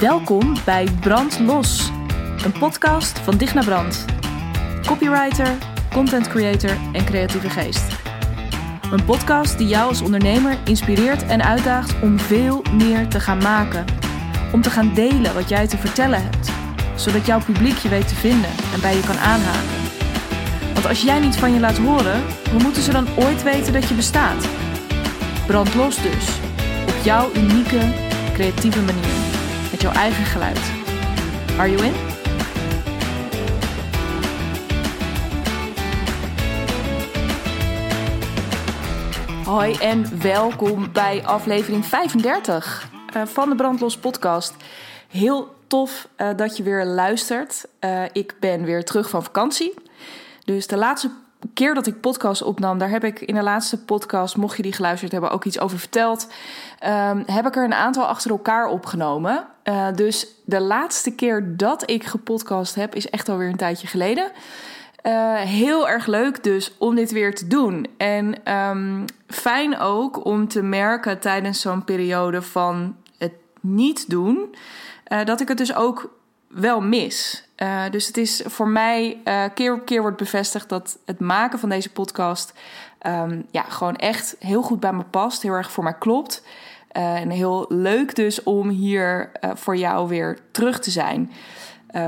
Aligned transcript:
Welkom 0.00 0.54
bij 0.64 0.88
Brand 1.00 1.38
Los, 1.38 1.90
een 2.44 2.52
podcast 2.52 3.18
van 3.18 3.36
Digna 3.36 3.62
Brand. 3.62 4.04
Copywriter, 4.86 5.58
content 5.90 6.28
creator 6.28 6.70
en 6.92 7.04
creatieve 7.04 7.50
geest. 7.50 7.84
Een 8.92 9.04
podcast 9.04 9.58
die 9.58 9.66
jou 9.66 9.88
als 9.88 10.00
ondernemer 10.00 10.58
inspireert 10.64 11.26
en 11.26 11.42
uitdaagt 11.42 12.02
om 12.02 12.18
veel 12.18 12.62
meer 12.72 13.08
te 13.08 13.20
gaan 13.20 13.38
maken. 13.38 13.84
Om 14.52 14.62
te 14.62 14.70
gaan 14.70 14.94
delen 14.94 15.34
wat 15.34 15.48
jij 15.48 15.66
te 15.66 15.78
vertellen 15.78 16.22
hebt, 16.22 16.50
zodat 16.94 17.26
jouw 17.26 17.40
publiek 17.44 17.76
je 17.76 17.88
weet 17.88 18.08
te 18.08 18.14
vinden 18.14 18.50
en 18.74 18.80
bij 18.80 18.96
je 18.96 19.02
kan 19.02 19.18
aanhaken. 19.18 19.80
Want 20.74 20.86
als 20.86 21.02
jij 21.02 21.18
niet 21.18 21.36
van 21.36 21.52
je 21.52 21.60
laat 21.60 21.78
horen, 21.78 22.22
hoe 22.50 22.62
moeten 22.62 22.82
ze 22.82 22.92
dan 22.92 23.08
ooit 23.16 23.42
weten 23.42 23.72
dat 23.72 23.88
je 23.88 23.94
bestaat? 23.94 24.48
Brand 25.46 25.74
los 25.74 26.02
dus, 26.02 26.28
op 26.88 27.04
jouw 27.04 27.30
unieke, 27.34 27.80
creatieve 28.32 28.80
manier 28.80 29.19
jouw 29.80 29.92
eigen 29.92 30.24
geluid. 30.24 30.58
Are 31.58 31.70
you 31.70 31.84
in? 31.84 31.92
Hoi 39.44 39.74
en 39.74 40.22
welkom 40.22 40.92
bij 40.92 41.24
aflevering 41.24 41.86
35 41.86 42.90
uh, 43.16 43.26
van 43.26 43.48
de 43.48 43.54
Brandlos 43.54 43.98
podcast. 43.98 44.54
Heel 45.08 45.54
tof 45.66 46.08
uh, 46.16 46.28
dat 46.36 46.56
je 46.56 46.62
weer 46.62 46.84
luistert. 46.84 47.64
Uh, 47.80 48.02
ik 48.12 48.34
ben 48.40 48.64
weer 48.64 48.84
terug 48.84 49.10
van 49.10 49.22
vakantie. 49.22 49.74
Dus 50.44 50.66
de 50.66 50.76
laatste 50.76 51.10
keer 51.54 51.74
dat 51.74 51.86
ik 51.86 52.00
podcast 52.00 52.42
opnam, 52.42 52.78
daar 52.78 52.90
heb 52.90 53.04
ik 53.04 53.20
in 53.20 53.34
de 53.34 53.42
laatste 53.42 53.84
podcast, 53.84 54.36
mocht 54.36 54.56
je 54.56 54.62
die 54.62 54.72
geluisterd 54.72 55.12
hebben, 55.12 55.30
ook 55.30 55.44
iets 55.44 55.60
over 55.60 55.78
verteld. 55.78 56.26
Um, 56.86 57.22
heb 57.26 57.46
ik 57.46 57.56
er 57.56 57.64
een 57.64 57.74
aantal 57.74 58.06
achter 58.06 58.30
elkaar 58.30 58.66
opgenomen. 58.66 59.46
Uh, 59.64 59.86
dus 59.94 60.26
de 60.44 60.60
laatste 60.60 61.14
keer 61.14 61.56
dat 61.56 61.90
ik 61.90 62.04
gepodcast 62.04 62.74
heb, 62.74 62.94
is 62.94 63.10
echt 63.10 63.28
alweer 63.28 63.48
een 63.48 63.56
tijdje 63.56 63.86
geleden. 63.86 64.32
Uh, 65.06 65.34
heel 65.34 65.88
erg 65.88 66.06
leuk 66.06 66.44
dus 66.44 66.72
om 66.78 66.94
dit 66.94 67.10
weer 67.10 67.34
te 67.34 67.46
doen. 67.46 67.86
En 67.96 68.54
um, 68.54 69.04
fijn 69.26 69.78
ook 69.78 70.24
om 70.24 70.48
te 70.48 70.62
merken 70.62 71.20
tijdens 71.20 71.60
zo'n 71.60 71.84
periode 71.84 72.42
van 72.42 72.96
het 73.18 73.32
niet 73.60 74.10
doen, 74.10 74.54
uh, 75.12 75.24
dat 75.24 75.40
ik 75.40 75.48
het 75.48 75.58
dus 75.58 75.74
ook 75.74 76.18
wel 76.48 76.80
mis. 76.80 77.48
Uh, 77.62 77.82
dus 77.90 78.06
het 78.06 78.16
is 78.16 78.42
voor 78.46 78.68
mij 78.68 79.20
uh, 79.24 79.44
keer 79.54 79.74
op 79.74 79.84
keer 79.84 80.00
wordt 80.00 80.16
bevestigd 80.16 80.68
dat 80.68 80.98
het 81.04 81.20
maken 81.20 81.58
van 81.58 81.68
deze 81.68 81.90
podcast 81.90 82.52
um, 83.06 83.46
ja, 83.50 83.62
gewoon 83.62 83.96
echt 83.96 84.36
heel 84.38 84.62
goed 84.62 84.80
bij 84.80 84.92
me 84.92 85.02
past, 85.02 85.42
heel 85.42 85.52
erg 85.52 85.72
voor 85.72 85.84
mij 85.84 85.94
klopt. 85.98 86.42
Uh, 86.96 87.20
en 87.20 87.30
heel 87.30 87.66
leuk 87.68 88.14
dus 88.14 88.42
om 88.42 88.68
hier 88.68 89.30
voor 89.54 89.76
jou 89.76 90.08
weer 90.08 90.38
terug 90.50 90.80
te 90.80 90.90
zijn. 90.90 91.30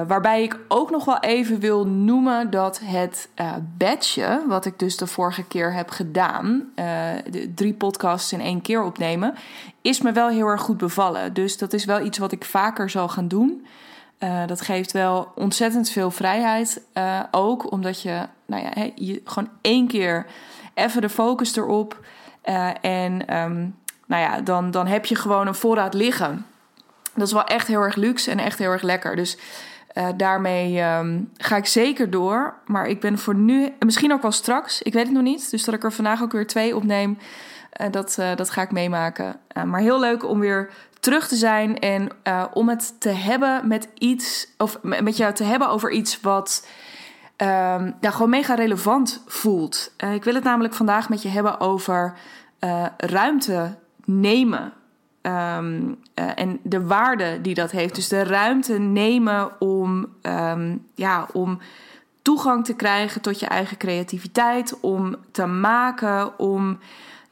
waarbij 0.07 0.43
ik 0.43 0.59
ook 0.69 0.91
nog 0.91 1.05
wel 1.05 1.19
even 1.19 1.61
wil 1.61 1.87
noemen 1.87 2.51
dat 2.51 2.81
het 2.85 3.29
badge, 3.79 4.45
wat 4.49 4.65
ik 4.65 4.79
dus 4.79 4.97
de 4.97 5.07
vorige 5.07 5.45
keer 5.45 5.75
heb 5.75 5.91
gedaan, 5.91 6.73
de 7.31 7.53
drie 7.55 7.75
podcasts 7.75 8.33
in 8.33 8.41
één 8.41 8.61
keer 8.61 8.83
opnemen, 8.83 9.35
is 9.83 10.01
me 10.01 10.13
wel 10.13 10.29
heel 10.29 10.47
erg 10.47 10.61
goed 10.61 10.79
bevallen. 10.79 11.33
Dus 11.35 11.59
dat 11.59 11.73
is 11.73 11.85
wel 11.85 12.05
iets 12.05 12.19
wat 12.19 12.33
ik 12.33 12.45
vaker 12.45 12.91
zal 12.91 13.09
gaan 13.09 13.29
doen. 13.29 13.67
Uh, 14.23 14.47
dat 14.47 14.61
geeft 14.61 14.93
wel 14.93 15.33
ontzettend 15.35 15.91
veel 15.91 16.11
vrijheid. 16.11 16.83
Uh, 16.95 17.21
ook 17.31 17.73
omdat 17.73 18.03
je, 18.03 18.27
nou 18.47 18.63
ja, 18.63 18.91
je 18.95 19.21
gewoon 19.25 19.49
één 19.61 19.87
keer 19.87 20.27
even 20.75 21.01
de 21.01 21.09
focus 21.09 21.57
erop. 21.57 22.05
Uh, 22.45 22.71
en 22.81 23.37
um, 23.37 23.77
nou 24.07 24.23
ja, 24.23 24.41
dan, 24.41 24.71
dan 24.71 24.87
heb 24.87 25.05
je 25.05 25.15
gewoon 25.15 25.47
een 25.47 25.55
voorraad 25.55 25.95
liggen. 25.95 26.47
Dat 27.15 27.27
is 27.27 27.33
wel 27.33 27.45
echt 27.45 27.67
heel 27.67 27.81
erg 27.81 27.95
luxe 27.95 28.31
en 28.31 28.39
echt 28.39 28.59
heel 28.59 28.71
erg 28.71 28.83
lekker. 28.83 29.17
Dus 29.17 29.39
daarmee 30.17 30.83
um, 30.83 31.31
ga 31.37 31.57
ik 31.57 31.67
zeker 31.67 32.11
door. 32.11 32.55
Maar 32.67 32.87
ik 32.87 33.01
ben 33.01 33.19
voor 33.19 33.35
nu, 33.35 33.73
misschien 33.79 34.13
ook 34.13 34.23
wel 34.23 34.33
straks, 34.33 34.83
ik 34.83 34.93
weet 34.93 35.05
het 35.05 35.13
nog 35.13 35.23
niet. 35.23 35.51
Dus 35.51 35.65
dat 35.65 35.75
ik 35.75 35.85
er 35.85 35.93
vandaag 35.93 36.23
ook 36.23 36.33
weer 36.33 36.47
twee 36.47 36.77
opneem. 36.77 37.19
dat, 37.91 38.19
dat 38.37 38.51
ga 38.51 38.63
ik 38.63 38.73
meemaken. 38.73 39.37
maar 39.65 39.81
heel 39.81 40.01
leuk 40.01 40.29
om 40.29 40.41
weer 40.41 40.71
terug 41.03 41.29
te 41.29 41.37
zijn 41.37 41.79
en 41.79 42.09
uh, 42.25 42.45
om 42.53 42.69
het 42.69 43.01
te 43.01 43.09
hebben 43.09 43.69
met 43.69 43.89
iets, 43.99 44.49
of 44.59 44.79
met 44.83 45.17
jou 45.17 45.35
te 45.35 45.45
hebben 45.45 45.69
over 45.69 45.91
iets 45.91 46.21
wat 46.21 46.67
um, 47.37 47.95
gewoon 48.01 48.31
mega 48.31 48.55
relevant 48.55 49.23
voelt. 49.27 49.93
Uh, 50.05 50.15
ik 50.15 50.25
wil 50.25 50.35
het 50.35 50.45
namelijk 50.45 50.75
vandaag 50.75 51.09
met 51.09 51.23
je 51.23 51.29
hebben 51.29 51.61
over 51.61 52.15
uh, 52.61 52.87
ruimte 52.97 53.75
nemen. 54.05 54.73
Um, 55.23 55.99
en 56.15 56.61
de 56.63 56.87
waarde 56.87 57.41
die 57.41 57.55
dat 57.55 57.71
heeft. 57.71 57.95
Dus 57.95 58.09
de 58.09 58.25
ruimte 58.25 58.79
nemen 58.79 59.61
om, 59.61 60.07
um, 60.23 60.87
ja, 60.95 61.27
om 61.33 61.59
toegang 62.23 62.65
te 62.65 62.75
krijgen 62.75 63.21
tot 63.21 63.41
je 63.41 63.47
eigen 63.47 63.77
creativiteit, 63.77 64.81
om 64.81 65.17
te 65.31 65.47
maken, 65.47 66.39
om 66.39 66.79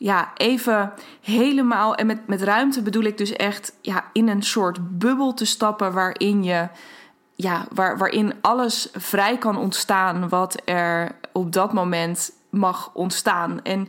ja, 0.02 0.30
even 0.34 0.92
helemaal. 1.20 1.94
En 1.94 2.06
met, 2.06 2.26
met 2.26 2.42
ruimte 2.42 2.82
bedoel 2.82 3.02
ik 3.02 3.18
dus 3.18 3.32
echt 3.32 3.72
ja, 3.80 4.04
in 4.12 4.28
een 4.28 4.42
soort 4.42 4.98
bubbel 4.98 5.34
te 5.34 5.44
stappen 5.44 5.92
waarin 5.92 6.42
je. 6.42 6.68
Ja, 7.34 7.66
waar, 7.72 7.98
waarin 7.98 8.34
alles 8.40 8.88
vrij 8.92 9.38
kan 9.38 9.56
ontstaan 9.56 10.28
wat 10.28 10.62
er 10.64 11.14
op 11.32 11.52
dat 11.52 11.72
moment 11.72 12.32
mag 12.50 12.90
ontstaan. 12.94 13.62
En 13.62 13.88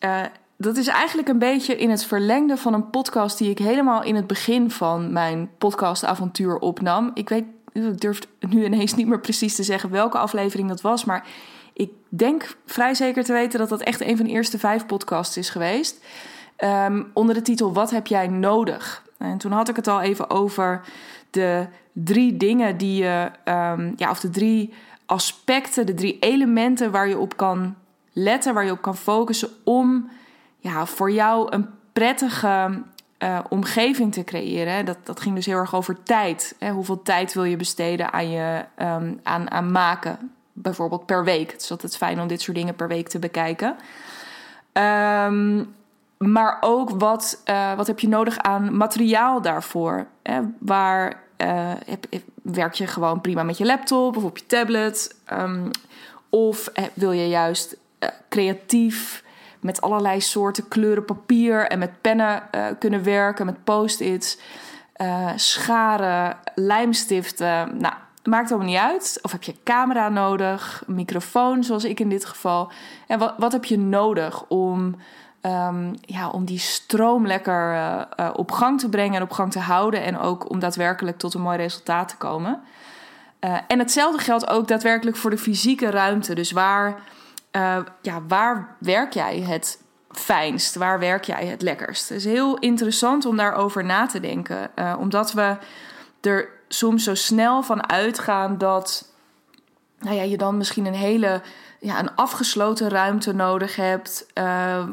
uh, 0.00 0.20
dat 0.56 0.76
is 0.76 0.86
eigenlijk 0.86 1.28
een 1.28 1.38
beetje 1.38 1.76
in 1.76 1.90
het 1.90 2.04
verlengde 2.04 2.56
van 2.56 2.74
een 2.74 2.90
podcast 2.90 3.38
die 3.38 3.50
ik 3.50 3.58
helemaal 3.58 4.02
in 4.02 4.14
het 4.14 4.26
begin 4.26 4.70
van 4.70 5.12
mijn 5.12 5.50
podcastavontuur 5.58 6.58
opnam. 6.58 7.10
Ik 7.14 7.28
weet, 7.28 7.44
ik 7.72 8.00
durf 8.00 8.18
nu 8.40 8.64
ineens 8.64 8.94
niet 8.94 9.06
meer 9.06 9.20
precies 9.20 9.54
te 9.54 9.62
zeggen 9.62 9.90
welke 9.90 10.18
aflevering 10.18 10.68
dat 10.68 10.80
was, 10.80 11.04
maar 11.04 11.26
ik 11.78 11.90
denk 12.08 12.56
vrij 12.66 12.94
zeker 12.94 13.24
te 13.24 13.32
weten 13.32 13.58
dat 13.58 13.68
dat 13.68 13.80
echt 13.80 14.00
een 14.00 14.16
van 14.16 14.26
de 14.26 14.32
eerste 14.32 14.58
vijf 14.58 14.86
podcasts 14.86 15.36
is 15.36 15.50
geweest. 15.50 16.04
Um, 16.64 17.10
onder 17.14 17.34
de 17.34 17.42
titel 17.42 17.72
Wat 17.72 17.90
heb 17.90 18.06
jij 18.06 18.28
nodig? 18.28 19.02
En 19.18 19.38
toen 19.38 19.52
had 19.52 19.68
ik 19.68 19.76
het 19.76 19.86
al 19.86 20.00
even 20.00 20.30
over 20.30 20.80
de 21.30 21.66
drie 21.92 22.36
dingen 22.36 22.76
die 22.76 23.02
je, 23.02 23.30
um, 23.44 23.92
ja, 23.96 24.10
of 24.10 24.20
de 24.20 24.30
drie 24.30 24.74
aspecten, 25.06 25.86
de 25.86 25.94
drie 25.94 26.18
elementen 26.18 26.90
waar 26.90 27.08
je 27.08 27.18
op 27.18 27.36
kan 27.36 27.74
letten, 28.12 28.54
waar 28.54 28.64
je 28.64 28.72
op 28.72 28.82
kan 28.82 28.96
focussen 28.96 29.48
om 29.64 30.10
ja, 30.58 30.86
voor 30.86 31.10
jou 31.10 31.52
een 31.52 31.68
prettige 31.92 32.82
uh, 33.18 33.38
omgeving 33.48 34.12
te 34.12 34.24
creëren. 34.24 34.84
Dat, 34.84 34.98
dat 35.04 35.20
ging 35.20 35.34
dus 35.34 35.46
heel 35.46 35.56
erg 35.56 35.74
over 35.74 36.02
tijd. 36.02 36.56
Hè? 36.58 36.70
Hoeveel 36.70 37.02
tijd 37.02 37.34
wil 37.34 37.44
je 37.44 37.56
besteden 37.56 38.12
aan, 38.12 38.30
je, 38.30 38.64
um, 38.78 39.20
aan, 39.22 39.50
aan 39.50 39.72
maken? 39.72 40.32
Bijvoorbeeld 40.62 41.06
per 41.06 41.24
week. 41.24 41.52
Het 41.52 41.62
is 41.62 41.70
altijd 41.70 41.96
fijn 41.96 42.20
om 42.20 42.28
dit 42.28 42.40
soort 42.40 42.56
dingen 42.56 42.74
per 42.74 42.88
week 42.88 43.08
te 43.08 43.18
bekijken. 43.18 43.76
Um, 44.72 45.76
maar 46.18 46.56
ook 46.60 46.90
wat, 46.90 47.42
uh, 47.44 47.74
wat 47.74 47.86
heb 47.86 48.00
je 48.00 48.08
nodig 48.08 48.38
aan 48.38 48.76
materiaal 48.76 49.42
daarvoor? 49.42 50.06
Hè? 50.22 50.40
Waar 50.58 51.22
uh, 51.36 51.72
heb, 51.86 52.06
werk 52.42 52.74
je 52.74 52.86
gewoon 52.86 53.20
prima 53.20 53.42
met 53.42 53.58
je 53.58 53.64
laptop 53.64 54.16
of 54.16 54.24
op 54.24 54.38
je 54.38 54.46
tablet? 54.46 55.16
Um, 55.32 55.70
of 56.28 56.70
wil 56.94 57.12
je 57.12 57.28
juist 57.28 57.76
uh, 58.00 58.08
creatief 58.28 59.24
met 59.60 59.80
allerlei 59.80 60.20
soorten 60.20 60.68
kleuren 60.68 61.04
papier 61.04 61.66
en 61.66 61.78
met 61.78 62.00
pennen 62.00 62.42
kunnen 62.78 63.04
werken, 63.04 63.46
met 63.46 63.64
post-its, 63.64 64.38
scharen, 65.36 66.36
lijmstiften? 66.54 67.76
Nou, 67.78 67.94
maakt 68.28 68.50
allemaal 68.50 68.68
niet 68.68 68.78
uit. 68.78 69.18
Of 69.22 69.32
heb 69.32 69.42
je 69.42 69.54
camera 69.64 70.08
nodig, 70.08 70.82
microfoon, 70.86 71.64
zoals 71.64 71.84
ik 71.84 72.00
in 72.00 72.08
dit 72.08 72.24
geval. 72.24 72.70
En 73.06 73.18
wat, 73.18 73.34
wat 73.38 73.52
heb 73.52 73.64
je 73.64 73.78
nodig 73.78 74.44
om, 74.48 74.96
um, 75.42 75.94
ja, 76.00 76.30
om 76.30 76.44
die 76.44 76.58
stroom 76.58 77.26
lekker 77.26 77.72
uh, 77.72 78.00
uh, 78.20 78.30
op 78.32 78.50
gang 78.50 78.80
te 78.80 78.88
brengen 78.88 79.16
en 79.16 79.22
op 79.22 79.30
gang 79.30 79.52
te 79.52 79.58
houden. 79.58 80.02
En 80.02 80.18
ook 80.18 80.50
om 80.50 80.58
daadwerkelijk 80.58 81.18
tot 81.18 81.34
een 81.34 81.40
mooi 81.40 81.56
resultaat 81.56 82.08
te 82.08 82.16
komen. 82.16 82.60
Uh, 83.40 83.58
en 83.68 83.78
hetzelfde 83.78 84.22
geldt 84.22 84.48
ook 84.48 84.68
daadwerkelijk 84.68 85.16
voor 85.16 85.30
de 85.30 85.38
fysieke 85.38 85.90
ruimte. 85.90 86.34
Dus 86.34 86.50
waar, 86.50 87.00
ja, 88.02 88.22
waar 88.28 88.76
werk 88.78 89.12
jij 89.12 89.40
het 89.40 89.82
fijnst? 90.10 90.74
Waar 90.74 90.98
werk 90.98 91.24
jij 91.24 91.46
het 91.46 91.62
lekkerst? 91.62 92.08
Het 92.08 92.18
is 92.18 92.24
heel 92.24 92.58
interessant 92.58 93.26
om 93.26 93.36
daarover 93.36 93.84
na 93.84 94.06
te 94.06 94.20
denken. 94.20 94.70
omdat 94.98 95.32
we 95.32 95.56
er 96.20 96.57
soms 96.68 97.04
zo 97.04 97.14
snel 97.14 97.62
van 97.62 97.88
uitgaan 97.88 98.58
dat 98.58 99.12
nou 99.98 100.16
ja, 100.16 100.22
je 100.22 100.36
dan 100.36 100.56
misschien 100.56 100.86
een 100.86 100.94
hele 100.94 101.42
ja, 101.80 101.98
een 101.98 102.14
afgesloten 102.14 102.88
ruimte 102.88 103.32
nodig 103.32 103.76
hebt. 103.76 104.26
Uh, 104.34 104.84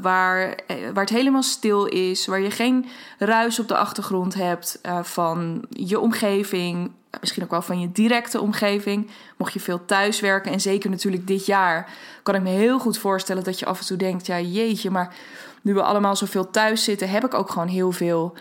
waar, 0.00 0.58
waar 0.92 1.04
het 1.04 1.10
helemaal 1.10 1.42
stil 1.42 1.84
is. 1.84 2.26
Waar 2.26 2.40
je 2.40 2.50
geen 2.50 2.86
ruis 3.18 3.58
op 3.58 3.68
de 3.68 3.76
achtergrond 3.76 4.34
hebt 4.34 4.78
uh, 4.86 5.02
van 5.02 5.64
je 5.68 6.00
omgeving. 6.00 6.90
Misschien 7.20 7.42
ook 7.42 7.50
wel 7.50 7.62
van 7.62 7.80
je 7.80 7.92
directe 7.92 8.40
omgeving. 8.40 9.10
Mocht 9.36 9.52
je 9.52 9.60
veel 9.60 9.84
thuiswerken. 9.84 10.52
En 10.52 10.60
zeker 10.60 10.90
natuurlijk 10.90 11.26
dit 11.26 11.46
jaar. 11.46 11.92
Kan 12.22 12.34
ik 12.34 12.42
me 12.42 12.50
heel 12.50 12.78
goed 12.78 12.98
voorstellen 12.98 13.44
dat 13.44 13.58
je 13.58 13.66
af 13.66 13.80
en 13.80 13.86
toe 13.86 13.96
denkt: 13.96 14.26
ja, 14.26 14.40
jeetje, 14.40 14.90
maar 14.90 15.14
nu 15.62 15.74
we 15.74 15.82
allemaal 15.82 16.16
zoveel 16.16 16.50
thuis 16.50 16.84
zitten, 16.84 17.08
heb 17.08 17.24
ik 17.24 17.34
ook 17.34 17.50
gewoon 17.50 17.68
heel 17.68 17.92
veel 17.92 18.34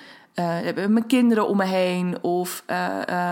mijn 0.73 1.07
kinderen 1.07 1.47
om 1.47 1.57
me 1.57 1.65
heen 1.65 2.17
of 2.21 2.63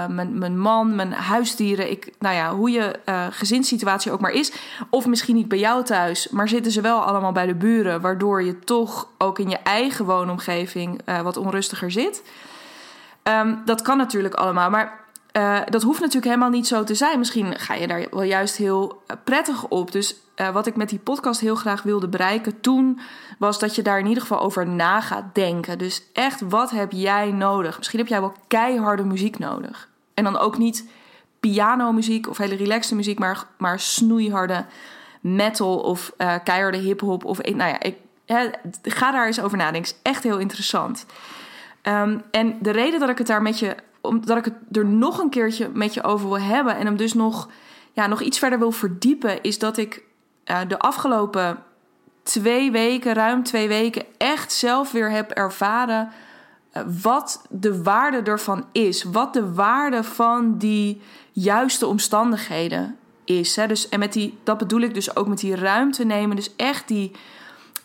mijn, 0.07 0.37
mijn 0.37 0.59
man, 0.59 0.95
mijn 0.95 1.11
huisdieren. 1.11 1.91
Ik, 1.91 2.13
nou 2.19 2.35
ja, 2.35 2.55
hoe 2.55 2.71
je 2.71 2.99
gezinssituatie 3.31 4.11
ook 4.11 4.19
maar 4.19 4.31
is. 4.31 4.51
Of 4.89 5.05
misschien 5.05 5.35
niet 5.35 5.47
bij 5.47 5.59
jou 5.59 5.83
thuis, 5.83 6.29
maar 6.29 6.47
zitten 6.47 6.71
ze 6.71 6.81
wel 6.81 6.99
allemaal 6.99 7.31
bij 7.31 7.45
de 7.45 7.55
buren, 7.55 8.01
waardoor 8.01 8.43
je 8.43 8.59
toch 8.59 9.07
ook 9.17 9.39
in 9.39 9.49
je 9.49 9.57
eigen 9.57 10.05
woonomgeving 10.05 11.01
wat 11.23 11.37
onrustiger 11.37 11.91
zit. 11.91 12.23
Ehm, 13.23 13.55
dat 13.65 13.81
kan 13.81 13.97
natuurlijk 13.97 14.33
allemaal, 14.33 14.69
maar 14.69 14.99
uh, 15.33 15.59
dat 15.69 15.81
hoeft 15.81 15.99
natuurlijk 15.99 16.25
helemaal 16.25 16.49
niet 16.49 16.67
zo 16.67 16.83
te 16.83 16.95
zijn. 16.95 17.19
Misschien 17.19 17.59
ga 17.59 17.73
je 17.73 17.87
daar 17.87 18.07
wel 18.11 18.23
juist 18.23 18.57
heel 18.57 19.01
eh, 19.07 19.15
prettig 19.23 19.67
op. 19.67 19.91
Dus 19.91 20.15
uh, 20.35 20.49
wat 20.49 20.67
ik 20.67 20.75
met 20.75 20.89
die 20.89 20.99
podcast 20.99 21.39
heel 21.39 21.55
graag 21.55 21.83
wilde 21.83 22.07
bereiken 22.07 22.61
toen, 22.61 22.99
was 23.39 23.59
dat 23.59 23.75
je 23.75 23.81
daar 23.81 23.99
in 23.99 24.05
ieder 24.05 24.21
geval 24.21 24.39
over 24.39 24.67
na 24.67 25.01
gaat 25.01 25.35
denken. 25.35 25.77
Dus 25.77 26.03
echt, 26.13 26.41
wat 26.41 26.71
heb 26.71 26.91
jij 26.91 27.31
nodig? 27.31 27.77
Misschien 27.77 27.99
heb 27.99 28.07
jij 28.07 28.19
wel 28.19 28.33
keiharde 28.47 29.03
muziek 29.03 29.39
nodig. 29.39 29.89
En 30.13 30.23
dan 30.23 30.37
ook 30.37 30.57
niet 30.57 30.89
pianomuziek 31.39 32.29
of 32.29 32.37
hele 32.37 32.55
relaxte 32.55 32.95
muziek, 32.95 33.19
maar, 33.19 33.43
maar 33.57 33.79
snoeiharde 33.79 34.65
metal 35.21 35.79
of 35.79 36.13
keiharde 36.43 36.77
hip-hop. 36.77 37.25
Of 37.25 37.41
nou 37.41 37.69
ja, 37.69 37.79
ik, 37.79 37.95
ga 38.83 39.11
daar 39.11 39.25
eens 39.25 39.41
over 39.41 39.57
nadenken. 39.57 39.91
Is 39.91 39.99
echt 40.01 40.23
heel 40.23 40.37
interessant. 40.37 41.05
Um, 41.83 42.21
en 42.31 42.57
de 42.59 42.71
reden 42.71 42.99
dat 42.99 43.09
ik 43.09 43.17
het 43.17 43.27
daar 43.27 43.41
met 43.41 43.59
je 43.59 43.75
omdat 44.01 44.37
ik 44.37 44.45
het 44.45 44.55
er 44.71 44.85
nog 44.85 45.19
een 45.19 45.29
keertje 45.29 45.69
met 45.73 45.93
je 45.93 46.03
over 46.03 46.27
wil 46.27 46.39
hebben 46.39 46.75
en 46.75 46.85
hem 46.85 46.97
dus 46.97 47.13
nog, 47.13 47.49
ja, 47.91 48.07
nog 48.07 48.21
iets 48.21 48.39
verder 48.39 48.59
wil 48.59 48.71
verdiepen, 48.71 49.43
is 49.43 49.59
dat 49.59 49.77
ik 49.77 50.03
uh, 50.45 50.59
de 50.67 50.79
afgelopen 50.79 51.63
twee 52.23 52.71
weken, 52.71 53.13
ruim 53.13 53.43
twee 53.43 53.67
weken, 53.67 54.05
echt 54.17 54.51
zelf 54.51 54.91
weer 54.91 55.11
heb 55.11 55.31
ervaren 55.31 56.09
uh, 56.73 56.83
wat 57.01 57.45
de 57.49 57.83
waarde 57.83 58.21
ervan 58.31 58.65
is. 58.71 59.03
Wat 59.03 59.33
de 59.33 59.53
waarde 59.53 60.03
van 60.03 60.57
die 60.57 61.01
juiste 61.31 61.87
omstandigheden 61.87 62.97
is. 63.25 63.55
Hè? 63.55 63.67
Dus, 63.67 63.89
en 63.89 63.99
met 63.99 64.13
die, 64.13 64.37
dat 64.43 64.57
bedoel 64.57 64.81
ik 64.81 64.93
dus 64.93 65.15
ook 65.15 65.27
met 65.27 65.39
die 65.39 65.55
ruimte 65.55 66.03
nemen. 66.03 66.35
Dus 66.35 66.55
echt 66.55 66.87
die 66.87 67.11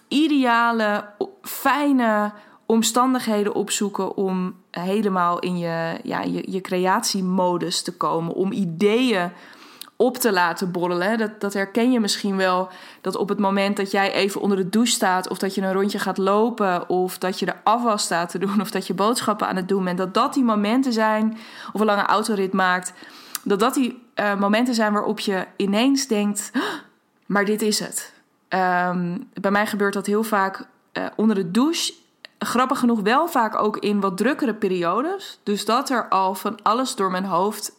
ideale, 0.09 1.05
fijne 1.43 2.33
omstandigheden 2.67 3.55
opzoeken 3.55 4.17
om 4.17 4.55
helemaal 4.81 5.39
in 5.39 5.59
je, 5.59 5.99
ja, 6.03 6.23
je, 6.23 6.51
je 6.51 6.61
creatiemodus 6.61 7.83
te 7.83 7.93
komen. 7.93 8.35
Om 8.35 8.53
ideeën 8.53 9.31
op 9.97 10.17
te 10.17 10.33
laten 10.33 10.71
borrelen. 10.71 11.19
Dat, 11.19 11.41
dat 11.41 11.53
herken 11.53 11.93
je 11.93 12.01
misschien 12.01 12.37
wel. 12.37 12.69
Dat 13.01 13.17
op 13.17 13.29
het 13.29 13.39
moment 13.39 13.77
dat 13.77 13.91
jij 13.91 14.13
even 14.13 14.41
onder 14.41 14.57
de 14.57 14.69
douche 14.69 14.93
staat, 14.93 15.29
of 15.29 15.39
dat 15.39 15.55
je 15.55 15.63
een 15.63 15.73
rondje 15.73 15.99
gaat 15.99 16.19
lopen, 16.19 16.89
of 16.89 17.19
dat 17.19 17.39
je 17.39 17.47
de 17.47 17.55
afwas 17.65 18.03
staat 18.03 18.31
te 18.31 18.39
doen, 18.39 18.61
of 18.61 18.71
dat 18.71 18.87
je 18.87 18.95
boodschappen 18.95 19.49
aan 19.49 19.57
het 19.57 19.69
doen 19.69 19.85
bent, 19.85 19.99
dat 19.99 20.15
dat 20.15 20.35
die 20.35 20.45
momenten 20.45 20.93
zijn, 20.93 21.39
of 21.73 21.81
een 21.81 21.87
lange 21.87 22.07
autorit 22.07 22.53
maakt, 22.53 22.93
dat 23.43 23.61
dat 23.61 23.75
die 23.75 24.03
uh, 24.17 24.39
momenten 24.39 24.75
zijn 24.75 24.93
waarop 24.93 25.21
je 25.21 25.47
ineens 25.57 26.07
denkt: 26.07 26.51
maar 27.27 27.45
dit 27.45 27.63
is 27.63 27.79
het. 27.79 28.15
Um, 28.49 29.29
bij 29.41 29.51
mij 29.51 29.67
gebeurt 29.67 29.95
dat 29.95 30.07
heel 30.07 30.23
vaak 30.23 30.67
uh, 30.93 31.07
onder 31.17 31.37
de 31.37 31.51
douche 31.51 31.93
grappig 32.47 32.79
genoeg 32.79 33.01
wel 33.01 33.29
vaak 33.29 33.63
ook 33.63 33.77
in 33.77 34.01
wat 34.01 34.17
drukkere 34.17 34.55
periodes. 34.55 35.41
Dus 35.43 35.65
dat 35.65 35.91
er 35.91 36.09
al 36.09 36.35
van 36.35 36.59
alles 36.63 36.95
door 36.95 37.11
mijn 37.11 37.25
hoofd 37.25 37.73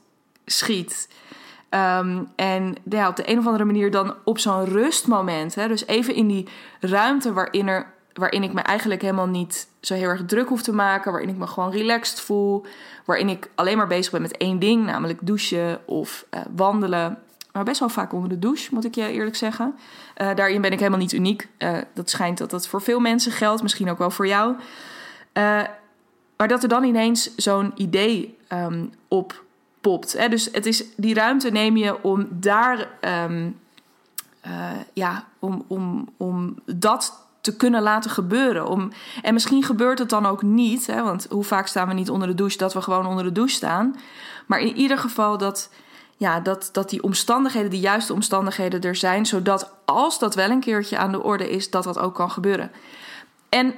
schiet. 0.45 1.09
Um, 1.69 2.27
en 2.35 2.75
ja, 2.89 3.07
op 3.07 3.15
de 3.15 3.29
een 3.29 3.37
of 3.37 3.45
andere 3.45 3.65
manier 3.65 3.91
dan 3.91 4.15
op 4.23 4.39
zo'n 4.39 4.65
rustmoment. 4.65 5.55
Hè, 5.55 5.67
dus 5.67 5.85
even 5.85 6.13
in 6.13 6.27
die 6.27 6.47
ruimte 6.79 7.33
waarin, 7.33 7.67
er, 7.67 7.93
waarin 8.13 8.43
ik 8.43 8.53
me 8.53 8.61
eigenlijk 8.61 9.01
helemaal 9.01 9.27
niet 9.27 9.67
zo 9.81 9.93
heel 9.93 10.09
erg 10.09 10.25
druk 10.25 10.47
hoef 10.47 10.61
te 10.61 10.73
maken. 10.73 11.11
Waarin 11.11 11.29
ik 11.29 11.37
me 11.37 11.47
gewoon 11.47 11.71
relaxed 11.71 12.21
voel. 12.21 12.65
Waarin 13.05 13.29
ik 13.29 13.49
alleen 13.55 13.77
maar 13.77 13.87
bezig 13.87 14.11
ben 14.11 14.21
met 14.21 14.37
één 14.37 14.59
ding, 14.59 14.85
namelijk 14.85 15.19
douchen 15.21 15.79
of 15.85 16.25
uh, 16.31 16.41
wandelen 16.55 17.17
maar 17.57 17.65
best 17.65 17.79
wel 17.79 17.89
vaak 17.89 18.13
onder 18.13 18.29
de 18.29 18.39
douche, 18.39 18.73
moet 18.73 18.85
ik 18.85 18.95
je 18.95 19.11
eerlijk 19.11 19.35
zeggen. 19.35 19.75
Uh, 20.21 20.35
daarin 20.35 20.61
ben 20.61 20.71
ik 20.71 20.79
helemaal 20.79 20.99
niet 20.99 21.11
uniek. 21.11 21.47
Uh, 21.57 21.77
dat 21.93 22.09
schijnt 22.09 22.37
dat 22.37 22.49
dat 22.49 22.67
voor 22.67 22.81
veel 22.81 22.99
mensen 22.99 23.31
geldt, 23.31 23.61
misschien 23.61 23.89
ook 23.89 23.97
wel 23.97 24.11
voor 24.11 24.27
jou. 24.27 24.55
Uh, 25.33 25.61
maar 26.37 26.47
dat 26.47 26.63
er 26.63 26.69
dan 26.69 26.83
ineens 26.83 27.35
zo'n 27.35 27.71
idee 27.75 28.37
um, 28.53 28.91
op 29.07 29.43
popt. 29.81 30.13
Hè? 30.17 30.29
Dus 30.29 30.49
het 30.51 30.65
is, 30.65 30.83
die 30.95 31.13
ruimte 31.13 31.49
neem 31.49 31.77
je 31.77 32.03
om 32.03 32.27
daar, 32.29 32.87
um, 33.29 33.59
ja, 34.93 35.27
om, 35.39 35.63
om, 35.67 36.09
om 36.17 36.59
dat 36.65 37.25
te 37.41 37.55
kunnen 37.55 37.81
laten 37.81 38.11
gebeuren. 38.11 38.67
Om, 38.67 38.91
en 39.21 39.33
misschien 39.33 39.63
gebeurt 39.63 39.99
het 39.99 40.09
dan 40.09 40.25
ook 40.25 40.41
niet, 40.41 40.87
hè? 40.87 41.03
want 41.03 41.27
hoe 41.29 41.43
vaak 41.43 41.67
staan 41.67 41.87
we 41.87 41.93
niet 41.93 42.09
onder 42.09 42.27
de 42.27 42.35
douche 42.35 42.57
dat 42.57 42.73
we 42.73 42.81
gewoon 42.81 43.05
onder 43.05 43.23
de 43.23 43.31
douche 43.31 43.55
staan. 43.55 43.95
Maar 44.45 44.59
in 44.59 44.75
ieder 44.75 44.97
geval 44.97 45.37
dat 45.37 45.69
ja, 46.17 46.39
dat, 46.39 46.69
dat 46.71 46.89
die 46.89 47.03
omstandigheden, 47.03 47.69
de 47.69 47.79
juiste 47.79 48.13
omstandigheden 48.13 48.81
er 48.81 48.95
zijn, 48.95 49.25
zodat 49.25 49.73
als 49.85 50.19
dat 50.19 50.35
wel 50.35 50.49
een 50.49 50.59
keertje 50.59 50.97
aan 50.97 51.11
de 51.11 51.23
orde 51.23 51.49
is, 51.49 51.69
dat 51.69 51.83
dat 51.83 51.99
ook 51.99 52.15
kan 52.15 52.31
gebeuren. 52.31 52.71
En 53.49 53.75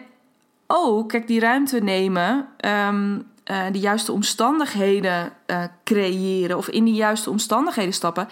ook, 0.67 1.09
kijk, 1.09 1.27
die 1.27 1.39
ruimte 1.39 1.79
nemen, 1.79 2.47
um, 2.65 3.27
uh, 3.51 3.65
de 3.71 3.79
juiste 3.79 4.11
omstandigheden 4.11 5.31
uh, 5.47 5.63
creëren 5.83 6.57
of 6.57 6.67
in 6.67 6.85
die 6.85 6.93
juiste 6.93 7.29
omstandigheden 7.29 7.93
stappen, 7.93 8.29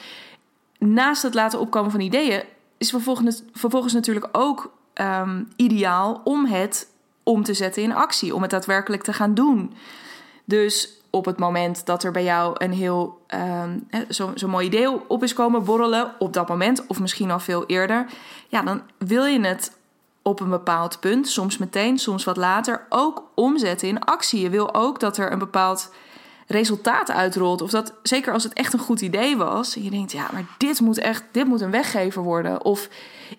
naast 0.80 1.24
het 1.24 1.34
laten 1.34 1.60
opkomen 1.60 1.92
van 1.92 2.00
ideeën, 2.00 2.44
is 2.78 2.90
vervolgens, 2.90 3.44
vervolgens 3.54 3.94
natuurlijk 3.94 4.28
ook 4.32 4.72
um, 4.94 5.48
ideaal 5.56 6.22
om 6.24 6.46
het 6.46 6.88
om 7.24 7.44
te 7.44 7.54
zetten 7.54 7.84
in 7.84 7.96
actie, 7.96 8.36
om 8.36 8.42
het 8.42 8.52
daadwerkelijk 8.52 9.04
te 9.04 9.14
gaan 9.14 9.34
doen. 9.34 9.74
Dus 10.46 10.97
op 11.10 11.26
het 11.26 11.40
moment 11.40 11.86
dat 11.86 12.04
er 12.04 12.12
bij 12.12 12.24
jou 12.24 12.56
een 12.58 12.74
heel 12.74 13.22
um, 13.64 13.88
zo'n 14.08 14.38
zo 14.38 14.48
mooi 14.48 14.66
idee 14.66 15.10
op 15.10 15.24
is 15.24 15.34
komen 15.34 15.64
borrelen, 15.64 16.12
op 16.20 16.34
dat 16.34 16.48
moment 16.48 16.88
of 16.88 17.00
misschien 17.00 17.32
al 17.32 17.40
veel 17.40 17.66
eerder, 17.66 18.06
ja, 18.48 18.62
dan 18.62 18.82
wil 18.98 19.26
je 19.26 19.40
het 19.40 19.78
op 20.22 20.40
een 20.40 20.50
bepaald 20.50 21.00
punt, 21.00 21.28
soms 21.28 21.58
meteen, 21.58 21.98
soms 21.98 22.24
wat 22.24 22.38
later, 22.38 22.86
ook 22.90 23.24
omzetten 23.36 23.88
in 23.88 24.04
actie. 24.04 24.42
Je 24.42 24.50
wil 24.50 24.74
ook 24.74 25.00
dat 25.00 25.18
er 25.18 25.32
een 25.32 25.40
bepaald 25.40 25.94
resultaat 26.48 27.12
uitrolt. 27.12 27.62
Of 27.62 27.70
dat, 27.70 27.94
zeker 28.04 28.34
als 28.34 28.44
het 28.44 28.54
echt 28.54 28.74
een 28.74 28.80
goed 28.80 29.02
idee 29.02 29.38
was, 29.38 29.74
je 29.74 29.90
denkt, 29.90 30.12
ja, 30.12 30.30
maar 30.32 30.46
dit 30.58 30.82
moet 30.82 30.98
echt, 30.98 31.24
dit 31.32 31.48
moet 31.48 31.62
een 31.62 31.72
weggever 31.72 32.24
worden. 32.24 32.64
Of 32.64 32.90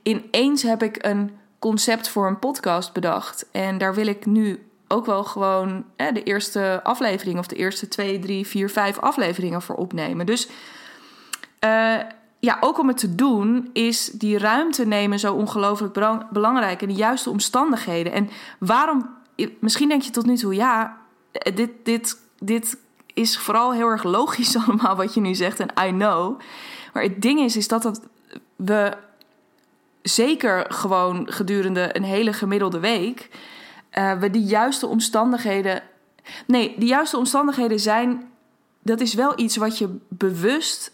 ineens 0.02 0.62
heb 0.62 0.82
ik 0.82 1.06
een 1.06 1.36
concept 1.58 2.08
voor 2.08 2.26
een 2.26 2.38
podcast 2.38 2.92
bedacht 2.92 3.46
en 3.50 3.78
daar 3.78 3.94
wil 3.94 4.06
ik 4.06 4.26
nu 4.26 4.67
ook 4.88 5.06
wel 5.06 5.24
gewoon 5.24 5.84
hè, 5.96 6.12
de 6.12 6.22
eerste 6.22 6.80
aflevering 6.82 7.38
of 7.38 7.46
de 7.46 7.56
eerste 7.56 7.88
twee, 7.88 8.18
drie, 8.18 8.46
vier, 8.46 8.70
vijf 8.70 8.98
afleveringen 8.98 9.62
voor 9.62 9.74
opnemen. 9.74 10.26
Dus 10.26 10.48
uh, 11.64 11.96
ja, 12.38 12.56
ook 12.60 12.78
om 12.78 12.88
het 12.88 12.96
te 12.96 13.14
doen, 13.14 13.70
is 13.72 14.06
die 14.06 14.38
ruimte 14.38 14.86
nemen 14.86 15.18
zo 15.18 15.34
ongelooflijk 15.34 15.92
belangrijk 16.30 16.82
en 16.82 16.88
de 16.88 16.94
juiste 16.94 17.30
omstandigheden. 17.30 18.12
En 18.12 18.30
waarom, 18.58 19.10
misschien 19.60 19.88
denk 19.88 20.02
je 20.02 20.10
tot 20.10 20.26
nu 20.26 20.36
toe, 20.36 20.54
ja, 20.54 20.96
dit, 21.54 21.70
dit, 21.82 22.18
dit 22.38 22.78
is 23.14 23.38
vooral 23.38 23.72
heel 23.72 23.88
erg 23.88 24.02
logisch 24.02 24.56
allemaal 24.66 24.96
wat 24.96 25.14
je 25.14 25.20
nu 25.20 25.34
zegt 25.34 25.60
en 25.60 25.88
I 25.88 25.90
know. 25.90 26.40
Maar 26.92 27.02
het 27.02 27.22
ding 27.22 27.40
is, 27.40 27.56
is 27.56 27.68
dat, 27.68 27.82
dat 27.82 28.00
we 28.56 28.96
zeker 30.02 30.66
gewoon 30.68 31.32
gedurende 31.32 31.96
een 31.96 32.04
hele 32.04 32.32
gemiddelde 32.32 32.80
week 32.80 33.28
uh, 33.92 34.18
we 34.18 34.30
de 34.30 34.42
juiste 34.42 34.86
omstandigheden. 34.86 35.82
Nee, 36.46 36.74
de 36.78 36.86
juiste 36.86 37.16
omstandigheden 37.16 37.80
zijn. 37.80 38.30
Dat 38.82 39.00
is 39.00 39.14
wel 39.14 39.32
iets 39.38 39.56
wat 39.56 39.78
je 39.78 39.96
bewust 40.08 40.92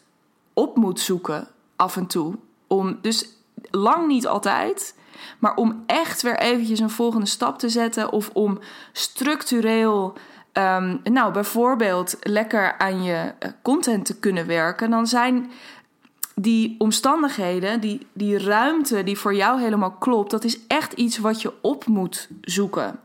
op 0.52 0.76
moet 0.76 1.00
zoeken 1.00 1.48
af 1.76 1.96
en 1.96 2.06
toe. 2.06 2.34
Om, 2.66 2.98
dus 3.00 3.28
lang 3.70 4.06
niet 4.06 4.26
altijd. 4.26 4.94
Maar 5.38 5.54
om 5.54 5.82
echt 5.86 6.22
weer 6.22 6.38
eventjes 6.38 6.80
een 6.80 6.90
volgende 6.90 7.26
stap 7.26 7.58
te 7.58 7.68
zetten. 7.68 8.12
Of 8.12 8.30
om 8.32 8.58
structureel. 8.92 10.16
Um, 10.52 11.00
nou, 11.02 11.32
bijvoorbeeld 11.32 12.16
lekker 12.20 12.78
aan 12.78 13.02
je 13.02 13.32
eh, 13.38 13.50
content 13.62 14.06
te 14.06 14.18
kunnen 14.18 14.46
werken. 14.46 14.90
Dan 14.90 15.06
zijn 15.06 15.50
die 16.34 16.74
omstandigheden, 16.78 17.80
die, 17.80 18.06
die 18.12 18.38
ruimte 18.38 19.02
die 19.02 19.18
voor 19.18 19.34
jou 19.34 19.60
helemaal 19.60 19.90
klopt, 19.90 20.30
dat 20.30 20.44
is 20.44 20.66
echt 20.66 20.92
iets 20.92 21.18
wat 21.18 21.42
je 21.42 21.52
op 21.60 21.86
moet 21.86 22.28
zoeken. 22.40 23.00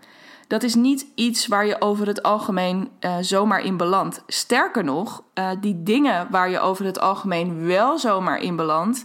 Dat 0.47 0.63
is 0.63 0.75
niet 0.75 1.05
iets 1.15 1.47
waar 1.47 1.65
je 1.65 1.81
over 1.81 2.07
het 2.07 2.23
algemeen 2.23 2.89
uh, 2.99 3.15
zomaar 3.21 3.61
in 3.61 3.77
belandt. 3.77 4.23
Sterker 4.27 4.83
nog, 4.83 5.23
uh, 5.33 5.49
die 5.61 5.83
dingen 5.83 6.27
waar 6.29 6.49
je 6.49 6.59
over 6.59 6.85
het 6.85 6.99
algemeen 6.99 7.65
wel 7.65 7.97
zomaar 7.97 8.41
in 8.41 8.55
belandt, 8.55 9.03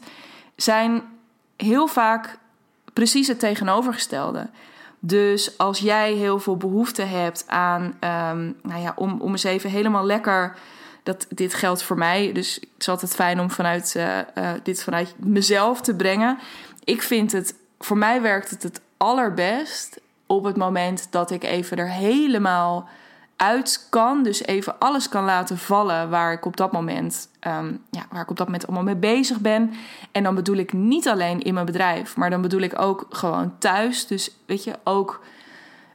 zijn 0.56 1.02
heel 1.56 1.86
vaak 1.86 2.38
precies 2.92 3.28
het 3.28 3.38
tegenovergestelde. 3.38 4.50
Dus 4.98 5.58
als 5.58 5.78
jij 5.78 6.12
heel 6.12 6.38
veel 6.38 6.56
behoefte 6.56 7.02
hebt 7.02 7.44
aan, 7.48 7.82
um, 7.82 8.56
nou 8.62 8.80
ja, 8.80 8.92
om, 8.96 9.20
om 9.20 9.30
eens 9.30 9.44
even 9.44 9.70
helemaal 9.70 10.04
lekker 10.06 10.56
dat 11.04 11.26
dit 11.28 11.54
geldt 11.54 11.82
voor 11.82 11.98
mij. 11.98 12.32
Dus 12.32 12.54
het 12.54 12.64
is 12.78 12.88
altijd 12.88 13.14
fijn 13.14 13.40
om 13.40 13.50
vanuit, 13.50 13.94
uh, 13.96 14.18
uh, 14.34 14.50
dit 14.62 14.82
vanuit 14.82 15.14
mezelf 15.18 15.80
te 15.80 15.94
brengen. 15.94 16.38
Ik 16.84 17.02
vind 17.02 17.32
het, 17.32 17.54
voor 17.78 17.98
mij 17.98 18.22
werkt 18.22 18.50
het 18.50 18.62
het 18.62 18.80
allerbest 18.96 20.00
op 20.26 20.44
het 20.44 20.56
moment 20.56 21.06
dat 21.10 21.30
ik 21.30 21.44
even 21.44 21.76
er 21.76 21.90
helemaal 21.90 22.88
uit 23.36 23.86
kan. 23.90 24.22
Dus 24.22 24.44
even 24.44 24.78
alles 24.78 25.08
kan 25.08 25.24
laten 25.24 25.58
vallen 25.58 26.10
waar 26.10 26.32
ik 26.32 26.44
op 26.44 26.56
dat 26.56 26.72
moment, 26.72 27.28
um, 27.46 27.82
ja, 27.90 28.06
waar 28.10 28.22
ik 28.22 28.30
op 28.30 28.36
dat 28.36 28.46
moment 28.46 28.66
allemaal 28.66 28.84
mee 28.84 28.96
bezig 28.96 29.38
ben. 29.38 29.72
En 30.12 30.22
dan 30.22 30.34
bedoel 30.34 30.56
ik 30.56 30.72
niet 30.72 31.08
alleen 31.08 31.42
in 31.42 31.54
mijn 31.54 31.66
bedrijf, 31.66 32.16
maar 32.16 32.30
dan 32.30 32.42
bedoel 32.42 32.60
ik 32.60 32.80
ook 32.80 33.06
gewoon 33.10 33.58
thuis. 33.58 34.06
Dus 34.06 34.30
weet 34.46 34.64
je, 34.64 34.74
ook 34.84 35.24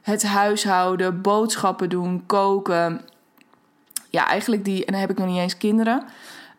het 0.02 0.22
huishouden, 0.26 1.20
boodschappen 1.20 1.88
doen, 1.88 2.22
koken. 2.26 3.00
Ja, 4.10 4.26
eigenlijk 4.26 4.64
die, 4.64 4.84
en 4.84 4.92
dan 4.92 5.00
heb 5.00 5.10
ik 5.10 5.18
nog 5.18 5.26
niet 5.26 5.38
eens 5.38 5.56
kinderen. 5.56 6.04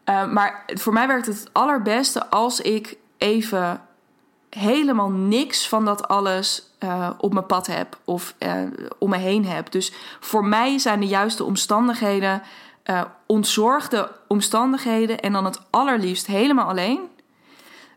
Uh, 0.10 0.32
maar 0.32 0.64
voor 0.68 0.94
mij 0.94 1.08
werkt 1.08 1.26
het 1.26 1.40
het 1.40 1.54
allerbeste 1.54 2.30
als 2.30 2.62
ik 2.62 2.98
even 3.18 3.82
helemaal 4.50 5.10
niks 5.10 5.68
van 5.68 5.86
dat 5.86 6.08
alles 6.08 6.72
uh, 6.80 7.10
op 7.18 7.34
mijn 7.34 7.46
pad 7.46 7.68
heb 7.68 8.00
of 8.06 8.36
uh, 8.40 8.54
om 9.00 9.10
me 9.10 9.18
heen 9.18 9.46
heb. 9.46 9.72
Dus 9.72 9.94
voor 10.20 10.46
mij 10.46 10.78
zijn 10.78 11.00
de 11.00 11.08
juiste 11.08 11.44
omstandigheden 11.44 12.42
ontzorgde 13.26 14.12
omstandigheden 14.28 15.20
en 15.20 15.34
dan 15.34 15.46
het 15.46 15.62
allerliefst 15.70 16.28
helemaal 16.28 16.68
alleen. 16.68 17.00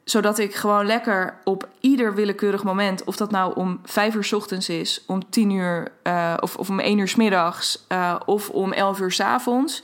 Zodat 0.05 0.39
ik 0.39 0.55
gewoon 0.55 0.87
lekker 0.87 1.35
op 1.45 1.69
ieder 1.81 2.15
willekeurig 2.15 2.65
moment, 2.65 3.05
of 3.05 3.17
dat 3.17 3.31
nou 3.31 3.55
om 3.55 3.81
vijf 3.85 4.15
uur 4.15 4.25
s 4.25 4.33
ochtends 4.33 4.69
is, 4.69 5.05
om 5.07 5.31
tien 5.31 5.51
uur 5.51 5.93
of, 6.41 6.57
of 6.57 6.69
om 6.69 6.81
één 6.81 6.99
uur 6.99 7.09
s 7.09 7.15
middags 7.15 7.87
of 8.25 8.51
om 8.51 8.73
elf 8.73 9.01
uur 9.01 9.13
s 9.13 9.21
avonds. 9.21 9.83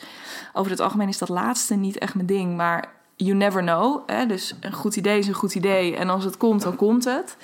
Over 0.53 0.71
het 0.71 0.81
algemeen 0.81 1.09
is 1.09 1.19
dat 1.19 1.29
laatste 1.29 1.75
niet 1.75 1.99
echt 1.99 2.15
mijn 2.15 2.27
ding, 2.27 2.57
maar 2.57 2.89
you 3.17 3.35
never 3.35 3.63
know. 3.63 4.03
Hè? 4.07 4.27
Dus 4.27 4.55
een 4.61 4.73
goed 4.73 4.97
idee 4.97 5.19
is 5.19 5.27
een 5.27 5.35
goed 5.35 5.55
idee. 5.55 5.97
En 5.97 6.09
als 6.09 6.25
het 6.25 6.37
komt, 6.37 6.63
dan 6.63 6.77
komt 6.77 7.05
het. 7.05 7.37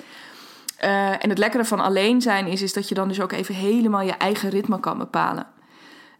Uh, 0.83 1.23
en 1.23 1.29
het 1.29 1.37
lekkere 1.37 1.65
van 1.65 1.79
alleen 1.79 2.21
zijn 2.21 2.47
is, 2.47 2.61
is 2.61 2.73
dat 2.73 2.89
je 2.89 2.95
dan 2.95 3.07
dus 3.07 3.21
ook 3.21 3.31
even 3.31 3.55
helemaal 3.55 4.01
je 4.01 4.11
eigen 4.11 4.49
ritme 4.49 4.79
kan 4.79 4.97
bepalen. 4.97 5.47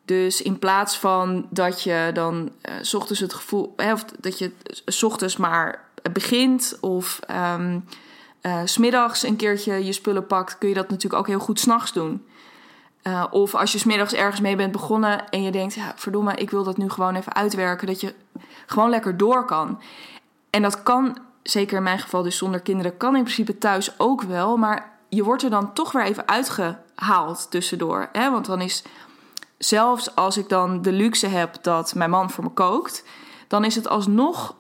Dus 0.06 0.42
in 0.42 0.60
plaats 0.60 0.98
van 0.98 1.48
dat 1.50 1.84
je 1.84 2.10
dan 2.14 2.52
s 2.82 2.94
ochtends 2.94 3.22
het 3.22 3.34
gevoel, 3.34 3.76
of 3.94 4.06
dat 4.20 4.40
je 4.40 4.52
s 4.86 5.04
ochtends 5.04 5.38
maar 5.38 5.86
begint 6.12 6.78
of 6.82 7.20
um, 7.56 7.86
uh, 8.42 8.62
smiddags 8.66 9.24
een 9.24 9.36
keertje 9.36 9.86
je 9.86 9.94
spullen 9.94 10.28
pakt, 10.28 10.58
kun 10.58 10.70
je 10.70 10.76
dat 10.76 10.90
natuurlijk 10.90 11.22
ook 11.22 11.28
heel 11.28 11.40
goed 11.40 11.60
s'nachts 11.60 11.94
doen. 11.94 12.26
Uh, 13.04 13.24
of 13.32 13.56
als 13.56 13.72
je 13.72 13.78
smiddags 13.78 14.14
ergens 14.14 14.42
mee 14.42 14.56
bent 14.56 14.72
begonnen 14.72 15.30
en 15.30 15.44
je 15.44 15.52
denkt, 15.52 15.74
ja, 15.74 15.94
verdomme, 15.96 16.34
ik 16.36 16.50
wil 16.50 16.64
dat 16.64 16.78
nu 16.78 16.90
gewoon 16.90 17.16
even 17.16 17.36
uitwerken, 17.36 17.88
dat 17.88 18.02
je 18.02 18.14
gewoon 18.66 18.90
lekker 18.90 19.18
door 19.18 19.46
kan. 19.46 19.82
En 20.50 20.62
dat 20.62 20.84
kan, 20.84 21.18
zeker 21.44 21.78
in 21.78 21.84
mijn 21.84 22.00
geval 22.00 22.24
dus 22.24 22.38
zonder 22.38 22.60
kinderen, 22.60 22.98
kan 22.98 23.16
in 23.16 23.24
principe 23.24 23.58
thuis 23.58 24.00
ook 24.00 24.22
wel, 24.22 24.58
maar 24.58 24.98
je 25.10 25.24
wordt 25.24 25.44
er 25.44 25.50
dan 25.50 25.74
toch 25.74 25.92
weer 25.92 26.04
even 26.04 26.28
uitgehaald 26.28 27.52
tussendoor. 27.52 28.10
Hè? 28.12 28.32
Want 28.32 28.46
dan 28.46 28.62
is, 28.62 28.84
zelfs 29.58 30.16
als 30.16 30.38
ik 30.38 30.50
dan 30.50 30.82
de 30.82 30.92
luxe 30.92 31.28
heb 31.28 31.58
dat 31.62 31.96
mijn 31.96 32.10
man 32.10 32.30
voor 32.30 32.44
me 32.44 32.50
kookt, 32.50 33.04
dan 33.48 33.66
is 33.66 33.76
het 33.76 33.88
alsnog, 33.88 34.56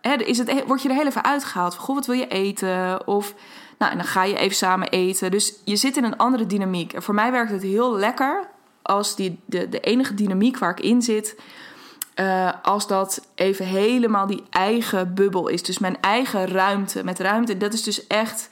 hè, 0.00 0.14
is 0.14 0.38
het, 0.38 0.64
word 0.66 0.82
je 0.82 0.88
er 0.88 0.94
heel 0.94 1.06
even 1.06 1.24
uitgehaald. 1.24 1.76
Goh, 1.76 1.94
wat 1.94 2.06
wil 2.06 2.16
je 2.16 2.28
eten? 2.28 3.06
Of 3.06 3.34
nou, 3.78 3.92
en 3.92 3.98
dan 3.98 4.06
ga 4.06 4.24
je 4.24 4.36
even 4.36 4.56
samen 4.56 4.88
eten. 4.88 5.30
Dus 5.30 5.54
je 5.64 5.76
zit 5.76 5.96
in 5.96 6.04
een 6.04 6.16
andere 6.16 6.46
dynamiek. 6.46 6.92
En 6.92 7.02
voor 7.02 7.14
mij 7.14 7.32
werkt 7.32 7.50
het 7.50 7.62
heel 7.62 7.96
lekker 7.96 8.48
als 8.82 9.16
die, 9.16 9.38
de, 9.44 9.68
de 9.68 9.80
enige 9.80 10.14
dynamiek 10.14 10.58
waar 10.58 10.70
ik 10.70 10.80
in 10.80 11.02
zit, 11.02 11.40
uh, 12.16 12.52
als 12.62 12.86
dat 12.86 13.26
even 13.34 13.66
helemaal 13.66 14.26
die 14.26 14.42
eigen 14.50 15.14
bubbel 15.14 15.48
is. 15.48 15.62
Dus 15.62 15.78
mijn 15.78 16.00
eigen 16.00 16.46
ruimte. 16.46 17.04
Met 17.04 17.18
ruimte, 17.18 17.56
dat 17.56 17.72
is 17.72 17.82
dus 17.82 18.06
echt 18.06 18.48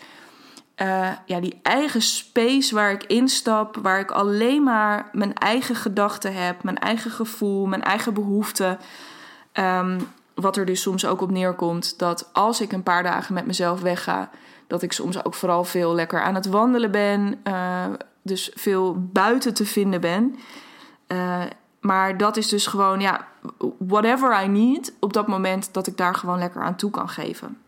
uh, 0.76 1.08
ja, 1.26 1.40
die 1.40 1.58
eigen 1.62 2.02
space 2.02 2.74
waar 2.74 2.90
ik 2.92 3.04
instap, 3.04 3.76
waar 3.82 4.00
ik 4.00 4.10
alleen 4.10 4.62
maar 4.62 5.08
mijn 5.12 5.34
eigen 5.34 5.74
gedachten 5.74 6.34
heb, 6.34 6.62
mijn 6.62 6.78
eigen 6.78 7.10
gevoel, 7.10 7.66
mijn 7.66 7.82
eigen 7.82 8.14
behoeften. 8.14 8.78
Um, 9.52 10.08
wat 10.40 10.56
er 10.56 10.64
dus 10.64 10.82
soms 10.82 11.06
ook 11.06 11.20
op 11.20 11.30
neerkomt, 11.30 11.98
dat 11.98 12.30
als 12.32 12.60
ik 12.60 12.72
een 12.72 12.82
paar 12.82 13.02
dagen 13.02 13.34
met 13.34 13.46
mezelf 13.46 13.80
wegga, 13.80 14.30
dat 14.66 14.82
ik 14.82 14.92
soms 14.92 15.24
ook 15.24 15.34
vooral 15.34 15.64
veel 15.64 15.94
lekker 15.94 16.22
aan 16.22 16.34
het 16.34 16.46
wandelen 16.46 16.90
ben. 16.90 17.40
Uh, 17.44 17.84
dus 18.22 18.50
veel 18.54 18.96
buiten 19.12 19.54
te 19.54 19.66
vinden 19.66 20.00
ben. 20.00 20.36
Uh, 21.08 21.42
maar 21.80 22.16
dat 22.16 22.36
is 22.36 22.48
dus 22.48 22.66
gewoon, 22.66 23.00
ja, 23.00 23.26
whatever 23.78 24.42
I 24.42 24.48
need 24.48 24.92
op 25.00 25.12
dat 25.12 25.26
moment, 25.26 25.74
dat 25.74 25.86
ik 25.86 25.96
daar 25.96 26.14
gewoon 26.14 26.38
lekker 26.38 26.62
aan 26.62 26.76
toe 26.76 26.90
kan 26.90 27.08
geven. 27.08 27.58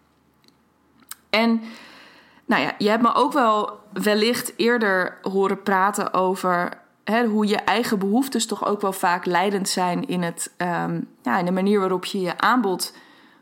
En 1.30 1.62
nou 2.46 2.62
ja, 2.62 2.72
je 2.78 2.88
hebt 2.88 3.02
me 3.02 3.14
ook 3.14 3.32
wel 3.32 3.80
wellicht 3.92 4.52
eerder 4.56 5.18
horen 5.22 5.62
praten 5.62 6.14
over 6.14 6.81
hoe 7.04 7.46
je 7.46 7.56
eigen 7.56 7.98
behoeftes 7.98 8.46
toch 8.46 8.66
ook 8.66 8.80
wel 8.80 8.92
vaak 8.92 9.24
leidend 9.24 9.68
zijn 9.68 10.08
in, 10.08 10.22
het, 10.22 10.52
um, 10.56 11.08
ja, 11.22 11.38
in 11.38 11.44
de 11.44 11.52
manier 11.52 11.80
waarop 11.80 12.04
je 12.04 12.20
je 12.20 12.38
aanbod 12.38 12.94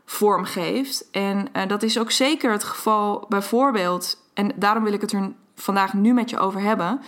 vormgeeft. 0.05 1.09
En 1.11 1.47
uh, 1.55 1.67
dat 1.67 1.83
is 1.83 1.99
ook 1.99 2.11
zeker 2.11 2.51
het 2.51 2.63
geval 2.63 3.25
bijvoorbeeld, 3.29 4.23
en 4.33 4.51
daarom 4.55 4.83
wil 4.83 4.93
ik 4.93 5.01
het 5.01 5.11
er 5.11 5.31
vandaag 5.55 5.93
nu 5.93 6.13
met 6.13 6.29
je 6.29 6.37
over 6.37 6.61
hebben, 6.61 7.01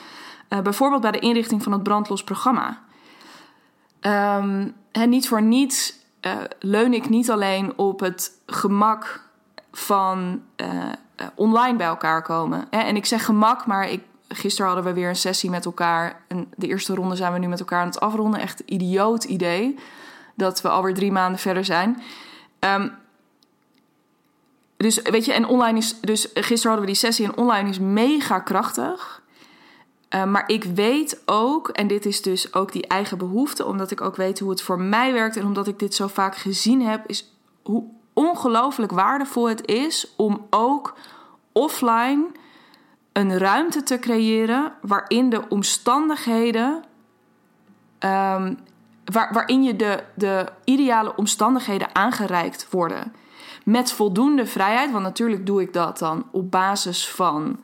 uh, 0.50 0.60
bijvoorbeeld 0.60 1.02
bij 1.02 1.12
de 1.12 1.20
inrichting 1.20 1.64
van 1.64 1.72
het 1.72 1.84
brandlos 1.84 2.24
programma. 2.24 2.82
En 4.92 5.10
niet 5.10 5.28
voor 5.28 5.42
niets 5.42 5.94
uh, 6.22 6.32
leun 6.60 6.94
ik 6.94 7.10
niet 7.10 7.32
alleen 7.32 7.78
op 7.78 8.00
het 8.00 8.32
gemak 8.46 9.30
van 9.72 10.42
online 11.36 11.78
bij 11.78 11.88
elkaar 11.88 12.22
komen. 12.22 12.70
En 12.70 12.96
ik 12.96 13.06
zeg 13.06 13.26
gemak, 13.26 13.66
maar 13.66 13.90
ik, 13.90 14.04
gisteren 14.36 14.72
hadden 14.72 14.94
we 14.94 15.00
weer 15.00 15.10
een 15.10 15.16
sessie 15.16 15.50
met 15.50 15.66
elkaar. 15.66 16.24
En 16.28 16.52
de 16.56 16.68
eerste 16.68 16.96
ronde 16.96 17.16
zijn 17.16 17.34
we 17.34 17.40
nu 17.40 17.48
met 17.48 17.60
elkaar 17.60 17.82
aan 17.82 17.88
het 17.88 18.00
afronden. 18.00 18.40
Echt 18.40 18.60
een 18.60 18.74
idioot 18.74 19.24
idee 19.24 19.80
dat 20.36 20.62
we 20.62 20.70
alweer 20.70 20.94
drie 20.94 21.12
maanden 21.12 21.40
verder 21.40 21.66
zijn. 21.66 22.02
Um, 22.60 22.92
dus 24.78 25.02
weet 25.02 25.26
je, 25.26 25.34
en 25.34 25.48
online 25.48 25.78
is. 25.78 26.00
Dus 26.00 26.30
gisteren 26.34 26.72
hadden 26.72 26.80
we 26.80 26.86
die 26.86 26.96
sessie 26.96 27.26
en 27.26 27.38
online 27.38 27.70
is 27.70 27.80
mega 27.80 28.40
krachtig. 28.40 29.22
Uh, 30.10 30.24
maar 30.24 30.44
ik 30.48 30.64
weet 30.64 31.22
ook, 31.26 31.70
en 31.70 31.88
dit 31.88 32.06
is 32.06 32.22
dus 32.22 32.54
ook 32.54 32.72
die 32.72 32.88
eigen 32.88 33.18
behoefte, 33.18 33.66
omdat 33.66 33.92
ik 33.92 34.02
ook 34.02 34.16
weet 34.16 34.40
hoe 34.40 34.50
het 34.50 34.62
voor 34.62 34.80
mij 34.80 35.14
werkt 35.14 35.38
en 35.38 35.46
omdat 35.46 35.68
ik 35.68 35.80
dit 35.80 35.96
zo 35.96 36.08
vaak 36.08 36.36
gezien 36.36 36.82
heb, 36.82 37.08
is 37.08 37.34
hoe 37.64 37.84
ongelooflijk 38.14 38.92
waardevol 38.92 39.50
het 39.50 39.68
is 39.68 40.14
om 40.16 40.48
ook 40.50 40.98
offline 41.52 42.26
een 43.14 43.38
ruimte 43.38 43.84
te 43.84 44.00
creëren 44.00 44.74
waarin 44.82 45.30
de 45.30 45.50
omstandigheden 45.50 46.84
um, 48.00 48.58
waar, 49.06 49.34
waarin 49.34 49.64
je 49.64 49.76
de, 49.76 50.04
de 50.14 50.46
ideale 50.64 51.16
omstandigheden 51.16 51.96
aangereikt 51.96 52.68
worden. 52.70 53.14
Met 53.66 53.92
voldoende 53.92 54.46
vrijheid, 54.46 54.92
want 54.92 55.04
natuurlijk 55.04 55.46
doe 55.46 55.62
ik 55.62 55.74
dat 55.74 55.98
dan 55.98 56.26
op 56.32 56.52
basis 56.52 57.10
van 57.10 57.60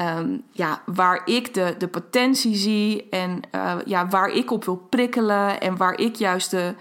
um, 0.00 0.42
ja, 0.50 0.82
waar 0.86 1.22
ik 1.24 1.54
de, 1.54 1.74
de 1.78 1.88
potentie 1.88 2.54
zie 2.54 3.08
en 3.10 3.40
uh, 3.54 3.74
ja, 3.84 4.08
waar 4.08 4.28
ik 4.28 4.50
op 4.50 4.64
wil 4.64 4.86
prikkelen 4.88 5.60
en 5.60 5.76
waar 5.76 5.98
ik 5.98 6.16
juist 6.16 6.50
de, 6.50 6.74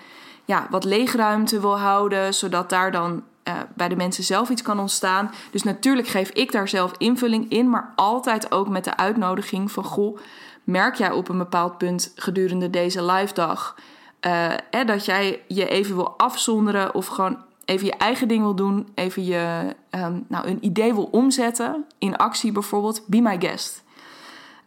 ja, 0.45 0.67
wat 0.69 0.83
leegruimte 0.83 1.59
wil 1.59 1.79
houden, 1.79 2.33
zodat 2.33 2.69
daar 2.69 2.91
dan 2.91 3.23
uh, 3.55 3.59
bij 3.75 3.87
de 3.87 3.95
mensen 3.95 4.23
zelf 4.23 4.49
iets 4.49 4.61
kan 4.61 4.79
ontstaan. 4.79 5.31
Dus 5.51 5.63
natuurlijk 5.63 6.07
geef 6.07 6.29
ik 6.29 6.51
daar 6.51 6.67
zelf 6.67 6.91
invulling 6.97 7.49
in, 7.49 7.69
maar 7.69 7.93
altijd 7.95 8.51
ook 8.51 8.69
met 8.69 8.83
de 8.83 8.97
uitnodiging 8.97 9.71
van 9.71 9.83
goh 9.83 10.17
merk 10.63 10.95
jij 10.95 11.11
op 11.11 11.29
een 11.29 11.37
bepaald 11.37 11.77
punt 11.77 12.11
gedurende 12.15 12.69
deze 12.69 13.03
live 13.03 13.33
dag 13.33 13.75
uh, 14.21 14.53
dat 14.85 15.05
jij 15.05 15.41
je 15.47 15.67
even 15.67 15.95
wil 15.95 16.13
afzonderen 16.17 16.95
of 16.95 17.07
gewoon 17.07 17.37
even 17.65 17.85
je 17.85 17.93
eigen 17.93 18.27
ding 18.27 18.41
wil 18.41 18.55
doen, 18.55 18.87
even 18.95 19.25
je 19.25 19.75
um, 19.89 20.25
nou, 20.27 20.47
een 20.47 20.65
idee 20.65 20.93
wil 20.93 21.09
omzetten 21.11 21.85
in 21.97 22.15
actie 22.15 22.51
bijvoorbeeld, 22.51 23.03
be 23.07 23.21
my 23.21 23.39
guest. 23.39 23.83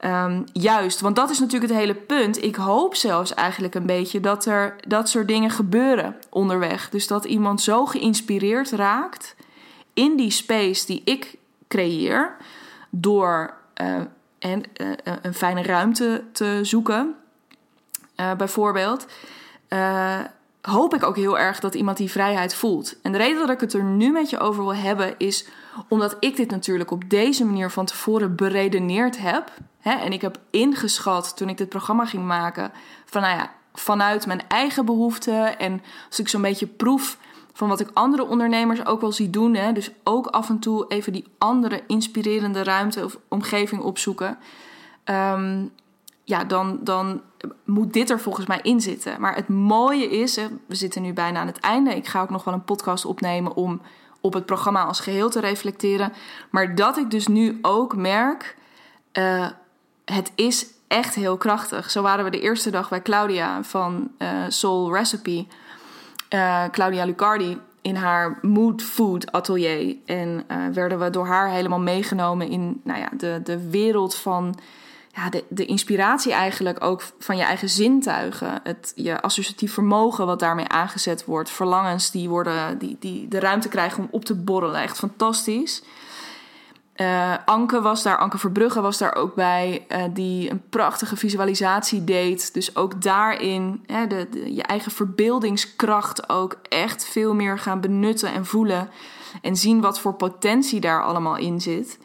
Um, 0.06 0.44
juist, 0.52 1.00
want 1.00 1.16
dat 1.16 1.30
is 1.30 1.38
natuurlijk 1.38 1.72
het 1.72 1.80
hele 1.80 1.94
punt. 1.94 2.42
Ik 2.42 2.56
hoop 2.56 2.94
zelfs 2.94 3.34
eigenlijk 3.34 3.74
een 3.74 3.86
beetje 3.86 4.20
dat 4.20 4.46
er 4.46 4.76
dat 4.88 5.08
soort 5.08 5.28
dingen 5.28 5.50
gebeuren 5.50 6.16
onderweg. 6.30 6.90
Dus 6.90 7.06
dat 7.06 7.24
iemand 7.24 7.60
zo 7.60 7.86
geïnspireerd 7.86 8.70
raakt 8.70 9.36
in 9.94 10.16
die 10.16 10.30
space 10.30 10.86
die 10.86 11.02
ik 11.04 11.36
creëer 11.68 12.36
door 12.90 13.54
uh, 13.82 13.94
en, 14.38 14.62
uh, 14.80 14.90
een 15.22 15.34
fijne 15.34 15.62
ruimte 15.62 16.24
te 16.32 16.58
zoeken, 16.62 17.14
bijvoorbeeld. 18.36 19.06
Hoop 20.60 20.94
ik 20.94 21.02
ook 21.02 21.16
heel 21.16 21.38
erg 21.38 21.60
dat 21.60 21.74
iemand 21.74 21.96
die 21.96 22.10
vrijheid 22.10 22.54
voelt. 22.54 22.96
En 23.02 23.12
de 23.12 23.18
reden 23.18 23.38
dat 23.38 23.50
ik 23.50 23.60
het 23.60 23.72
er 23.72 23.84
nu 23.84 24.10
met 24.10 24.30
je 24.30 24.38
over 24.38 24.62
wil 24.62 24.74
hebben 24.74 25.14
is 25.18 25.46
omdat 25.88 26.16
ik 26.20 26.36
dit 26.36 26.50
natuurlijk 26.50 26.90
op 26.90 27.10
deze 27.10 27.44
manier 27.44 27.70
van 27.70 27.84
tevoren 27.84 28.36
beredeneerd 28.36 29.18
heb. 29.18 29.50
Hè, 29.78 29.92
en 29.92 30.12
ik 30.12 30.20
heb 30.20 30.38
ingeschat 30.50 31.36
toen 31.36 31.48
ik 31.48 31.58
dit 31.58 31.68
programma 31.68 32.06
ging 32.06 32.24
maken 32.24 32.72
van 33.04 33.22
nou 33.22 33.36
ja, 33.36 33.50
vanuit 33.72 34.26
mijn 34.26 34.48
eigen 34.48 34.84
behoeften 34.84 35.58
en 35.58 35.82
als 36.08 36.18
ik 36.18 36.28
zo'n 36.28 36.42
beetje 36.42 36.66
proef 36.66 37.18
van 37.52 37.68
wat 37.68 37.80
ik 37.80 37.90
andere 37.92 38.26
ondernemers 38.26 38.86
ook 38.86 39.00
wel 39.00 39.12
zie 39.12 39.30
doen. 39.30 39.54
Hè. 39.54 39.72
Dus 39.72 39.90
ook 40.04 40.26
af 40.26 40.48
en 40.48 40.58
toe 40.58 40.84
even 40.88 41.12
die 41.12 41.24
andere 41.38 41.82
inspirerende 41.86 42.62
ruimte 42.62 43.04
of 43.04 43.18
omgeving 43.28 43.82
opzoeken. 43.82 44.38
Ehm, 45.04 45.66
ja, 46.24 46.44
dan, 46.44 46.78
dan 46.82 47.22
moet 47.64 47.92
dit 47.92 48.10
er 48.10 48.20
volgens 48.20 48.46
mij 48.46 48.58
in 48.62 48.80
zitten. 48.80 49.20
Maar 49.20 49.34
het 49.34 49.48
mooie 49.48 50.10
is, 50.10 50.34
we 50.66 50.74
zitten 50.74 51.02
nu 51.02 51.12
bijna 51.12 51.40
aan 51.40 51.46
het 51.46 51.60
einde. 51.60 51.96
Ik 51.96 52.06
ga 52.06 52.20
ook 52.20 52.30
nog 52.30 52.44
wel 52.44 52.54
een 52.54 52.64
podcast 52.64 53.04
opnemen 53.04 53.56
om 53.56 53.80
op 54.24 54.32
het 54.32 54.46
programma 54.46 54.84
als 54.84 55.00
geheel 55.00 55.30
te 55.30 55.40
reflecteren. 55.40 56.12
Maar 56.50 56.74
dat 56.74 56.96
ik 56.96 57.10
dus 57.10 57.26
nu 57.26 57.58
ook 57.62 57.96
merk, 57.96 58.56
uh, 59.12 59.48
het 60.04 60.32
is 60.34 60.66
echt 60.88 61.14
heel 61.14 61.36
krachtig. 61.36 61.90
Zo 61.90 62.02
waren 62.02 62.24
we 62.24 62.30
de 62.30 62.40
eerste 62.40 62.70
dag 62.70 62.88
bij 62.88 63.02
Claudia 63.02 63.62
van 63.62 64.10
uh, 64.18 64.28
Soul 64.48 64.94
Recipe. 64.94 65.46
Uh, 66.34 66.64
Claudia 66.70 67.04
Lucardi 67.04 67.60
in 67.82 67.96
haar 67.96 68.38
Mood 68.42 68.82
Food 68.82 69.32
atelier. 69.32 69.96
En 70.06 70.46
werden 70.72 70.98
we 70.98 71.10
door 71.10 71.26
haar 71.26 71.48
helemaal 71.48 71.80
meegenomen 71.80 72.48
in 72.48 72.80
nou 72.84 72.98
ja, 72.98 73.08
de, 73.16 73.40
de 73.44 73.70
wereld 73.70 74.14
van 74.14 74.54
ja, 75.14 75.30
de, 75.48 75.66
inspiratie 75.66 76.32
eigenlijk 76.32 76.84
ook 76.84 77.02
van 77.18 77.36
je 77.36 77.42
eigen 77.42 77.68
zintuigen. 77.68 78.60
Het, 78.62 78.92
je 78.94 79.20
associatief 79.20 79.72
vermogen 79.72 80.26
wat 80.26 80.40
daarmee 80.40 80.68
aangezet 80.68 81.24
wordt. 81.24 81.50
Verlangens 81.50 82.10
die, 82.10 82.28
worden, 82.28 82.78
die, 82.78 82.96
die 83.00 83.28
de 83.28 83.38
ruimte 83.38 83.68
krijgen 83.68 84.02
om 84.02 84.08
op 84.10 84.24
te 84.24 84.34
borrelen. 84.34 84.82
Echt 84.82 84.98
fantastisch. 84.98 85.82
Uh, 86.96 87.34
Anke 87.44 87.80
was 87.80 88.02
daar, 88.02 88.18
Anke 88.18 88.38
Verbrugge 88.38 88.80
was 88.80 88.98
daar 88.98 89.14
ook 89.14 89.34
bij, 89.34 89.86
uh, 89.88 90.04
die 90.10 90.50
een 90.50 90.62
prachtige 90.68 91.16
visualisatie 91.16 92.04
deed. 92.04 92.54
Dus 92.54 92.76
ook 92.76 93.02
daarin 93.02 93.84
hè, 93.86 94.06
de, 94.06 94.26
de, 94.30 94.54
je 94.54 94.62
eigen 94.62 94.92
verbeeldingskracht 94.92 96.28
ook 96.28 96.56
echt 96.68 97.04
veel 97.04 97.34
meer 97.34 97.58
gaan 97.58 97.80
benutten 97.80 98.32
en 98.32 98.46
voelen. 98.46 98.88
En 99.42 99.56
zien 99.56 99.80
wat 99.80 100.00
voor 100.00 100.14
potentie 100.14 100.80
daar 100.80 101.02
allemaal 101.02 101.36
in 101.36 101.60
zit. 101.60 101.98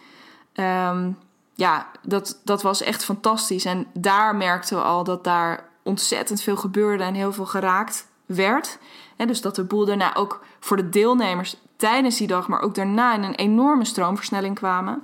Um, 0.53 1.17
ja, 1.59 1.87
dat, 2.01 2.39
dat 2.43 2.61
was 2.61 2.81
echt 2.81 3.05
fantastisch. 3.05 3.65
En 3.65 3.87
daar 3.93 4.35
merkten 4.35 4.77
we 4.77 4.83
al 4.83 5.03
dat 5.03 5.23
daar 5.23 5.69
ontzettend 5.83 6.41
veel 6.41 6.55
gebeurde 6.55 7.03
en 7.03 7.13
heel 7.13 7.33
veel 7.33 7.45
geraakt 7.45 8.07
werd. 8.25 8.77
En 9.15 9.27
dus 9.27 9.41
dat 9.41 9.55
de 9.55 9.63
boel 9.63 9.85
daarna 9.85 10.15
ook 10.15 10.43
voor 10.59 10.77
de 10.77 10.89
deelnemers 10.89 11.55
tijdens 11.75 12.17
die 12.17 12.27
dag, 12.27 12.47
maar 12.47 12.61
ook 12.61 12.75
daarna 12.75 13.13
in 13.13 13.23
een 13.23 13.35
enorme 13.35 13.85
stroomversnelling 13.85 14.55
kwamen. 14.55 15.03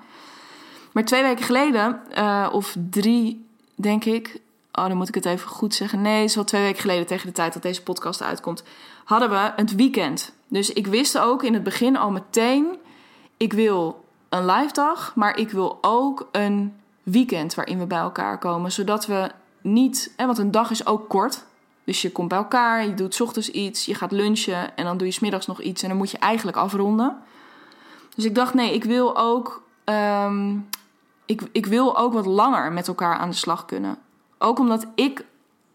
Maar 0.92 1.06
twee 1.06 1.24
weken 1.24 1.46
geleden, 1.46 2.02
uh, 2.18 2.50
of 2.52 2.76
drie, 2.90 3.46
denk 3.76 4.06
ik. 4.06 4.40
Oh, 4.72 4.88
dan 4.88 4.98
moet 4.98 5.08
ik 5.08 5.16
het 5.16 5.26
even 5.26 5.48
goed 5.50 5.74
zeggen. 5.74 6.02
Nee, 6.02 6.32
het 6.34 6.48
twee 6.48 6.62
weken 6.62 6.82
geleden 6.82 7.06
tegen 7.06 7.28
de 7.28 7.34
tijd 7.34 7.54
dat 7.54 7.62
deze 7.62 7.84
podcast 7.84 8.22
uitkomt. 8.22 8.64
Hadden 9.04 9.30
we 9.30 9.52
het 9.56 9.76
weekend. 9.76 10.34
Dus 10.48 10.74
ik 10.74 10.88
wist 10.88 11.18
ook 11.18 11.44
in 11.44 11.54
het 11.54 11.64
begin 11.64 11.98
al 11.98 12.12
meteen. 12.12 12.78
Ik 13.38 13.54
wil 13.54 14.05
een 14.38 14.46
live 14.46 14.74
dag, 14.74 15.16
maar 15.16 15.38
ik 15.38 15.52
wil 15.52 15.78
ook 15.82 16.30
een 16.32 16.76
weekend 17.04 17.56
waarin 17.56 17.80
we 17.80 17.86
bij 17.86 18.00
elkaar 18.00 18.38
komen. 18.38 18.72
Zodat 18.72 19.06
we 19.06 19.32
niet, 19.62 20.14
hè, 20.18 20.26
want 20.26 20.38
een 20.38 20.52
dag 20.52 20.72
is 20.72 20.86
ook 20.86 21.10
kort. 21.10 21.44
Dus 21.84 22.02
je 22.02 22.12
komt 22.12 22.28
bij 22.28 22.38
elkaar, 22.38 22.86
je 22.86 22.94
doet 22.94 23.22
ochtends 23.22 23.50
iets, 23.50 23.86
je 23.86 23.96
gaat 23.96 24.12
lunchen 24.12 24.78
en 24.78 24.86
dan 24.86 24.98
doe 24.98 25.08
je 25.08 25.14
smiddags 25.14 25.48
nog 25.48 25.62
iets 25.62 25.82
en 25.82 25.90
dan 25.90 25.98
moet 25.98 26.12
je 26.12 26.18
eigenlijk 26.18 26.58
afronden. 26.58 27.18
Dus 28.16 28.26
ik 28.26 28.36
dacht, 28.36 28.54
nee, 28.54 28.74
ik 28.74 28.84
wil 28.84 29.18
ook, 29.18 29.64
um, 29.86 30.70
ik, 31.26 31.42
ik 31.52 31.66
wil 31.66 31.98
ook 31.98 32.14
wat 32.14 32.26
langer 32.26 32.72
met 32.72 32.88
elkaar 32.88 33.18
aan 33.18 33.30
de 33.30 33.36
slag 33.36 33.66
kunnen. 33.66 33.98
Ook 34.38 34.60
omdat 34.60 34.88
ik, 34.96 35.26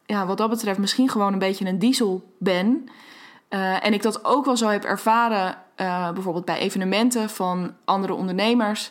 ja, 0.07 0.27
wat 0.27 0.39
dat 0.39 0.51
betreft, 0.51 0.79
misschien 0.79 1.09
gewoon 1.09 1.33
een 1.33 1.39
beetje 1.39 1.67
een 1.67 1.79
diesel 1.79 2.33
ben. 2.39 2.89
Uh, 3.51 3.85
en 3.85 3.93
ik 3.93 4.03
dat 4.03 4.25
ook 4.25 4.45
wel 4.45 4.57
zo 4.57 4.69
heb 4.69 4.85
ervaren 4.85 5.57
uh, 5.81 6.11
bijvoorbeeld 6.11 6.45
bij 6.45 6.59
evenementen 6.59 7.31
van 7.31 7.75
andere 7.85 8.15
ondernemers. 8.15 8.91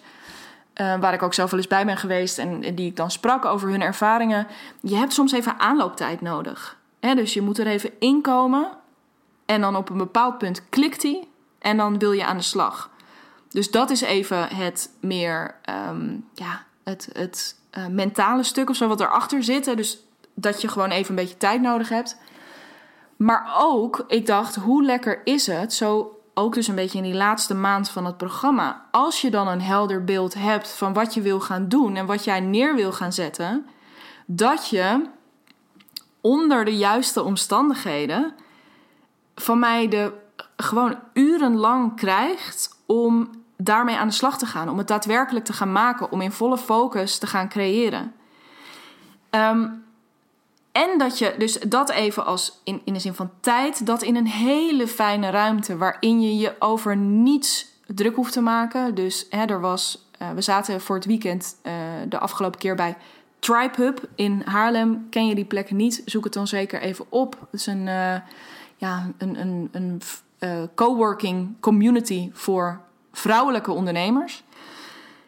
Uh, 0.82 0.99
waar 0.99 1.13
ik 1.13 1.23
ook 1.23 1.34
zelf 1.34 1.49
wel 1.49 1.60
eens 1.60 1.69
bij 1.69 1.86
ben 1.86 1.97
geweest 1.97 2.38
en, 2.38 2.75
die 2.75 2.86
ik 2.86 2.95
dan 2.95 3.12
sprak 3.12 3.45
over 3.45 3.69
hun 3.69 3.82
ervaringen. 3.82 4.47
Je 4.82 4.95
hebt 4.95 5.13
soms 5.13 5.32
even 5.32 5.60
aanlooptijd 5.60 6.21
nodig. 6.21 6.78
Hè? 6.99 7.15
Dus 7.15 7.34
je 7.34 7.41
moet 7.41 7.58
er 7.58 7.67
even 7.67 7.91
inkomen 7.99 8.71
en 9.45 9.62
dan 9.62 9.75
op 9.75 9.89
een 9.89 9.97
bepaald 9.97 10.38
punt 10.38 10.69
klikt 10.69 11.04
hij 11.04 11.28
en 11.60 11.78
dan 11.78 11.99
wil 11.99 12.12
je 12.12 12.25
aan 12.25 12.38
de 12.38 12.43
slag. 12.43 12.89
Dus 13.49 13.71
dat 13.71 13.89
is 13.89 14.02
even 14.02 14.47
het 14.47 14.89
meer 15.02 15.56
um, 15.89 16.28
ja, 16.34 16.63
het, 16.84 17.10
het 17.13 17.56
uh, 17.78 17.88
mentale 17.88 18.43
stuk 18.43 18.69
of 18.69 18.75
zo 18.75 18.88
wat 18.88 19.02
erachter 19.02 19.43
zit. 19.43 19.78
Dus 19.78 19.99
dat 20.34 20.62
je 20.62 20.67
gewoon 20.67 20.89
even 20.89 21.10
een 21.10 21.23
beetje 21.23 21.38
tijd 21.38 21.62
nodig 21.62 21.89
hebt. 21.89 22.17
Maar 23.15 23.56
ook, 23.58 24.04
ik 24.08 24.25
dacht, 24.25 24.56
hoe 24.56 24.84
lekker 24.84 25.21
is 25.23 25.47
het 25.47 25.73
zo 25.73 26.18
ook 26.39 26.54
dus 26.54 26.67
een 26.67 26.75
beetje 26.75 26.97
in 26.97 27.04
die 27.04 27.13
laatste 27.13 27.54
maand 27.54 27.89
van 27.89 28.06
het 28.06 28.17
programma. 28.17 28.86
Als 28.91 29.21
je 29.21 29.30
dan 29.30 29.47
een 29.47 29.62
helder 29.62 30.04
beeld 30.04 30.34
hebt 30.34 30.69
van 30.69 30.93
wat 30.93 31.13
je 31.13 31.21
wil 31.21 31.39
gaan 31.39 31.67
doen 31.67 31.95
en 31.95 32.06
wat 32.06 32.23
jij 32.23 32.39
neer 32.39 32.75
wil 32.75 32.91
gaan 32.91 33.13
zetten, 33.13 33.65
dat 34.25 34.69
je 34.69 35.06
onder 36.21 36.65
de 36.65 36.78
juiste 36.78 37.23
omstandigheden 37.23 38.34
van 39.36 39.60
mij 39.60 39.88
de 39.88 40.13
gewoon 40.56 40.99
urenlang 41.13 41.95
krijgt 41.95 42.78
om 42.86 43.30
daarmee 43.58 43.97
aan 43.97 44.08
de 44.08 44.13
slag 44.13 44.38
te 44.38 44.45
gaan, 44.45 44.69
om 44.69 44.78
het 44.78 44.88
daadwerkelijk 44.88 45.45
te 45.45 45.54
gaan 45.54 45.71
maken, 45.71 46.12
om 46.12 46.21
in 46.21 46.32
volle 46.32 46.58
focus 46.58 47.17
te 47.17 47.28
gaan 47.28 47.49
creëren. 47.49 48.13
Um, 49.30 49.84
en 50.71 50.97
dat 50.97 51.17
je, 51.17 51.36
dus 51.38 51.60
dat 51.60 51.89
even 51.89 52.25
als 52.25 52.60
in, 52.63 52.82
in 52.84 52.93
de 52.93 52.99
zin 52.99 53.13
van 53.13 53.32
tijd, 53.39 53.86
dat 53.86 54.01
in 54.01 54.15
een 54.15 54.27
hele 54.27 54.88
fijne 54.88 55.29
ruimte 55.29 55.77
waarin 55.77 56.21
je 56.21 56.38
je 56.38 56.55
over 56.60 56.97
niets 56.97 57.67
druk 57.88 58.15
hoeft 58.15 58.34
te 58.34 58.41
maken. 58.41 58.95
Dus 58.95 59.25
hè, 59.29 59.45
er 59.45 59.62
was, 59.62 60.08
uh, 60.21 60.29
we 60.32 60.41
zaten 60.41 60.82
voor 60.82 60.95
het 60.95 61.05
weekend 61.05 61.55
uh, 61.63 61.73
de 62.10 62.19
afgelopen 62.19 62.60
keer 62.60 62.75
bij 62.75 62.97
Tribe 63.39 63.75
Hub 63.75 63.99
in 64.15 64.41
Haarlem. 64.45 65.08
Ken 65.10 65.27
je 65.27 65.36
die 65.36 65.45
plek 65.45 65.71
niet? 65.71 66.01
Zoek 66.05 66.23
het 66.23 66.34
dan 66.34 66.47
zeker 66.47 66.82
even 66.82 67.05
op. 67.10 67.38
Het 67.39 67.60
is 67.60 67.65
een, 67.65 67.88
uh, 67.88 68.15
ja, 68.75 69.12
een, 69.17 69.39
een, 69.39 69.69
een 69.71 70.01
coworking 70.75 71.55
community 71.60 72.29
voor 72.34 72.82
vrouwelijke 73.12 73.71
ondernemers. 73.71 74.43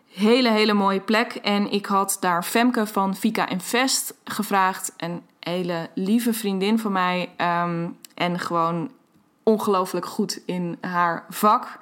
Hele, 0.08 0.50
hele 0.50 0.74
mooie 0.74 1.00
plek. 1.00 1.36
En 1.36 1.72
ik 1.72 1.86
had 1.86 2.18
daar 2.20 2.44
Femke 2.44 2.86
van 2.86 3.16
Vika 3.16 3.50
Invest 3.50 4.14
gevraagd. 4.24 4.94
Een 4.98 5.22
hele 5.50 5.90
lieve 5.96 6.34
vriendin 6.34 6.80
van 6.80 6.92
mij. 6.92 7.30
Um, 7.38 7.98
en 8.14 8.40
gewoon 8.40 8.92
ongelooflijk 9.44 10.06
goed 10.06 10.42
in 10.46 10.78
haar 10.82 11.26
vak. 11.30 11.80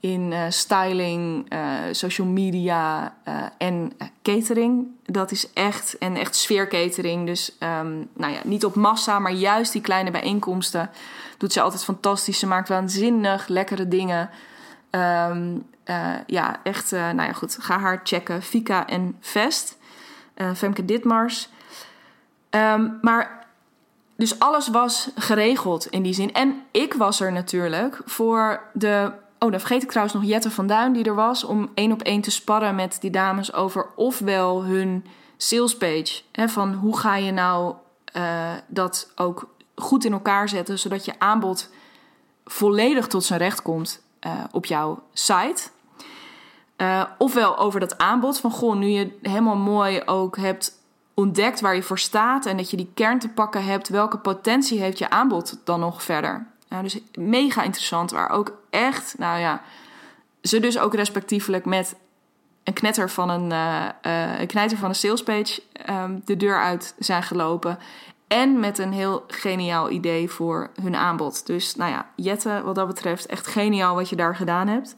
In 0.00 0.30
uh, 0.30 0.44
styling, 0.48 1.52
uh, 1.52 1.74
social 1.90 2.26
media 2.26 3.14
uh, 3.28 3.42
en 3.58 3.92
catering. 4.22 4.86
Dat 5.04 5.30
is 5.30 5.52
echt, 5.52 5.98
en 5.98 6.16
echt 6.16 6.36
sfeercatering. 6.36 7.26
Dus 7.26 7.56
um, 7.60 8.08
nou 8.12 8.32
ja, 8.32 8.40
niet 8.44 8.64
op 8.64 8.74
massa, 8.74 9.18
maar 9.18 9.32
juist 9.32 9.72
die 9.72 9.80
kleine 9.80 10.10
bijeenkomsten 10.10 10.90
doet 11.38 11.52
ze 11.52 11.60
altijd 11.60 11.84
fantastisch. 11.84 12.38
Ze 12.38 12.46
maakt 12.46 12.68
waanzinnig 12.68 13.48
lekkere 13.48 13.88
dingen. 13.88 14.30
Uh, 14.90 15.36
ja, 16.26 16.60
echt, 16.62 16.90
nou 16.90 17.22
ja, 17.22 17.32
goed. 17.32 17.56
Ga 17.60 17.78
haar 17.78 18.00
checken. 18.02 18.42
Fika 18.42 18.86
en 18.86 19.16
Vest. 19.20 19.78
Femke 20.54 20.84
Ditmars. 20.84 21.48
Um, 22.54 22.98
maar 23.00 23.46
dus 24.16 24.38
alles 24.38 24.68
was 24.68 25.10
geregeld 25.14 25.86
in 25.86 26.02
die 26.02 26.14
zin. 26.14 26.32
En 26.32 26.62
ik 26.70 26.94
was 26.94 27.20
er 27.20 27.32
natuurlijk 27.32 28.00
voor 28.04 28.62
de. 28.72 29.12
Oh, 29.38 29.50
dan 29.50 29.60
vergeet 29.60 29.82
ik 29.82 29.88
trouwens 29.88 30.16
nog 30.16 30.24
Jette 30.24 30.50
van 30.50 30.66
Duin 30.66 30.92
die 30.92 31.04
er 31.04 31.14
was. 31.14 31.44
Om 31.44 31.70
één 31.74 31.92
op 31.92 32.02
één 32.02 32.20
te 32.20 32.30
sparren 32.30 32.74
met 32.74 32.96
die 33.00 33.10
dames 33.10 33.52
over 33.52 33.86
ofwel 33.96 34.64
hun 34.64 35.06
salespage. 35.36 36.22
Hè, 36.32 36.48
van 36.48 36.74
hoe 36.74 36.98
ga 36.98 37.16
je 37.16 37.32
nou 37.32 37.74
dat 38.66 39.12
ook 39.16 39.54
goed 39.74 40.04
in 40.04 40.12
elkaar 40.12 40.48
zetten. 40.48 40.78
Zodat 40.78 41.04
je 41.04 41.18
aanbod 41.18 41.70
volledig 42.44 43.06
tot 43.06 43.24
zijn 43.24 43.38
recht 43.38 43.62
komt 43.62 44.02
op 44.52 44.66
jouw 44.66 45.02
site. 45.12 45.62
Uh, 46.76 47.04
ofwel 47.18 47.58
over 47.58 47.80
dat 47.80 47.98
aanbod 47.98 48.40
van 48.40 48.50
goh, 48.50 48.76
nu 48.76 48.86
je 48.86 49.18
helemaal 49.22 49.56
mooi 49.56 50.02
ook 50.04 50.36
hebt 50.36 50.72
ontdekt 51.14 51.60
waar 51.60 51.74
je 51.74 51.82
voor 51.82 51.98
staat 51.98 52.46
en 52.46 52.56
dat 52.56 52.70
je 52.70 52.76
die 52.76 52.90
kern 52.94 53.18
te 53.18 53.28
pakken 53.28 53.64
hebt, 53.64 53.88
welke 53.88 54.18
potentie 54.18 54.80
heeft 54.80 54.98
je 54.98 55.10
aanbod 55.10 55.58
dan 55.64 55.80
nog 55.80 56.02
verder? 56.02 56.46
Uh, 56.68 56.82
dus 56.82 56.98
mega 57.18 57.62
interessant, 57.62 58.10
waar 58.10 58.30
ook 58.30 58.52
echt, 58.70 59.14
nou 59.18 59.40
ja, 59.40 59.62
ze 60.42 60.60
dus 60.60 60.78
ook 60.78 60.94
respectievelijk 60.94 61.64
met 61.64 61.96
een 62.64 62.72
knetter 62.72 63.10
van 63.10 63.30
een, 63.30 63.50
uh, 63.50 64.40
een 64.40 64.46
knijter 64.46 64.78
van 64.78 64.88
een 64.88 64.94
salespage 64.94 65.62
um, 65.90 66.22
de 66.24 66.36
deur 66.36 66.62
uit 66.62 66.94
zijn 66.98 67.22
gelopen. 67.22 67.78
En 68.26 68.60
met 68.60 68.78
een 68.78 68.92
heel 68.92 69.24
geniaal 69.28 69.90
idee 69.90 70.30
voor 70.30 70.70
hun 70.82 70.96
aanbod. 70.96 71.46
Dus 71.46 71.74
nou 71.76 71.90
ja, 71.90 72.06
Jette, 72.16 72.62
wat 72.64 72.74
dat 72.74 72.86
betreft, 72.86 73.26
echt 73.26 73.46
geniaal 73.46 73.94
wat 73.94 74.08
je 74.08 74.16
daar 74.16 74.36
gedaan 74.36 74.68
hebt. 74.68 74.96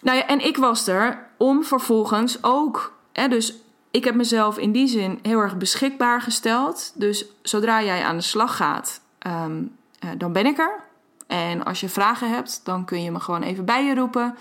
Nou 0.00 0.16
ja, 0.16 0.26
en 0.26 0.44
ik 0.46 0.56
was 0.56 0.86
er 0.86 1.26
om 1.36 1.64
vervolgens 1.64 2.38
ook. 2.42 2.96
Hè, 3.12 3.28
dus 3.28 3.54
ik 3.90 4.04
heb 4.04 4.14
mezelf 4.14 4.58
in 4.58 4.72
die 4.72 4.86
zin 4.86 5.18
heel 5.22 5.38
erg 5.38 5.56
beschikbaar 5.56 6.22
gesteld. 6.22 6.92
Dus 6.94 7.24
zodra 7.42 7.82
jij 7.82 8.02
aan 8.02 8.16
de 8.16 8.22
slag 8.22 8.56
gaat, 8.56 9.00
um, 9.26 9.76
uh, 10.04 10.10
dan 10.18 10.32
ben 10.32 10.46
ik 10.46 10.58
er. 10.58 10.80
En 11.26 11.64
als 11.64 11.80
je 11.80 11.88
vragen 11.88 12.30
hebt, 12.30 12.60
dan 12.64 12.84
kun 12.84 13.02
je 13.02 13.10
me 13.10 13.20
gewoon 13.20 13.42
even 13.42 13.64
bij 13.64 13.84
je 13.84 13.94
roepen. 13.94 14.36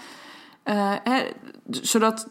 Uh, 0.66 0.94
hè, 1.04 1.30
zodat 1.70 2.28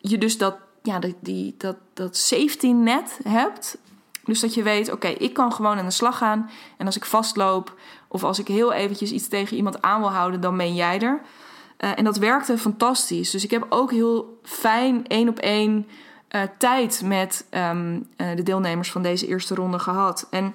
je 0.00 0.18
dus 0.18 0.38
dat, 0.38 0.56
ja, 0.82 1.00
die, 1.20 1.54
dat, 1.58 1.76
dat 1.92 2.16
safety 2.16 2.66
net 2.66 3.18
hebt. 3.28 3.78
Dus 4.24 4.40
dat 4.40 4.54
je 4.54 4.62
weet, 4.62 4.92
oké, 4.92 5.08
ik 5.08 5.32
kan 5.32 5.52
gewoon 5.52 5.78
aan 5.78 5.84
de 5.84 5.90
slag 5.90 6.18
gaan. 6.18 6.50
En 6.76 6.86
als 6.86 6.96
ik 6.96 7.04
vastloop 7.04 7.74
of 8.08 8.24
als 8.24 8.38
ik 8.38 8.48
heel 8.48 8.72
eventjes 8.72 9.10
iets 9.10 9.28
tegen 9.28 9.56
iemand 9.56 9.82
aan 9.82 10.00
wil 10.00 10.12
houden, 10.12 10.40
dan 10.40 10.56
ben 10.56 10.74
jij 10.74 11.00
er. 11.00 11.20
Uh, 11.78 11.98
en 11.98 12.04
dat 12.04 12.16
werkte 12.16 12.58
fantastisch. 12.58 13.30
Dus 13.30 13.44
ik 13.44 13.50
heb 13.50 13.66
ook 13.68 13.90
heel 13.90 14.38
fijn 14.42 15.06
één 15.06 15.28
op 15.28 15.38
één 15.38 15.86
uh, 16.34 16.42
tijd 16.58 17.02
met 17.04 17.46
um, 17.50 18.08
uh, 18.16 18.36
de 18.36 18.42
deelnemers 18.42 18.90
van 18.90 19.02
deze 19.02 19.26
eerste 19.26 19.54
ronde 19.54 19.78
gehad. 19.78 20.26
En 20.30 20.54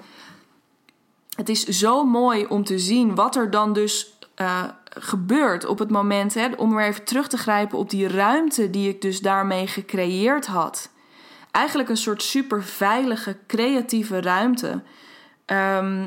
het 1.36 1.50
is 1.50 1.64
zo 1.64 2.04
mooi 2.04 2.46
om 2.46 2.64
te 2.64 2.80
zien 2.80 3.16
wat 3.16 3.36
er 3.36 3.52
dan 3.52 3.74
dus 3.74 4.18
uh, 4.42 4.64
gebeurt 4.90 5.66
op 5.66 5.80
het 5.80 5.90
moment, 5.90 6.34
hè, 6.34 6.48
om 6.58 6.76
weer 6.76 6.86
even 6.86 7.04
terug 7.04 7.28
te 7.28 7.38
grijpen 7.38 7.78
op 7.78 7.90
die 7.90 8.08
ruimte 8.08 8.70
die 8.70 8.90
ik 8.90 9.02
dus 9.02 9.20
daarmee 9.20 9.68
gecreëerd 9.68 10.46
had. 10.46 10.90
Eigenlijk 11.52 11.90
een 11.90 11.98
soort 11.98 12.24
super 12.24 12.64
veilige, 12.64 13.38
creatieve 13.48 14.22
ruimte. 14.22 14.82
Uh, 15.52 16.06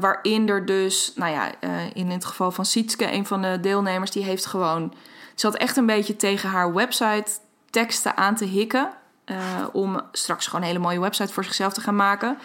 waarin 0.00 0.48
er 0.48 0.66
dus, 0.66 1.12
nou 1.14 1.32
ja, 1.32 1.60
in 1.92 2.10
het 2.10 2.24
geval 2.24 2.50
van 2.50 2.64
Sietske, 2.64 3.12
een 3.12 3.26
van 3.26 3.42
de 3.42 3.58
deelnemers, 3.60 4.10
die 4.10 4.24
heeft 4.24 4.46
gewoon. 4.46 4.94
Ze 5.34 5.46
had 5.46 5.56
echt 5.56 5.76
een 5.76 5.86
beetje 5.86 6.16
tegen 6.16 6.48
haar 6.48 6.74
website 6.74 7.30
teksten 7.70 8.16
aan 8.16 8.34
te 8.34 8.44
hikken. 8.44 8.90
Uh, 9.30 9.36
om 9.72 10.00
straks 10.12 10.46
gewoon 10.46 10.60
een 10.60 10.66
hele 10.66 10.78
mooie 10.78 11.00
website 11.00 11.32
voor 11.32 11.44
zichzelf 11.44 11.72
te 11.72 11.80
gaan 11.80 11.96
maken. 11.96 12.38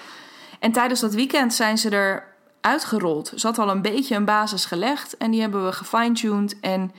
En 0.59 0.71
tijdens 0.71 0.99
dat 0.99 1.13
weekend 1.13 1.53
zijn 1.53 1.77
ze 1.77 1.89
er 1.89 2.23
uitgerold. 2.61 3.31
Ze 3.35 3.47
had 3.47 3.59
al 3.59 3.69
een 3.69 3.81
beetje 3.81 4.15
een 4.15 4.25
basis 4.25 4.65
gelegd 4.65 5.17
en 5.17 5.31
die 5.31 5.41
hebben 5.41 5.65
we 5.65 5.71
gefine-tuned. 5.71 6.59
En 6.59 6.91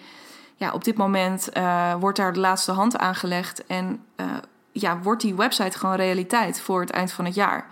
ja, 0.56 0.72
op 0.72 0.84
dit 0.84 0.96
moment 0.96 1.48
uh, 1.56 1.94
wordt 1.94 2.18
daar 2.18 2.32
de 2.32 2.40
laatste 2.40 2.72
hand 2.72 2.98
aangelegd. 2.98 3.66
En 3.66 4.04
uh, 4.16 4.26
ja, 4.72 4.98
wordt 4.98 5.22
die 5.22 5.34
website 5.34 5.78
gewoon 5.78 5.94
realiteit 5.94 6.60
voor 6.60 6.80
het 6.80 6.90
eind 6.90 7.12
van 7.12 7.24
het 7.24 7.34
jaar. 7.34 7.66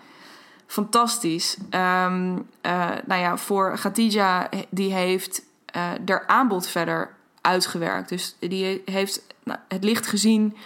Fantastisch. 0.66 1.56
Um, 1.70 2.48
nou 3.04 3.20
ja, 3.20 3.36
voor 3.36 3.78
Gatija, 3.78 4.48
die 4.70 4.92
heeft 4.92 5.42
haar 6.04 6.26
aanbod 6.26 6.66
verder 6.66 7.10
uitgewerkt. 7.40 8.08
Dus 8.08 8.36
die 8.38 8.82
heeft 8.84 9.22
nou, 9.42 9.58
het 9.68 9.84
licht 9.84 10.06
gezien 10.06 10.56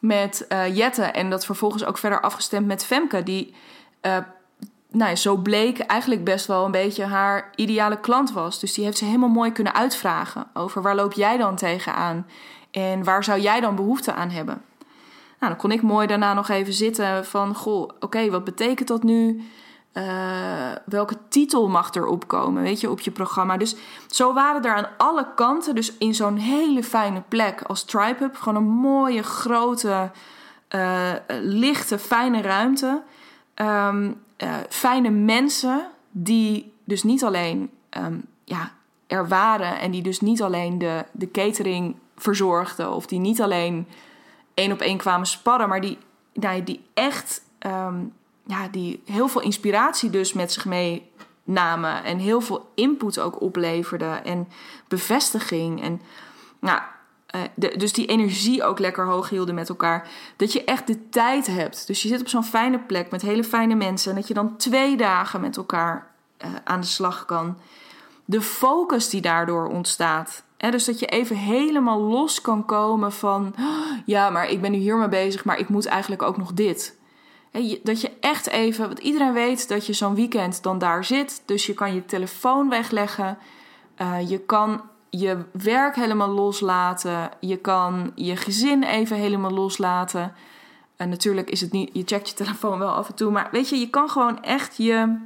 met 0.00 0.46
Jette. 0.72 1.02
En 1.02 1.30
dat 1.30 1.44
vervolgens 1.44 1.84
ook 1.84 1.98
verder 1.98 2.20
afgestemd 2.20 2.66
met 2.66 2.84
Femke. 2.84 3.22
Die 3.22 3.54
nou 4.90 5.10
ja, 5.10 5.16
zo 5.16 5.36
bleek 5.36 5.78
eigenlijk 5.78 6.24
best 6.24 6.46
wel 6.46 6.64
een 6.64 6.70
beetje 6.70 7.04
haar 7.04 7.50
ideale 7.54 8.00
klant 8.00 8.32
was. 8.32 8.60
Dus 8.60 8.74
die 8.74 8.84
heeft 8.84 8.98
ze 8.98 9.04
helemaal 9.04 9.28
mooi 9.28 9.52
kunnen 9.52 9.74
uitvragen 9.74 10.46
over 10.54 10.82
waar 10.82 10.94
loop 10.94 11.12
jij 11.12 11.36
dan 11.36 11.56
tegenaan 11.56 12.26
en 12.70 13.04
waar 13.04 13.24
zou 13.24 13.40
jij 13.40 13.60
dan 13.60 13.76
behoefte 13.76 14.12
aan 14.12 14.30
hebben. 14.30 14.62
Nou, 15.40 15.52
dan 15.52 15.56
kon 15.56 15.72
ik 15.72 15.82
mooi 15.82 16.06
daarna 16.06 16.34
nog 16.34 16.48
even 16.48 16.72
zitten 16.72 17.26
van, 17.26 17.54
goh, 17.54 17.90
oké, 18.00 18.30
wat 18.30 18.44
betekent 18.44 18.88
dat 18.88 19.02
nu? 19.02 19.48
Uh, 19.94 20.72
welke 20.84 21.16
titel 21.28 21.68
mag 21.68 21.94
er 21.94 22.06
opkomen, 22.06 22.62
weet 22.62 22.80
je, 22.80 22.90
op 22.90 23.00
je 23.00 23.10
programma? 23.10 23.56
Dus 23.56 23.76
zo 24.06 24.32
waren 24.32 24.62
er 24.62 24.74
aan 24.74 24.88
alle 24.96 25.26
kanten, 25.34 25.74
dus 25.74 25.96
in 25.96 26.14
zo'n 26.14 26.36
hele 26.36 26.82
fijne 26.82 27.22
plek 27.28 27.62
als 27.62 27.84
TribeHub, 27.84 28.36
gewoon 28.36 28.62
een 28.62 28.70
mooie, 28.70 29.22
grote, 29.22 30.10
uh, 30.74 31.12
lichte, 31.40 31.98
fijne 31.98 32.40
ruimte. 32.40 33.02
Um, 33.54 34.22
uh, 34.38 34.54
fijne 34.68 35.10
mensen 35.10 35.86
die 36.10 36.72
dus 36.84 37.02
niet 37.02 37.24
alleen 37.24 37.70
um, 37.98 38.24
ja, 38.44 38.72
er 39.06 39.28
waren 39.28 39.78
en 39.78 39.90
die 39.90 40.02
dus 40.02 40.20
niet 40.20 40.42
alleen 40.42 40.78
de, 40.78 41.04
de 41.12 41.30
catering 41.30 41.96
verzorgden 42.16 42.92
of 42.92 43.06
die 43.06 43.18
niet 43.18 43.42
alleen 43.42 43.88
één 44.54 44.72
op 44.72 44.80
één 44.80 44.96
kwamen 44.96 45.26
sparren, 45.26 45.68
maar 45.68 45.80
die, 45.80 45.98
nou, 46.32 46.64
die 46.64 46.84
echt 46.94 47.42
um, 47.66 48.12
ja, 48.48 48.68
die 48.68 49.02
heel 49.04 49.28
veel 49.28 49.40
inspiratie 49.40 50.10
dus 50.10 50.32
met 50.32 50.52
zich 50.52 50.64
meenamen 50.64 52.04
en 52.04 52.18
heel 52.18 52.40
veel 52.40 52.70
input 52.74 53.18
ook 53.18 53.40
opleverden 53.40 54.24
en 54.24 54.48
bevestiging. 54.88 55.82
En 55.82 56.00
nou, 56.58 56.80
de, 57.54 57.76
dus 57.76 57.92
die 57.92 58.06
energie 58.06 58.64
ook 58.64 58.78
lekker 58.78 59.06
hoog 59.06 59.28
hielden 59.28 59.54
met 59.54 59.68
elkaar. 59.68 60.08
Dat 60.36 60.52
je 60.52 60.64
echt 60.64 60.86
de 60.86 61.08
tijd 61.08 61.46
hebt. 61.46 61.86
Dus 61.86 62.02
je 62.02 62.08
zit 62.08 62.20
op 62.20 62.28
zo'n 62.28 62.44
fijne 62.44 62.78
plek 62.78 63.10
met 63.10 63.22
hele 63.22 63.44
fijne 63.44 63.74
mensen. 63.74 64.10
En 64.10 64.16
dat 64.16 64.28
je 64.28 64.34
dan 64.34 64.56
twee 64.56 64.96
dagen 64.96 65.40
met 65.40 65.56
elkaar 65.56 66.10
uh, 66.44 66.50
aan 66.64 66.80
de 66.80 66.86
slag 66.86 67.24
kan. 67.24 67.58
De 68.24 68.40
focus 68.40 69.08
die 69.08 69.20
daardoor 69.20 69.66
ontstaat. 69.66 70.42
Dus 70.56 70.84
dat 70.84 70.98
je 70.98 71.06
even 71.06 71.36
helemaal 71.36 72.00
los 72.00 72.40
kan 72.40 72.64
komen 72.64 73.12
van... 73.12 73.54
Ja, 74.04 74.30
maar 74.30 74.48
ik 74.48 74.60
ben 74.60 74.70
nu 74.70 74.78
hiermee 74.78 75.08
bezig, 75.08 75.44
maar 75.44 75.58
ik 75.58 75.68
moet 75.68 75.86
eigenlijk 75.86 76.22
ook 76.22 76.36
nog 76.36 76.52
dit. 76.52 76.97
Dat 77.82 78.00
je 78.00 78.10
echt 78.20 78.46
even... 78.46 78.86
Want 78.86 78.98
iedereen 78.98 79.32
weet 79.32 79.68
dat 79.68 79.86
je 79.86 79.92
zo'n 79.92 80.14
weekend 80.14 80.62
dan 80.62 80.78
daar 80.78 81.04
zit. 81.04 81.42
Dus 81.44 81.66
je 81.66 81.74
kan 81.74 81.94
je 81.94 82.04
telefoon 82.04 82.68
wegleggen. 82.68 83.38
Uh, 83.98 84.28
je 84.28 84.38
kan 84.38 84.82
je 85.10 85.44
werk 85.52 85.94
helemaal 85.94 86.28
loslaten. 86.28 87.30
Je 87.40 87.56
kan 87.56 88.12
je 88.14 88.36
gezin 88.36 88.82
even 88.82 89.16
helemaal 89.16 89.50
loslaten. 89.50 90.34
En 90.96 91.08
natuurlijk 91.08 91.50
is 91.50 91.60
het 91.60 91.72
niet, 91.72 91.90
je 91.92 92.02
checkt 92.04 92.28
je 92.28 92.34
telefoon 92.34 92.78
wel 92.78 92.90
af 92.90 93.08
en 93.08 93.14
toe. 93.14 93.30
Maar 93.30 93.48
weet 93.50 93.68
je, 93.68 93.78
je 93.78 93.90
kan 93.90 94.10
gewoon 94.10 94.42
echt 94.42 94.76
je. 94.76 95.18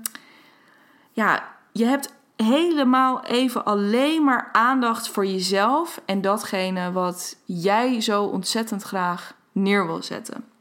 Ja, 1.13 1.49
je 1.73 1.85
hebt 1.85 2.15
helemaal 2.37 3.25
even 3.25 3.65
alleen 3.65 4.25
maar 4.25 4.49
aandacht 4.53 5.09
voor 5.09 5.27
jezelf 5.27 6.01
en 6.05 6.21
datgene 6.21 6.93
wat 6.93 7.37
jij 7.45 8.01
zo 8.01 8.25
ontzettend 8.25 8.83
graag 8.83 9.35
neer 9.53 9.87
wil 9.87 10.03
zetten. 10.03 10.52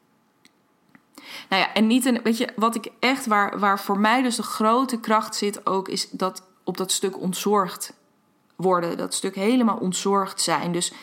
Nou 1.50 1.62
ja, 1.62 1.74
en 1.74 1.88
niet 1.88 2.06
een, 2.06 2.20
weet 2.24 2.38
je, 2.38 2.48
wat 2.56 2.76
ik 2.76 2.92
echt, 3.00 3.26
waar, 3.26 3.60
waar 3.60 3.80
voor 3.80 4.00
mij 4.00 4.22
dus 4.22 4.36
de 4.36 4.44
grote 4.44 5.00
kracht 5.00 5.36
zit 5.36 5.66
ook, 5.66 5.88
is 5.88 6.10
dat 6.10 6.44
op 6.64 6.78
dat 6.78 6.92
stuk 6.92 7.20
ontzorgd 7.20 7.94
worden. 8.56 8.98
Dat 8.98 9.14
stuk 9.14 9.36
helemaal 9.36 9.78
ontzorgd 9.78 10.42
zijn. 10.42 10.72
Dus 10.72 10.94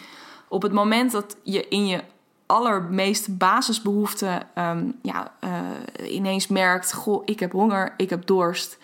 op 0.49 0.63
het 0.63 0.73
moment 0.73 1.13
dat 1.13 1.37
je 1.43 1.69
in 1.69 1.87
je 1.87 2.03
allermeest 2.47 3.39
basisbehoeften 3.39 4.49
um, 4.59 4.99
ja, 5.03 5.33
uh, 5.45 6.15
ineens 6.15 6.47
merkt: 6.47 6.93
Goh, 6.93 7.23
ik 7.25 7.41
heb 7.41 7.53
honger, 7.53 7.95
ik 7.97 8.11
heb 8.11 8.27
dorst, 8.27 8.79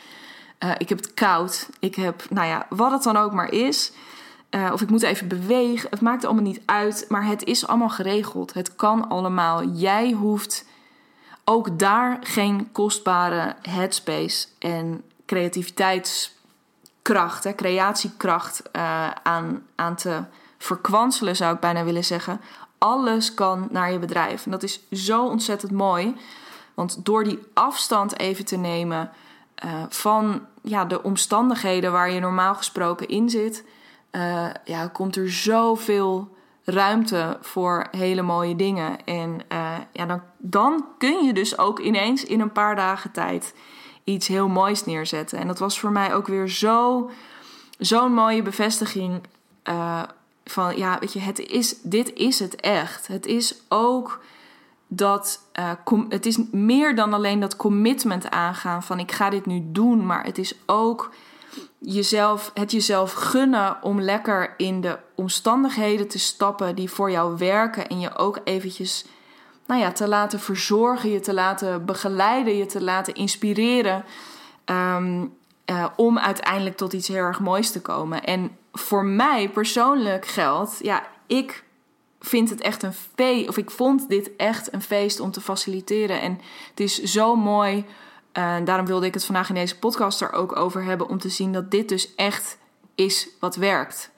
uh, 0.65 0.71
ik 0.79 0.89
heb 0.89 0.99
het 0.99 1.15
koud, 1.15 1.69
ik 1.79 1.95
heb, 1.95 2.31
nou 2.31 2.47
ja, 2.47 2.67
wat 2.69 2.91
het 2.91 3.03
dan 3.03 3.17
ook 3.17 3.33
maar 3.33 3.53
is. 3.53 3.93
Uh, 4.51 4.71
of 4.73 4.81
ik 4.81 4.91
moet 4.91 5.03
even 5.03 5.29
bewegen. 5.29 5.91
Het 5.91 6.01
maakt 6.01 6.25
allemaal 6.25 6.43
niet 6.43 6.63
uit, 6.65 7.05
maar 7.09 7.27
het 7.27 7.45
is 7.45 7.67
allemaal 7.67 7.89
geregeld. 7.89 8.55
Het 8.55 8.77
kan 8.77 9.09
allemaal. 9.09 9.65
Jij 9.69 10.11
hoeft 10.11 10.67
ook 11.45 11.79
daar 11.79 12.19
geen 12.21 12.73
kostbare 12.73 13.57
headspace 13.63 14.47
en 14.59 15.03
creativiteits 15.27 16.35
kracht, 17.03 17.45
hè, 17.45 17.55
creatiekracht 17.55 18.63
uh, 18.73 19.11
aan, 19.11 19.67
aan 19.75 19.97
te 19.97 20.23
verkwanselen, 20.59 21.37
zou 21.37 21.55
ik 21.55 21.61
bijna 21.61 21.85
willen 21.85 22.05
zeggen. 22.05 22.41
Alles 22.79 23.35
kan 23.35 23.69
naar 23.71 23.93
je 23.93 23.99
bedrijf. 23.99 24.45
En 24.45 24.51
dat 24.51 24.63
is 24.63 24.81
zo 24.91 25.25
ontzettend 25.27 25.73
mooi. 25.73 26.17
Want 26.75 27.05
door 27.05 27.25
die 27.25 27.39
afstand 27.55 28.19
even 28.19 28.45
te 28.45 28.57
nemen 28.57 29.11
uh, 29.65 29.83
van 29.89 30.47
ja, 30.63 30.85
de 30.85 31.03
omstandigheden 31.03 31.93
waar 31.93 32.11
je 32.11 32.21
normaal 32.21 32.55
gesproken 32.55 33.09
in 33.09 33.31
zit, 33.31 33.65
uh, 34.13 34.47
ja, 34.65 34.87
komt 34.93 35.17
er 35.17 35.33
zoveel 35.33 36.37
ruimte 36.65 37.39
voor 37.41 37.87
hele 37.91 38.23
mooie 38.23 38.57
dingen. 38.57 39.05
En 39.05 39.41
ja, 39.93 40.07
dan, 40.07 40.23
dan 40.39 40.87
kun 40.99 41.25
je 41.25 41.33
dus 41.33 41.59
ook 41.59 41.79
ineens 41.79 42.25
in 42.25 42.41
een 42.41 42.53
paar 42.53 42.77
dagen 42.77 43.11
tijd 43.11 43.55
iets 44.05 44.29
heel 44.29 44.49
moois 44.49 44.85
neerzetten. 44.85 45.39
En 45.39 45.47
dat 45.47 45.59
was 45.59 45.81
voor 45.81 45.93
mij 45.93 46.15
ook 46.15 46.27
weer 46.27 46.49
zo, 46.49 47.11
zo'n 47.79 48.13
mooie 48.13 48.43
bevestiging 48.43 49.21
uh, 49.69 50.03
van 50.45 50.77
ja, 50.77 50.99
weet 50.99 51.13
je, 51.13 51.21
het 51.21 51.39
is, 51.39 51.81
dit 51.83 52.13
is 52.13 52.39
het 52.39 52.57
echt. 52.57 53.07
Het 53.07 53.27
is 53.27 53.55
ook 53.69 54.21
dat 54.89 55.41
uh, 55.59 55.71
het 56.09 56.27
is 56.27 56.39
meer 56.51 56.95
dan 56.95 57.13
alleen 57.13 57.41
dat 57.41 57.57
commitment 57.57 58.31
aangaan 58.31 58.83
van 58.83 58.99
ik 58.99 59.13
ga 59.13 59.31
dit 59.31 59.47
nu 59.47 59.63
doen, 59.65 60.07
maar 60.07 60.25
het 60.25 60.39
is 60.39 60.55
ook 60.67 61.11
jezelf, 61.79 62.51
het 62.55 62.73
jezelf 62.73 63.13
gunnen 63.13 63.83
om 63.83 64.01
lekker 64.01 64.55
in 64.57 64.81
de 64.81 64.99
omstandigheden 65.15 66.09
te 66.09 66.19
stappen 66.19 66.75
die 66.75 66.91
voor 66.91 67.11
jou 67.11 67.37
werken 67.39 67.89
en 67.89 68.01
je 68.01 68.17
ook 68.17 68.41
eventjes 68.45 69.05
nou 69.67 69.81
ja, 69.81 69.93
te 69.93 70.09
laten 70.09 70.41
verzorgen, 70.41 71.11
je 71.11 71.21
te 71.21 71.35
laten 71.35 71.85
begeleiden, 71.85 72.57
je 72.57 72.67
te 72.67 72.83
laten 72.83 73.15
inspireren. 73.15 74.05
Um, 74.65 75.35
uh, 75.71 75.87
om 75.97 76.19
uiteindelijk 76.19 76.77
tot 76.77 76.93
iets 76.93 77.09
heel 77.09 77.17
erg 77.17 77.41
moois 77.41 77.71
te 77.71 77.81
komen. 77.81 78.25
En 78.25 78.57
voor 78.73 79.05
mij 79.05 79.49
persoonlijk 79.49 80.27
geldt, 80.27 80.79
ja, 80.83 81.07
ik 81.27 81.65
vind 82.21 82.51
het 82.51 82.61
echt 82.61 82.83
een 82.83 82.95
feest, 83.15 83.49
of 83.49 83.57
ik 83.57 83.71
vond 83.71 84.09
dit 84.09 84.37
echt 84.37 84.73
een 84.73 84.83
feest 84.83 85.21
om 85.21 85.31
te 85.31 85.41
faciliteren. 85.41 86.21
En 86.21 86.41
het 86.71 86.81
is 86.81 87.03
zo 87.03 87.37
mooi. 87.37 87.85
Uh, 88.39 88.57
daarom 88.65 88.87
wilde 88.87 89.07
ik 89.07 89.15
het 89.15 89.25
vandaag 89.25 89.49
in 89.49 89.55
deze 89.55 89.79
podcast 89.79 90.21
er 90.21 90.33
ook 90.33 90.57
over 90.57 90.85
hebben. 90.85 91.09
Om 91.09 91.19
te 91.19 91.29
zien 91.29 91.53
dat 91.53 91.71
dit 91.71 91.89
dus 91.89 92.15
echt 92.15 92.59
is 92.95 93.29
wat 93.41 93.57
werkt. 93.57 94.11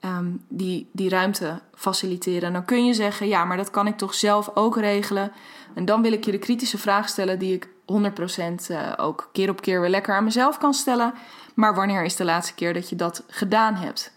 Ehm, 0.00 0.30
die, 0.48 0.88
die 0.92 1.08
ruimte 1.08 1.60
faciliteren. 1.74 2.42
En 2.42 2.52
dan 2.52 2.64
kun 2.64 2.84
je 2.84 2.94
zeggen, 2.94 3.28
ja, 3.28 3.44
maar 3.44 3.56
dat 3.56 3.70
kan 3.70 3.86
ik 3.86 3.96
toch 3.96 4.14
zelf 4.14 4.50
ook 4.54 4.76
regelen. 4.76 5.32
En 5.74 5.84
dan 5.84 6.02
wil 6.02 6.12
ik 6.12 6.24
je 6.24 6.30
de 6.30 6.38
kritische 6.38 6.78
vraag 6.78 7.08
stellen 7.08 7.38
die 7.38 7.54
ik 7.54 7.68
100% 7.92 8.70
uh, 8.70 8.92
ook 8.96 9.28
keer 9.32 9.50
op 9.50 9.60
keer 9.60 9.80
weer 9.80 9.90
lekker 9.90 10.14
aan 10.14 10.24
mezelf 10.24 10.58
kan 10.58 10.74
stellen. 10.74 11.14
Maar 11.54 11.74
wanneer 11.74 12.04
is 12.04 12.16
de 12.16 12.24
laatste 12.24 12.54
keer 12.54 12.74
dat 12.74 12.88
je 12.88 12.96
dat 12.96 13.22
gedaan 13.28 13.74
hebt? 13.74 14.12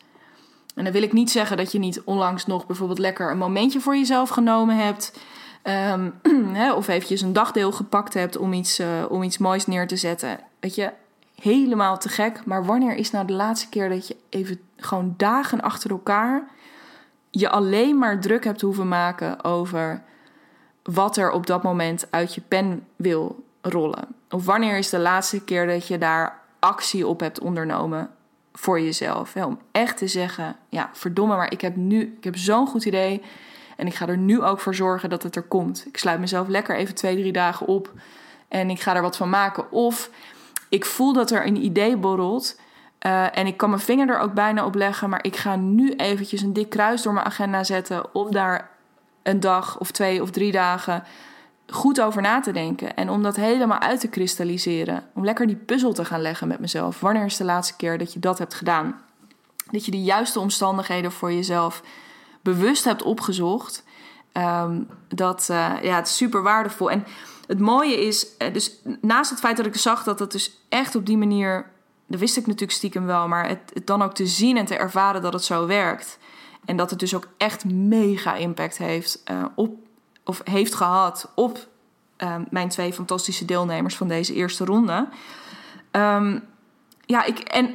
En 0.76 0.84
dan 0.84 0.94
wil 0.94 1.04
ik 1.04 1.14
niet 1.14 1.32
zeggen 1.32 1.58
dat 1.58 1.72
je 1.72 1.80
niet 1.80 2.02
onlangs 2.02 2.46
nog 2.46 2.66
bijvoorbeeld 2.66 3.00
lekker 3.00 3.32
een 3.32 3.38
momentje 3.38 3.80
voor 3.80 3.96
jezelf 3.96 4.30
genomen 4.30 4.76
hebt. 4.76 5.14
Um, 5.64 6.14
of 6.76 6.88
eventjes 6.88 7.22
een 7.22 7.34
dagdeel 7.34 7.72
gepakt 7.72 8.14
hebt 8.14 8.38
om 8.38 8.54
iets, 8.54 8.80
uh, 8.80 8.88
om 9.10 9.24
iets 9.24 9.38
moois 9.38 9.68
neer 9.68 9.88
te 9.88 9.96
zetten. 9.96 10.40
Weet 10.60 10.76
je, 10.76 10.92
helemaal 11.42 11.98
te 11.98 12.10
gek. 12.10 12.46
Maar 12.46 12.66
wanneer 12.66 12.96
is 12.96 13.12
nou 13.12 13.28
de 13.28 13.34
laatste 13.34 13.70
keer 13.70 13.90
dat 13.90 14.08
je 14.08 14.16
even 14.30 14.60
gewoon 14.80 15.14
dagen 15.18 15.62
achter 15.62 15.90
elkaar 15.90 16.48
je 17.30 17.50
alleen 17.50 17.98
maar 17.98 18.20
druk 18.20 18.44
hebt 18.44 18.62
hoeven 18.62 18.88
maken 18.88 19.44
over 19.44 20.04
wat 20.84 21.18
er 21.18 21.32
op 21.32 21.48
dat 21.48 21.64
moment 21.64 22.08
uit 22.10 22.36
je 22.36 22.42
pen 22.42 22.88
wil 22.96 23.44
rollen? 23.62 24.08
Of 24.30 24.46
wanneer 24.46 24.78
is 24.78 24.90
de 24.90 25.00
laatste 25.00 25.44
keer 25.44 25.68
dat 25.68 25.88
je 25.88 25.98
daar 25.98 26.40
actie 26.60 27.08
op 27.08 27.20
hebt 27.20 27.40
ondernomen 27.40 28.10
voor 28.54 28.82
jezelf? 28.82 29.36
om 29.36 29.60
echt 29.72 29.98
te 29.98 30.08
zeggen: 30.08 30.56
ja, 30.70 30.90
verdomme, 30.94 31.36
maar 31.36 31.52
ik 31.52 31.62
heb 31.62 31.76
nu 31.76 32.16
ik 32.18 32.24
heb 32.24 32.38
zo'n 32.38 32.68
goed 32.68 32.86
idee. 32.86 33.22
En 33.78 33.88
ik 33.88 33.96
ga 33.96 34.08
er 34.08 34.18
nu 34.18 34.42
ook 34.42 34.60
voor 34.60 34.76
zorgen 34.76 35.10
dat 35.10 35.24
het 35.24 35.36
er 35.36 35.44
komt. 35.44 35.86
Ik 35.88 35.98
sluit 35.98 36.20
mezelf 36.20 36.48
lekker 36.48 36.76
even 36.76 36.96
twee, 36.96 37.16
drie 37.16 37.32
dagen 37.32 37.68
op. 37.68 37.92
En 38.48 38.70
ik 38.70 38.82
ga 38.82 38.96
er 38.96 39.02
wat 39.02 39.18
van 39.18 39.30
maken. 39.30 39.72
Of 39.72 40.10
ik 40.70 40.86
voel 40.86 41.14
dat 41.14 41.32
er 41.32 41.46
een 41.48 41.64
idee 41.64 41.98
borrelt. 41.98 42.60
Uh, 43.06 43.38
en 43.38 43.48
ik 43.48 43.58
kan 43.58 43.70
mijn 43.70 43.82
vinger 43.82 44.10
er 44.10 44.20
ook 44.20 44.34
bijna 44.34 44.66
op 44.66 44.76
leggen. 44.76 45.10
Maar 45.10 45.24
ik 45.24 45.36
ga 45.36 45.56
nu 45.56 45.94
eventjes 45.94 46.42
een 46.42 46.54
dik 46.54 46.70
kruis 46.70 47.02
door 47.02 47.14
mijn 47.14 47.26
agenda 47.26 47.64
zetten. 47.64 48.16
Om 48.16 48.32
daar 48.32 48.70
een 49.24 49.40
dag 49.40 49.80
of 49.80 49.92
twee 49.92 50.22
of 50.22 50.32
drie 50.32 50.52
dagen 50.52 51.04
goed 51.68 52.02
over 52.02 52.22
na 52.22 52.40
te 52.40 52.52
denken. 52.52 52.96
En 52.96 53.10
om 53.10 53.24
dat 53.24 53.36
helemaal 53.36 53.80
uit 53.80 54.00
te 54.00 54.08
kristalliseren. 54.08 55.04
Om 55.14 55.26
lekker 55.26 55.48
die 55.48 55.56
puzzel 55.56 55.94
te 55.94 56.06
gaan 56.06 56.22
leggen 56.22 56.48
met 56.48 56.60
mezelf. 56.60 57.00
Wanneer 57.00 57.26
is 57.26 57.38
de 57.38 57.44
laatste 57.44 57.76
keer 57.76 57.98
dat 57.98 58.14
je 58.14 58.20
dat 58.20 58.38
hebt 58.38 58.54
gedaan? 58.54 59.02
Dat 59.72 59.86
je 59.86 59.92
de 59.92 60.02
juiste 60.02 60.40
omstandigheden 60.40 61.12
voor 61.12 61.34
jezelf 61.34 61.84
bewust 62.42 62.84
hebt 62.84 63.04
opgezocht. 63.04 63.84
Um, 64.34 64.88
dat 65.08 65.48
uh, 65.52 65.74
ja, 65.82 65.96
het 65.96 66.08
is 66.08 66.18
super 66.18 66.42
waardevol. 66.42 66.92
En 66.92 67.06
het 67.48 67.60
mooie 67.60 68.06
is, 68.06 68.28
uh, 68.40 68.54
dus 68.54 68.80
naast 69.02 69.30
het 69.30 69.40
feit 69.40 69.58
dat 69.58 69.66
ik 69.66 69.76
zag 69.76 70.04
dat 70.04 70.18
dat 70.18 70.32
dus 70.32 70.52
echt 70.70 70.96
op 70.96 71.06
die 71.06 71.18
manier, 71.18 71.66
dat 72.10 72.20
wist 72.20 72.38
ik 72.38 72.46
natuurlijk 72.46 72.78
stiekem 72.78 73.06
wel, 73.06 73.28
maar 73.28 73.48
het, 73.48 73.82
dan 73.86 74.02
ook 74.02 74.14
te 74.14 74.28
zien 74.28 74.58
en 74.58 74.66
te 74.66 74.76
ervaren 74.76 75.22
dat 75.22 75.34
het 75.34 75.44
zo 75.44 75.68
werkt. 75.68 76.18
En 76.66 76.78
dat 76.78 76.90
het 76.90 77.00
dus 77.00 77.16
ook 77.16 77.28
echt 77.38 77.66
mega 77.66 78.36
impact 78.36 78.78
heeft 78.78 79.24
uh, 79.32 79.46
op, 79.56 79.76
of 80.24 80.42
heeft 80.44 80.76
gehad 80.76 81.32
op 81.36 81.68
um, 82.18 82.46
mijn 82.50 82.70
twee 82.70 82.94
fantastische 82.94 83.46
deelnemers 83.46 83.96
van 83.96 84.08
deze 84.08 84.34
eerste 84.34 84.66
ronde. 84.66 85.08
Um, 85.92 86.44
ja, 87.06 87.24
ik, 87.24 87.40
en 87.40 87.74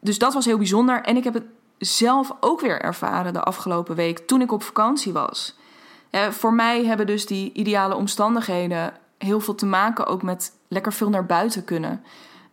dus 0.00 0.18
dat 0.18 0.34
was 0.34 0.44
heel 0.44 0.58
bijzonder. 0.58 1.02
En 1.02 1.16
ik 1.16 1.24
heb 1.24 1.34
het 1.34 1.46
zelf 1.78 2.32
ook 2.40 2.60
weer 2.60 2.80
ervaren 2.80 3.32
de 3.32 3.42
afgelopen 3.42 3.94
week 3.94 4.18
toen 4.18 4.40
ik 4.40 4.52
op 4.52 4.62
vakantie 4.62 5.12
was. 5.12 5.56
voor 6.30 6.52
mij 6.52 6.84
hebben 6.84 7.06
dus 7.06 7.26
die 7.26 7.52
ideale 7.52 7.94
omstandigheden 7.94 8.92
heel 9.18 9.40
veel 9.40 9.54
te 9.54 9.66
maken 9.66 10.06
ook 10.06 10.22
met 10.22 10.52
lekker 10.68 10.92
veel 10.92 11.08
naar 11.08 11.26
buiten 11.26 11.64
kunnen. 11.64 12.04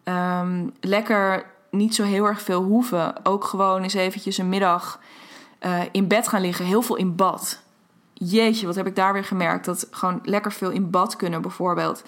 Um, 0.04 0.74
lekker 0.80 1.46
niet 1.70 1.96
zo 1.96 2.04
heel 2.04 2.26
erg 2.26 2.42
veel 2.42 2.64
hoeven. 2.64 3.26
Ook 3.26 3.44
gewoon 3.44 3.84
eens 3.84 3.94
eventjes 3.94 4.38
een 4.38 4.50
middag 4.50 5.00
uh, 5.66 5.82
in 5.92 6.08
bed 6.08 6.28
gaan 6.28 6.42
liggen. 6.42 6.66
Heel 6.66 6.82
veel 6.82 6.96
in 6.96 7.16
bad. 7.16 7.62
Jeetje, 8.14 8.66
wat 8.66 8.76
heb 8.76 8.88
ik 8.88 8.96
daar 8.96 9.14
weer 9.14 9.24
gemerkt. 9.24 9.66
Dat 9.66 9.88
gewoon 9.92 10.20
lekker 10.24 10.52
veel 10.52 10.70
in 10.70 10.90
bad 10.90 11.16
kunnen 11.16 11.42
bijvoorbeeld. 11.42 12.04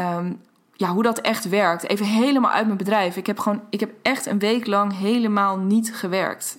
Um, 0.00 0.40
ja, 0.72 0.88
hoe 0.88 1.02
dat 1.02 1.18
echt 1.18 1.48
werkt. 1.48 1.88
Even 1.88 2.06
helemaal 2.06 2.50
uit 2.50 2.66
mijn 2.66 2.78
bedrijf. 2.78 3.16
Ik 3.16 3.26
heb 3.26 3.38
gewoon, 3.38 3.62
ik 3.70 3.80
heb 3.80 3.90
echt 4.02 4.26
een 4.26 4.38
week 4.38 4.66
lang 4.66 4.98
helemaal 4.98 5.56
niet 5.56 5.94
gewerkt. 5.94 6.58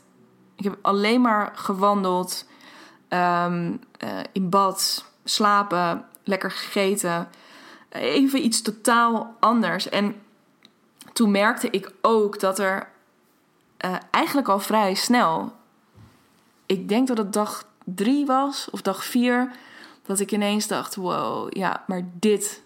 Ik 0.55 0.63
heb 0.63 0.77
alleen 0.81 1.21
maar 1.21 1.51
gewandeld, 1.55 2.47
um, 3.09 3.79
uh, 4.03 4.09
in 4.31 4.49
bad, 4.49 5.05
slapen, 5.23 6.05
lekker 6.23 6.51
gegeten. 6.51 7.27
Even 7.89 8.45
iets 8.45 8.61
totaal 8.61 9.35
anders. 9.39 9.89
En 9.89 10.15
toen 11.19 11.31
merkte 11.31 11.69
ik 11.69 11.91
ook 12.01 12.39
dat 12.39 12.59
er 12.59 12.89
uh, 13.85 13.95
eigenlijk 14.11 14.47
al 14.47 14.59
vrij 14.59 14.93
snel, 14.93 15.51
ik 16.65 16.89
denk 16.89 17.07
dat 17.07 17.17
het 17.17 17.33
dag 17.33 17.63
drie 17.83 18.25
was 18.25 18.67
of 18.71 18.81
dag 18.81 19.03
vier, 19.03 19.51
dat 20.05 20.19
ik 20.19 20.31
ineens 20.31 20.67
dacht: 20.67 20.95
wow, 20.95 21.57
ja, 21.57 21.83
maar 21.87 22.01
dit 22.13 22.63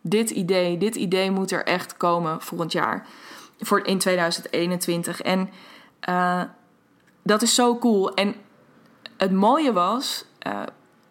dit 0.00 0.30
idee, 0.30 0.78
dit 0.78 0.94
idee 0.94 1.30
moet 1.30 1.50
er 1.50 1.64
echt 1.64 1.96
komen 1.96 2.40
volgend 2.40 2.72
jaar. 2.72 3.06
Voor 3.58 3.86
in 3.86 3.98
2021. 3.98 5.20
En 5.20 5.50
uh, 6.08 6.42
dat 7.22 7.42
is 7.42 7.54
zo 7.54 7.78
cool. 7.78 8.14
En 8.14 8.34
het 9.16 9.32
mooie 9.32 9.72
was, 9.72 10.24
uh, 10.46 10.62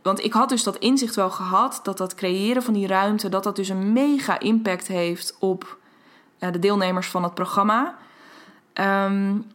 want 0.01 0.23
ik 0.23 0.33
had 0.33 0.49
dus 0.49 0.63
dat 0.63 0.77
inzicht 0.77 1.15
wel 1.15 1.29
gehad, 1.29 1.79
dat 1.83 1.97
dat 1.97 2.15
creëren 2.15 2.63
van 2.63 2.73
die 2.73 2.87
ruimte, 2.87 3.29
dat 3.29 3.43
dat 3.43 3.55
dus 3.55 3.69
een 3.69 3.93
mega 3.93 4.39
impact 4.39 4.87
heeft 4.87 5.35
op 5.39 5.79
de 6.51 6.59
deelnemers 6.59 7.07
van 7.07 7.23
het 7.23 7.33
programma. 7.33 7.95
Um, 8.73 9.45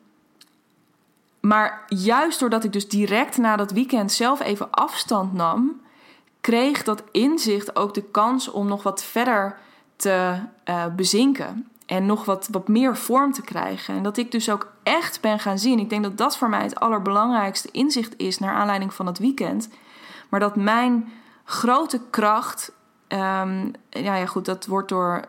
maar 1.41 1.85
juist 1.89 2.41
doordat 2.41 2.65
ik 2.65 2.73
dus 2.73 2.89
direct 2.89 3.37
na 3.37 3.57
dat 3.57 3.71
weekend 3.71 4.13
zelf 4.13 4.41
even 4.41 4.71
afstand 4.71 5.33
nam, 5.33 5.81
kreeg 6.41 6.83
dat 6.83 7.03
inzicht 7.11 7.77
ook 7.77 7.95
de 7.95 8.03
kans 8.03 8.51
om 8.51 8.67
nog 8.67 8.83
wat 8.83 9.03
verder 9.03 9.57
te 9.97 10.39
uh, 10.65 10.85
bezinken. 10.97 11.69
En 11.87 12.07
nog 12.07 12.25
wat, 12.25 12.49
wat 12.51 12.69
meer 12.69 12.97
vorm 12.97 13.33
te 13.33 13.43
krijgen. 13.43 13.97
En 13.97 14.03
dat 14.03 14.17
ik 14.17 14.31
dus 14.31 14.51
ook 14.51 14.73
echt 14.83 15.21
ben 15.21 15.39
gaan 15.39 15.59
zien. 15.59 15.79
Ik 15.79 15.91
denk 15.91 16.03
dat 16.03 16.19
dat 16.19 16.37
voor 16.37 16.49
mij 16.49 16.63
het 16.63 16.81
allerbelangrijkste 16.81 17.69
inzicht 17.71 18.15
is 18.17 18.39
naar 18.39 18.55
aanleiding 18.55 18.95
van 18.95 19.07
het 19.07 19.19
weekend. 19.19 19.69
Maar 20.29 20.41
dat 20.41 20.57
mijn 20.57 21.13
grote 21.45 22.01
kracht. 22.11 22.73
Um, 23.09 23.73
ja, 23.91 24.17
ja, 24.17 24.27
goed, 24.27 24.45
dat 24.45 24.67
wordt 24.67 24.89
door 24.89 25.25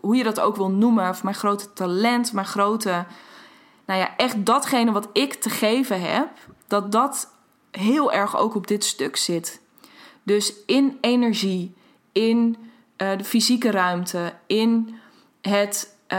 hoe 0.00 0.16
je 0.16 0.24
dat 0.24 0.40
ook 0.40 0.56
wil 0.56 0.70
noemen. 0.70 1.08
Of 1.08 1.22
mijn 1.22 1.34
grote 1.34 1.72
talent, 1.72 2.32
mijn 2.32 2.46
grote. 2.46 3.04
Nou 3.84 4.00
ja, 4.00 4.16
echt 4.16 4.46
datgene 4.46 4.92
wat 4.92 5.08
ik 5.12 5.34
te 5.34 5.50
geven 5.50 6.00
heb. 6.00 6.28
Dat 6.66 6.92
dat 6.92 7.28
heel 7.70 8.12
erg 8.12 8.36
ook 8.36 8.54
op 8.54 8.66
dit 8.66 8.84
stuk 8.84 9.16
zit. 9.16 9.60
Dus 10.22 10.54
in 10.66 10.98
energie, 11.00 11.74
in 12.12 12.56
uh, 12.96 13.16
de 13.16 13.24
fysieke 13.24 13.70
ruimte, 13.70 14.32
in 14.46 14.94
het, 15.40 15.96
uh, 16.08 16.18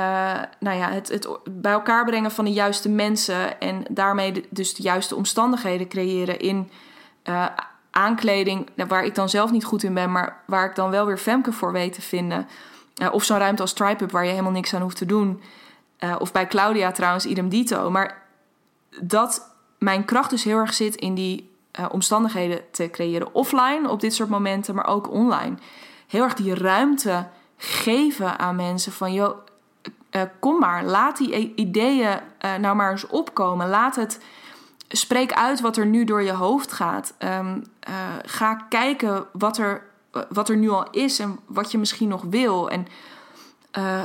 nou 0.59 0.77
ja, 0.77 0.91
het, 0.91 1.09
het 1.09 1.27
bij 1.49 1.71
elkaar 1.71 2.05
brengen 2.05 2.31
van 2.31 2.45
de 2.45 2.51
juiste 2.51 2.89
mensen 2.89 3.59
en 3.59 3.85
daarmee 3.89 4.45
dus 4.49 4.73
de 4.73 4.83
juiste 4.83 5.15
omstandigheden 5.15 5.87
creëren 5.87 6.39
in 6.39 6.69
uh, 7.23 7.45
aankleding, 7.93 8.69
nou, 8.75 8.89
waar 8.89 9.05
ik 9.05 9.15
dan 9.15 9.29
zelf 9.29 9.51
niet 9.51 9.65
goed 9.65 9.83
in 9.83 9.93
ben, 9.93 10.11
maar 10.11 10.41
waar 10.45 10.65
ik 10.65 10.75
dan 10.75 10.89
wel 10.89 11.05
weer 11.05 11.17
Femke 11.17 11.51
voor 11.51 11.71
weet 11.71 11.93
te 11.93 12.01
vinden. 12.01 12.47
of 13.11 13.23
zo'n 13.23 13.37
ruimte 13.37 13.61
als 13.61 13.73
Tribe 13.73 14.05
waar 14.07 14.23
je 14.23 14.29
helemaal 14.29 14.51
niks 14.51 14.73
aan 14.73 14.81
hoeft 14.81 14.97
te 14.97 15.05
doen. 15.05 15.41
of 16.19 16.31
bij 16.31 16.47
Claudia 16.47 16.91
trouwens, 16.91 17.25
idem 17.25 17.49
dito. 17.49 17.89
Maar 17.89 18.21
dat 19.01 19.55
mijn 19.77 20.05
kracht 20.05 20.29
dus 20.29 20.43
heel 20.43 20.57
erg 20.57 20.73
zit 20.73 20.95
in 20.95 21.13
die 21.13 21.49
uh, 21.79 21.85
omstandigheden 21.91 22.61
te 22.71 22.89
creëren. 22.89 23.33
Offline 23.33 23.89
op 23.89 23.99
dit 23.99 24.13
soort 24.13 24.29
momenten, 24.29 24.75
maar 24.75 24.87
ook 24.87 25.11
online. 25.11 25.55
Heel 26.07 26.23
erg 26.23 26.33
die 26.33 26.55
ruimte 26.55 27.27
geven 27.57 28.39
aan 28.39 28.55
mensen 28.55 28.91
van 28.91 29.13
joh, 29.13 29.37
kom 30.39 30.59
maar, 30.59 30.83
laat 30.83 31.17
die 31.17 31.55
ideeën 31.55 32.19
nou 32.59 32.75
maar 32.75 32.91
eens 32.91 33.07
opkomen. 33.07 33.69
Laat 33.69 33.95
het, 33.95 34.19
spreek 34.95 35.33
uit 35.33 35.61
wat 35.61 35.77
er 35.77 35.85
nu 35.85 36.03
door 36.03 36.23
je 36.23 36.31
hoofd 36.31 36.71
gaat. 36.71 37.13
Um, 37.19 37.63
ga 38.25 38.53
kijken 38.55 39.25
wat 39.31 39.57
er, 39.57 39.83
wat 40.29 40.49
er 40.49 40.57
nu 40.57 40.69
al 40.69 40.89
is 40.89 41.19
en 41.19 41.39
wat 41.45 41.71
je 41.71 41.77
misschien 41.77 42.09
nog 42.09 42.23
wil. 42.29 42.69
En 42.69 42.87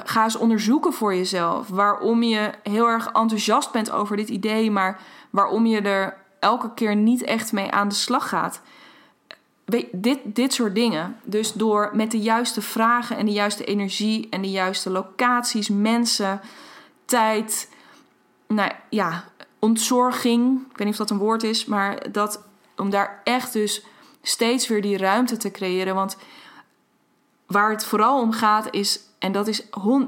ga 0.04 0.24
eens 0.24 0.36
onderzoeken 0.36 0.92
voor 0.92 1.14
jezelf 1.14 1.68
waarom 1.68 2.22
je 2.22 2.50
heel 2.62 2.86
erg 2.86 3.06
enthousiast 3.06 3.72
bent 3.72 3.90
over 3.90 4.16
dit 4.16 4.28
idee, 4.28 4.70
maar 4.70 5.00
waarom 5.30 5.66
je 5.66 5.80
er 5.80 6.16
elke 6.38 6.74
keer 6.74 6.96
niet 6.96 7.22
echt 7.22 7.52
mee 7.52 7.70
aan 7.70 7.88
de 7.88 7.94
slag 7.94 8.28
gaat. 8.28 8.60
dit, 9.92 10.18
dit 10.24 10.52
soort 10.52 10.74
dingen. 10.74 11.16
Dus 11.22 11.52
door 11.52 11.90
met 11.92 12.10
de 12.10 12.20
juiste 12.20 12.62
vragen 12.62 13.16
en 13.16 13.26
de 13.26 13.32
juiste 13.32 13.64
energie 13.64 14.26
en 14.30 14.42
de 14.42 14.50
juiste 14.50 14.90
locaties, 14.90 15.68
mensen, 15.68 16.40
tijd, 17.04 17.70
nou 18.46 18.70
ja, 18.90 19.24
ontzorging. 19.58 20.60
Ik 20.60 20.76
weet 20.76 20.86
niet 20.86 21.00
of 21.00 21.06
dat 21.06 21.10
een 21.10 21.18
woord 21.18 21.42
is, 21.42 21.64
maar 21.64 22.12
dat 22.12 22.42
om 22.76 22.90
daar 22.90 23.20
echt 23.24 23.52
dus 23.52 23.84
steeds 24.22 24.68
weer 24.68 24.82
die 24.82 24.96
ruimte 24.96 25.36
te 25.36 25.50
creëren. 25.50 25.94
Want 25.94 26.16
waar 27.46 27.70
het 27.70 27.84
vooral 27.84 28.20
om 28.20 28.32
gaat 28.32 28.68
is, 28.70 29.00
en 29.18 29.32
dat 29.32 29.46
is 29.46 29.62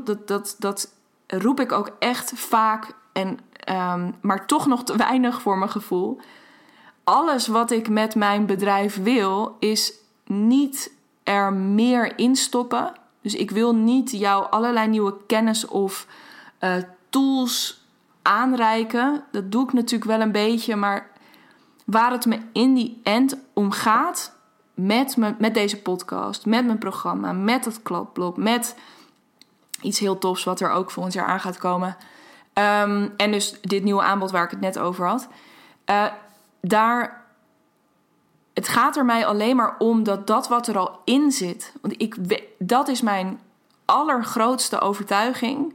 dat, 0.04 0.28
dat, 0.28 0.56
dat 0.58 0.92
roep 1.26 1.60
ik 1.60 1.72
ook 1.72 1.92
echt 1.98 2.32
vaak 2.34 2.94
en, 3.12 3.38
ehm, 3.52 4.10
maar 4.20 4.46
toch 4.46 4.66
nog 4.66 4.84
te 4.84 4.96
weinig 4.96 5.42
voor 5.42 5.58
mijn 5.58 5.70
gevoel. 5.70 6.20
Alles 7.04 7.46
wat 7.46 7.70
ik 7.70 7.88
met 7.88 8.14
mijn 8.14 8.46
bedrijf 8.46 9.02
wil, 9.02 9.56
is 9.58 9.92
niet 10.24 10.92
er 11.22 11.52
meer 11.52 12.18
in 12.18 12.36
stoppen. 12.36 12.92
Dus 13.22 13.34
ik 13.34 13.50
wil 13.50 13.74
niet 13.74 14.10
jou 14.10 14.50
allerlei 14.50 14.88
nieuwe 14.88 15.16
kennis 15.26 15.66
of 15.66 16.06
uh, 16.60 16.74
tools 17.08 17.79
aanreiken. 18.22 19.24
Dat 19.30 19.52
doe 19.52 19.64
ik 19.64 19.72
natuurlijk 19.72 20.10
wel 20.10 20.20
een 20.20 20.32
beetje, 20.32 20.76
maar 20.76 21.10
waar 21.84 22.10
het 22.10 22.26
me 22.26 22.38
in 22.52 22.74
die 22.74 23.00
end 23.02 23.36
om 23.52 23.70
gaat 23.70 24.38
met, 24.74 25.16
me, 25.16 25.34
met 25.38 25.54
deze 25.54 25.82
podcast, 25.82 26.46
met 26.46 26.66
mijn 26.66 26.78
programma, 26.78 27.32
met 27.32 27.64
het 27.64 27.82
kladblok, 27.82 28.36
met 28.36 28.76
iets 29.80 29.98
heel 29.98 30.18
tofs 30.18 30.44
wat 30.44 30.60
er 30.60 30.70
ook 30.70 30.90
volgend 30.90 31.14
jaar 31.14 31.26
aan 31.26 31.40
gaat 31.40 31.58
komen. 31.58 31.96
Ehm, 32.52 33.08
en 33.16 33.32
dus 33.32 33.60
dit 33.60 33.82
nieuwe 33.82 34.02
aanbod 34.02 34.30
waar 34.30 34.44
ik 34.44 34.50
het 34.50 34.60
net 34.60 34.78
over 34.78 35.06
had. 35.06 35.28
Uh, 35.90 36.06
daar, 36.60 37.24
het 38.54 38.68
gaat 38.68 38.96
er 38.96 39.04
mij 39.04 39.26
alleen 39.26 39.56
maar 39.56 39.74
om 39.78 40.02
dat 40.02 40.26
dat 40.26 40.48
wat 40.48 40.66
er 40.66 40.78
al 40.78 41.00
in 41.04 41.32
zit. 41.32 41.72
Want 41.80 41.94
ik, 42.02 42.16
dat 42.58 42.88
is 42.88 43.00
mijn 43.00 43.40
allergrootste 43.84 44.80
overtuiging. 44.80 45.74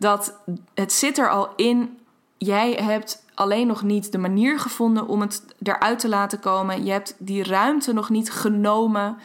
Dat 0.00 0.34
het 0.74 0.92
zit 0.92 1.18
er 1.18 1.30
al 1.30 1.52
in. 1.56 1.98
Jij 2.36 2.72
hebt 2.72 3.24
alleen 3.34 3.66
nog 3.66 3.82
niet 3.82 4.12
de 4.12 4.18
manier 4.18 4.58
gevonden 4.58 5.06
om 5.06 5.20
het 5.20 5.44
eruit 5.62 5.98
te 5.98 6.08
laten 6.08 6.40
komen. 6.40 6.84
Je 6.84 6.90
hebt 6.90 7.14
die 7.18 7.44
ruimte 7.44 7.92
nog 7.92 8.10
niet 8.10 8.32
genomen. 8.32 9.18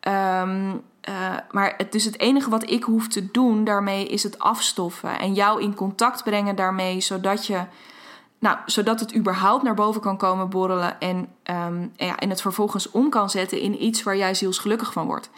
Um, 0.00 0.82
uh, 1.08 1.34
maar 1.50 1.74
het, 1.76 1.92
dus 1.92 2.04
het 2.04 2.20
enige 2.20 2.50
wat 2.50 2.70
ik 2.70 2.84
hoef 2.84 3.08
te 3.08 3.30
doen 3.30 3.64
daarmee 3.64 4.06
is 4.06 4.22
het 4.22 4.38
afstoffen. 4.38 5.18
En 5.18 5.34
jou 5.34 5.62
in 5.62 5.74
contact 5.74 6.24
brengen 6.24 6.56
daarmee, 6.56 7.00
zodat 7.00 7.46
je. 7.46 7.60
Nou, 8.38 8.58
zodat 8.66 9.00
het 9.00 9.16
überhaupt 9.16 9.62
naar 9.62 9.74
boven 9.74 10.00
kan 10.00 10.16
komen 10.16 10.48
borrelen. 10.48 11.00
En, 11.00 11.28
um, 11.66 11.92
ja, 11.96 12.14
het 12.18 12.40
vervolgens 12.40 12.90
om 12.90 13.10
kan 13.10 13.30
zetten 13.30 13.60
in 13.60 13.82
iets 13.84 14.02
waar 14.02 14.16
jij 14.16 14.34
zielsgelukkig 14.34 14.92
van 14.92 15.06
wordt. 15.06 15.30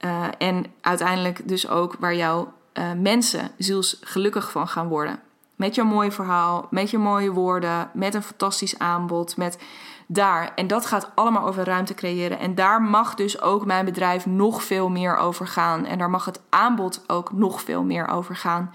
Uh, 0.00 0.26
en 0.38 0.64
uiteindelijk 0.80 1.48
dus 1.48 1.68
ook 1.68 1.96
waar 1.98 2.14
jouw 2.14 2.52
uh, 2.74 2.92
mensen 2.92 3.50
zielsgelukkig 3.58 4.50
van 4.50 4.68
gaan 4.68 4.88
worden. 4.88 5.20
Met 5.56 5.74
jouw 5.74 5.84
mooie 5.84 6.12
verhaal, 6.12 6.66
met 6.70 6.90
je 6.90 6.98
mooie 6.98 7.30
woorden, 7.30 7.90
met 7.92 8.14
een 8.14 8.22
fantastisch 8.22 8.78
aanbod, 8.78 9.36
met 9.36 9.58
daar. 10.06 10.52
En 10.54 10.66
dat 10.66 10.86
gaat 10.86 11.10
allemaal 11.14 11.46
over 11.46 11.64
ruimte 11.64 11.94
creëren. 11.94 12.38
En 12.38 12.54
daar 12.54 12.82
mag 12.82 13.14
dus 13.14 13.40
ook 13.40 13.66
mijn 13.66 13.84
bedrijf 13.84 14.26
nog 14.26 14.62
veel 14.62 14.88
meer 14.88 15.16
over 15.16 15.46
gaan. 15.46 15.84
En 15.84 15.98
daar 15.98 16.10
mag 16.10 16.24
het 16.24 16.40
aanbod 16.48 17.04
ook 17.06 17.32
nog 17.32 17.60
veel 17.62 17.82
meer 17.82 18.08
over 18.08 18.36
gaan. 18.36 18.72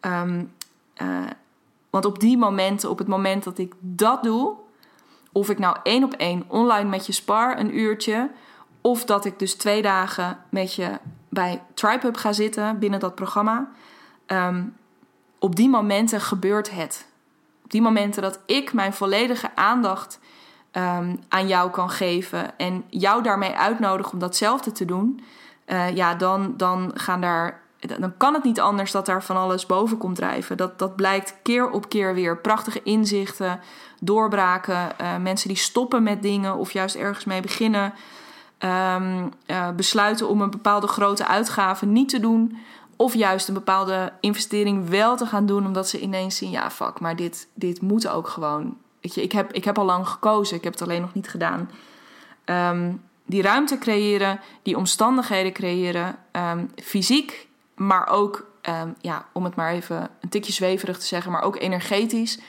Um, 0.00 0.52
uh, 1.02 1.18
want 1.90 2.04
op 2.04 2.20
die 2.20 2.38
momenten, 2.38 2.90
op 2.90 2.98
het 2.98 3.08
moment 3.08 3.44
dat 3.44 3.58
ik 3.58 3.74
dat 3.80 4.22
doe, 4.22 4.54
of 5.32 5.50
ik 5.50 5.58
nou 5.58 5.76
één 5.82 6.04
op 6.04 6.12
één 6.12 6.44
online 6.48 6.88
met 6.88 7.06
je 7.06 7.12
spar 7.12 7.58
een 7.58 7.78
uurtje, 7.78 8.30
of 8.80 9.04
dat 9.04 9.24
ik 9.24 9.38
dus 9.38 9.54
twee 9.54 9.82
dagen 9.82 10.38
met 10.48 10.74
je 10.74 10.98
bij 11.32 11.62
TribeHub 11.74 12.16
ga 12.16 12.32
zitten 12.32 12.78
binnen 12.78 13.00
dat 13.00 13.14
programma. 13.14 13.68
Um, 14.26 14.76
op 15.38 15.56
die 15.56 15.68
momenten 15.68 16.20
gebeurt 16.20 16.70
het. 16.70 17.06
Op 17.64 17.70
die 17.70 17.82
momenten 17.82 18.22
dat 18.22 18.38
ik 18.46 18.72
mijn 18.72 18.92
volledige 18.92 19.50
aandacht 19.54 20.18
um, 20.72 21.20
aan 21.28 21.46
jou 21.46 21.70
kan 21.70 21.90
geven 21.90 22.58
en 22.58 22.84
jou 22.88 23.22
daarmee 23.22 23.54
uitnodig 23.54 24.12
om 24.12 24.18
datzelfde 24.18 24.72
te 24.72 24.84
doen, 24.84 25.24
uh, 25.66 25.96
ja, 25.96 26.14
dan, 26.14 26.54
dan 26.56 26.90
gaan 26.94 27.20
daar. 27.20 27.60
Dan 27.98 28.16
kan 28.16 28.34
het 28.34 28.44
niet 28.44 28.60
anders 28.60 28.90
dat 28.90 29.06
daar 29.06 29.22
van 29.22 29.36
alles 29.36 29.66
boven 29.66 29.98
komt 29.98 30.16
drijven. 30.16 30.56
Dat, 30.56 30.78
dat 30.78 30.96
blijkt 30.96 31.36
keer 31.42 31.70
op 31.70 31.88
keer 31.88 32.14
weer. 32.14 32.38
Prachtige 32.38 32.82
inzichten, 32.82 33.60
doorbraken, 34.00 34.88
uh, 35.00 35.16
mensen 35.16 35.48
die 35.48 35.56
stoppen 35.56 36.02
met 36.02 36.22
dingen 36.22 36.56
of 36.56 36.72
juist 36.72 36.94
ergens 36.94 37.24
mee 37.24 37.40
beginnen. 37.40 37.94
Um, 38.64 39.32
uh, 39.46 39.70
besluiten 39.70 40.28
om 40.28 40.40
een 40.40 40.50
bepaalde 40.50 40.86
grote 40.86 41.26
uitgave 41.26 41.86
niet 41.86 42.08
te 42.08 42.20
doen. 42.20 42.58
Of 42.96 43.14
juist 43.14 43.48
een 43.48 43.54
bepaalde 43.54 44.12
investering 44.20 44.88
wel 44.88 45.16
te 45.16 45.26
gaan 45.26 45.46
doen, 45.46 45.66
omdat 45.66 45.88
ze 45.88 46.00
ineens 46.00 46.36
zien: 46.36 46.50
ja, 46.50 46.70
fuck, 46.70 47.00
maar 47.00 47.16
dit, 47.16 47.48
dit 47.54 47.80
moet 47.80 48.08
ook 48.08 48.28
gewoon. 48.28 48.76
Weet 49.00 49.14
je, 49.14 49.22
ik 49.22 49.32
heb, 49.32 49.52
ik 49.52 49.64
heb 49.64 49.78
al 49.78 49.84
lang 49.84 50.08
gekozen, 50.08 50.56
ik 50.56 50.64
heb 50.64 50.72
het 50.72 50.82
alleen 50.82 51.00
nog 51.00 51.14
niet 51.14 51.28
gedaan. 51.28 51.70
Um, 52.44 53.02
die 53.26 53.42
ruimte 53.42 53.78
creëren, 53.78 54.40
die 54.62 54.76
omstandigheden 54.76 55.52
creëren, 55.52 56.16
um, 56.32 56.70
fysiek, 56.82 57.48
maar 57.74 58.06
ook, 58.08 58.46
ja, 59.00 59.24
om 59.32 59.44
het 59.44 59.54
maar 59.54 59.72
even 59.72 60.08
een 60.20 60.28
tikje 60.28 60.52
zweverig 60.52 60.98
te 60.98 61.06
zeggen, 61.06 61.32
maar 61.32 61.42
ook 61.42 61.56
energetisch. 61.56 62.40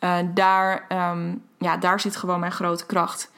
Uh, 0.00 0.16
daar, 0.34 0.86
ja, 1.58 1.76
daar 1.76 2.00
zit 2.00 2.16
gewoon 2.16 2.40
mijn 2.40 2.52
grote 2.52 2.86
kracht. 2.86 3.30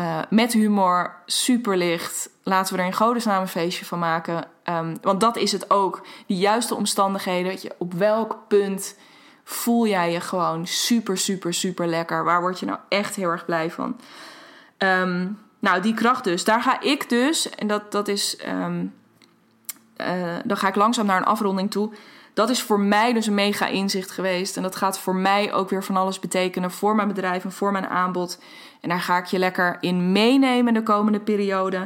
Uh, 0.00 0.18
met 0.30 0.52
humor, 0.52 1.14
super 1.26 1.76
licht. 1.76 2.30
Laten 2.42 2.74
we 2.74 2.80
er 2.80 2.86
in 2.86 2.94
godesnaam 2.94 3.40
een 3.40 3.48
feestje 3.48 3.84
van 3.84 3.98
maken. 3.98 4.44
Um, 4.64 4.96
want 5.02 5.20
dat 5.20 5.36
is 5.36 5.52
het 5.52 5.70
ook. 5.70 6.06
Die 6.26 6.36
juiste 6.36 6.74
omstandigheden. 6.74 7.50
Weet 7.50 7.62
je, 7.62 7.74
op 7.78 7.92
welk 7.92 8.38
punt 8.48 8.96
voel 9.44 9.86
jij 9.86 10.12
je 10.12 10.20
gewoon 10.20 10.66
super, 10.66 11.18
super, 11.18 11.54
super 11.54 11.86
lekker? 11.86 12.24
Waar 12.24 12.40
word 12.40 12.60
je 12.60 12.66
nou 12.66 12.78
echt 12.88 13.14
heel 13.14 13.30
erg 13.30 13.44
blij 13.44 13.70
van? 13.70 14.00
Um, 14.78 15.38
nou, 15.58 15.80
die 15.80 15.94
kracht 15.94 16.24
dus. 16.24 16.44
Daar 16.44 16.62
ga 16.62 16.80
ik 16.80 17.08
dus, 17.08 17.50
en 17.50 17.66
dat, 17.66 17.92
dat 17.92 18.08
is. 18.08 18.38
Um, 18.48 18.94
dan 20.44 20.56
ga 20.56 20.68
ik 20.68 20.74
langzaam 20.74 21.06
naar 21.06 21.16
een 21.16 21.24
afronding 21.24 21.70
toe. 21.70 21.92
Dat 22.34 22.50
is 22.50 22.62
voor 22.62 22.80
mij 22.80 23.12
dus 23.12 23.26
een 23.26 23.34
mega 23.34 23.66
inzicht 23.66 24.10
geweest. 24.10 24.56
En 24.56 24.62
dat 24.62 24.76
gaat 24.76 24.98
voor 24.98 25.14
mij 25.16 25.52
ook 25.52 25.70
weer 25.70 25.84
van 25.84 25.96
alles 25.96 26.20
betekenen 26.20 26.70
voor 26.70 26.94
mijn 26.94 27.08
bedrijf 27.08 27.44
en 27.44 27.52
voor 27.52 27.72
mijn 27.72 27.86
aanbod. 27.88 28.38
En 28.84 28.90
daar 28.90 29.00
ga 29.00 29.18
ik 29.18 29.26
je 29.26 29.38
lekker 29.38 29.76
in 29.80 30.12
meenemen 30.12 30.74
de 30.74 30.82
komende 30.82 31.20
periode. 31.20 31.76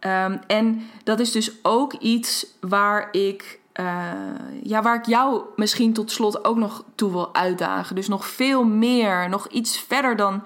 Um, 0.00 0.40
en 0.46 0.82
dat 1.04 1.20
is 1.20 1.32
dus 1.32 1.52
ook 1.62 1.92
iets 1.92 2.46
waar 2.60 3.08
ik, 3.12 3.58
uh, 3.80 4.02
ja, 4.62 4.82
waar 4.82 4.94
ik 4.94 5.06
jou 5.06 5.42
misschien 5.56 5.92
tot 5.92 6.10
slot 6.10 6.44
ook 6.44 6.56
nog 6.56 6.84
toe 6.94 7.10
wil 7.10 7.34
uitdagen. 7.34 7.94
Dus 7.94 8.08
nog 8.08 8.26
veel 8.26 8.64
meer, 8.64 9.28
nog 9.28 9.48
iets 9.48 9.80
verder 9.80 10.16
dan 10.16 10.44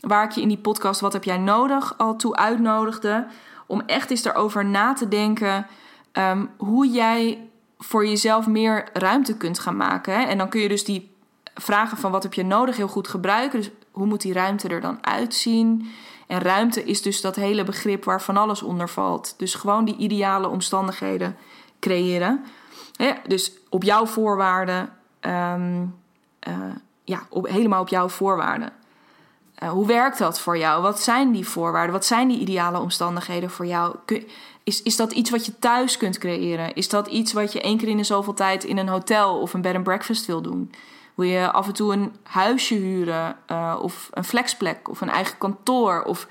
waar 0.00 0.24
ik 0.24 0.30
je 0.30 0.40
in 0.40 0.48
die 0.48 0.58
podcast 0.58 1.00
Wat 1.00 1.12
heb 1.12 1.24
jij 1.24 1.38
nodig 1.38 1.98
al 1.98 2.16
toe 2.16 2.36
uitnodigde. 2.36 3.26
Om 3.66 3.82
echt 3.86 4.10
eens 4.10 4.24
erover 4.24 4.64
na 4.64 4.92
te 4.92 5.08
denken 5.08 5.66
um, 6.12 6.50
hoe 6.56 6.88
jij 6.88 7.48
voor 7.78 8.06
jezelf 8.06 8.46
meer 8.46 8.88
ruimte 8.92 9.36
kunt 9.36 9.58
gaan 9.58 9.76
maken. 9.76 10.14
Hè? 10.14 10.22
En 10.22 10.38
dan 10.38 10.48
kun 10.48 10.60
je 10.60 10.68
dus 10.68 10.84
die 10.84 11.14
vragen 11.54 11.98
van 11.98 12.10
wat 12.10 12.22
heb 12.22 12.34
je 12.34 12.44
nodig 12.44 12.76
heel 12.76 12.88
goed 12.88 13.08
gebruiken. 13.08 13.58
Dus 13.58 13.70
hoe 13.96 14.06
moet 14.06 14.20
die 14.20 14.32
ruimte 14.32 14.68
er 14.68 14.80
dan 14.80 14.98
uitzien? 15.00 15.90
En 16.26 16.40
ruimte 16.40 16.84
is 16.84 17.02
dus 17.02 17.20
dat 17.20 17.36
hele 17.36 17.64
begrip 17.64 18.04
waar 18.04 18.22
van 18.22 18.36
alles 18.36 18.62
onder 18.62 18.88
valt. 18.88 19.34
Dus 19.36 19.54
gewoon 19.54 19.84
die 19.84 19.96
ideale 19.96 20.48
omstandigheden 20.48 21.36
creëren. 21.80 22.44
dus 23.26 23.52
op 23.68 23.82
jouw 23.82 24.06
voorwaarden. 24.06 24.88
Um, 25.20 25.94
uh, 26.48 26.54
ja, 27.04 27.26
helemaal 27.42 27.80
op 27.80 27.88
jouw 27.88 28.08
voorwaarden. 28.08 28.72
Uh, 29.62 29.70
hoe 29.70 29.86
werkt 29.86 30.18
dat 30.18 30.40
voor 30.40 30.58
jou? 30.58 30.82
Wat 30.82 31.00
zijn 31.00 31.32
die 31.32 31.48
voorwaarden? 31.48 31.92
Wat 31.92 32.06
zijn 32.06 32.28
die 32.28 32.38
ideale 32.38 32.78
omstandigheden 32.78 33.50
voor 33.50 33.66
jou? 33.66 33.96
Is, 34.64 34.82
is 34.82 34.96
dat 34.96 35.12
iets 35.12 35.30
wat 35.30 35.46
je 35.46 35.58
thuis 35.58 35.96
kunt 35.96 36.18
creëren? 36.18 36.74
Is 36.74 36.88
dat 36.88 37.06
iets 37.06 37.32
wat 37.32 37.52
je 37.52 37.60
één 37.60 37.78
keer 37.78 37.88
in 37.88 37.96
de 37.96 38.04
zoveel 38.04 38.34
tijd 38.34 38.64
in 38.64 38.78
een 38.78 38.88
hotel 38.88 39.40
of 39.40 39.54
een 39.54 39.60
bed 39.60 39.74
and 39.74 39.84
breakfast 39.84 40.26
wil 40.26 40.42
doen? 40.42 40.70
Wil 41.16 41.28
je 41.28 41.50
af 41.50 41.66
en 41.66 41.72
toe 41.72 41.92
een 41.92 42.16
huisje 42.22 42.74
huren 42.74 43.36
uh, 43.50 43.78
of 43.82 44.08
een 44.12 44.24
flexplek 44.24 44.88
of 44.88 45.00
een 45.00 45.10
eigen 45.10 45.38
kantoor? 45.38 46.02
Of 46.02 46.26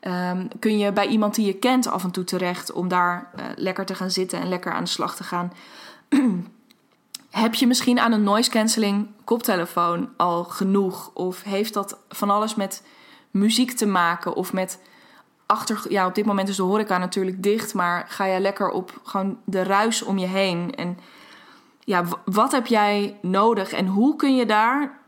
um, 0.00 0.48
kun 0.58 0.78
je 0.78 0.92
bij 0.92 1.06
iemand 1.06 1.34
die 1.34 1.46
je 1.46 1.54
kent 1.54 1.86
af 1.86 2.04
en 2.04 2.10
toe 2.10 2.24
terecht 2.24 2.72
om 2.72 2.88
daar 2.88 3.30
uh, 3.36 3.44
lekker 3.56 3.86
te 3.86 3.94
gaan 3.94 4.10
zitten 4.10 4.40
en 4.40 4.48
lekker 4.48 4.72
aan 4.72 4.84
de 4.84 4.90
slag 4.90 5.16
te 5.16 5.24
gaan? 5.24 5.52
Heb 7.30 7.54
je 7.54 7.66
misschien 7.66 8.00
aan 8.00 8.12
een 8.12 8.22
noise 8.22 8.50
cancelling 8.50 9.08
koptelefoon 9.24 10.08
al 10.16 10.44
genoeg? 10.44 11.10
Of 11.14 11.42
heeft 11.42 11.74
dat 11.74 11.98
van 12.08 12.30
alles 12.30 12.54
met 12.54 12.82
muziek 13.30 13.72
te 13.72 13.86
maken 13.86 14.34
of 14.34 14.52
met 14.52 14.78
achter, 15.46 15.84
ja, 15.88 16.06
op 16.06 16.14
dit 16.14 16.24
moment 16.24 16.48
is 16.48 16.56
de 16.56 16.62
horeca 16.62 16.98
natuurlijk 16.98 17.42
dicht, 17.42 17.74
maar 17.74 18.06
ga 18.08 18.24
je 18.24 18.40
lekker 18.40 18.70
op 18.70 19.00
gewoon 19.02 19.38
de 19.44 19.62
ruis 19.62 20.02
om 20.02 20.18
je 20.18 20.26
heen. 20.26 20.74
En 20.74 20.98
ja, 21.84 22.04
wat 22.24 22.52
heb 22.52 22.66
jij 22.66 23.18
nodig 23.22 23.72
en 23.72 23.86
hoe 23.86 24.16
kun 24.16 24.36
je 24.36 24.46
daar, 24.46 24.98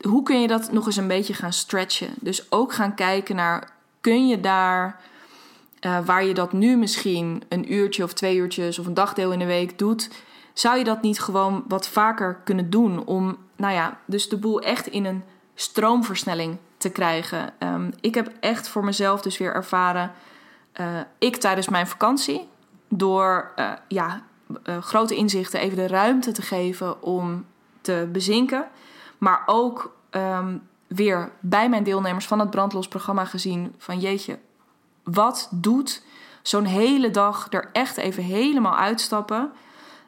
hoe 0.00 0.22
kun 0.22 0.40
je 0.40 0.46
dat 0.46 0.72
nog 0.72 0.86
eens 0.86 0.96
een 0.96 1.08
beetje 1.08 1.34
gaan 1.34 1.52
stretchen? 1.52 2.14
Dus 2.20 2.52
ook 2.52 2.72
gaan 2.72 2.94
kijken 2.94 3.36
naar, 3.36 3.70
kun 4.00 4.28
je 4.28 4.40
daar, 4.40 5.00
uh, 5.80 5.98
waar 6.04 6.24
je 6.24 6.34
dat 6.34 6.52
nu 6.52 6.76
misschien 6.76 7.42
een 7.48 7.72
uurtje 7.72 8.04
of 8.04 8.12
twee 8.12 8.36
uurtjes 8.36 8.78
of 8.78 8.86
een 8.86 8.94
dagdeel 8.94 9.32
in 9.32 9.38
de 9.38 9.46
week 9.46 9.78
doet, 9.78 10.10
zou 10.52 10.78
je 10.78 10.84
dat 10.84 11.02
niet 11.02 11.20
gewoon 11.20 11.64
wat 11.68 11.88
vaker 11.88 12.40
kunnen 12.44 12.70
doen 12.70 13.04
om, 13.04 13.36
nou 13.56 13.74
ja, 13.74 13.98
dus 14.04 14.28
de 14.28 14.36
boel 14.36 14.60
echt 14.60 14.86
in 14.86 15.04
een 15.04 15.24
stroomversnelling 15.54 16.56
te 16.76 16.90
krijgen. 16.90 17.52
Um, 17.58 17.90
ik 18.00 18.14
heb 18.14 18.32
echt 18.40 18.68
voor 18.68 18.84
mezelf 18.84 19.20
dus 19.20 19.38
weer 19.38 19.54
ervaren, 19.54 20.12
uh, 20.80 20.86
ik 21.18 21.36
tijdens 21.36 21.68
mijn 21.68 21.86
vakantie, 21.86 22.48
door 22.88 23.52
uh, 23.56 23.72
ja, 23.88 24.22
uh, 24.64 24.78
grote 24.82 25.14
inzichten 25.14 25.60
even 25.60 25.76
de 25.76 25.86
ruimte 25.86 26.32
te 26.32 26.42
geven 26.42 27.02
om 27.02 27.44
te 27.80 28.08
bezinken. 28.12 28.68
Maar 29.18 29.42
ook 29.46 29.96
ehm, 30.10 30.56
weer 30.86 31.32
bij 31.40 31.68
mijn 31.68 31.84
deelnemers 31.84 32.26
van 32.26 32.38
het 32.38 32.50
brandlos 32.50 32.88
programma 32.88 33.24
gezien 33.24 33.74
van 33.78 34.00
jeetje, 34.00 34.38
wat 35.02 35.48
doet 35.50 36.02
zo'n 36.42 36.64
hele 36.64 37.10
dag 37.10 37.46
er 37.50 37.68
echt 37.72 37.96
even 37.96 38.22
helemaal 38.22 38.76
uitstappen, 38.76 39.52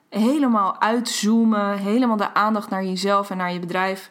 helemaal 0.08 0.80
uitzoomen, 0.80 1.76
helemaal 1.76 2.16
de 2.16 2.34
aandacht 2.34 2.70
naar 2.70 2.84
jezelf 2.84 3.30
en 3.30 3.36
naar 3.36 3.52
je 3.52 3.58
bedrijf, 3.58 4.10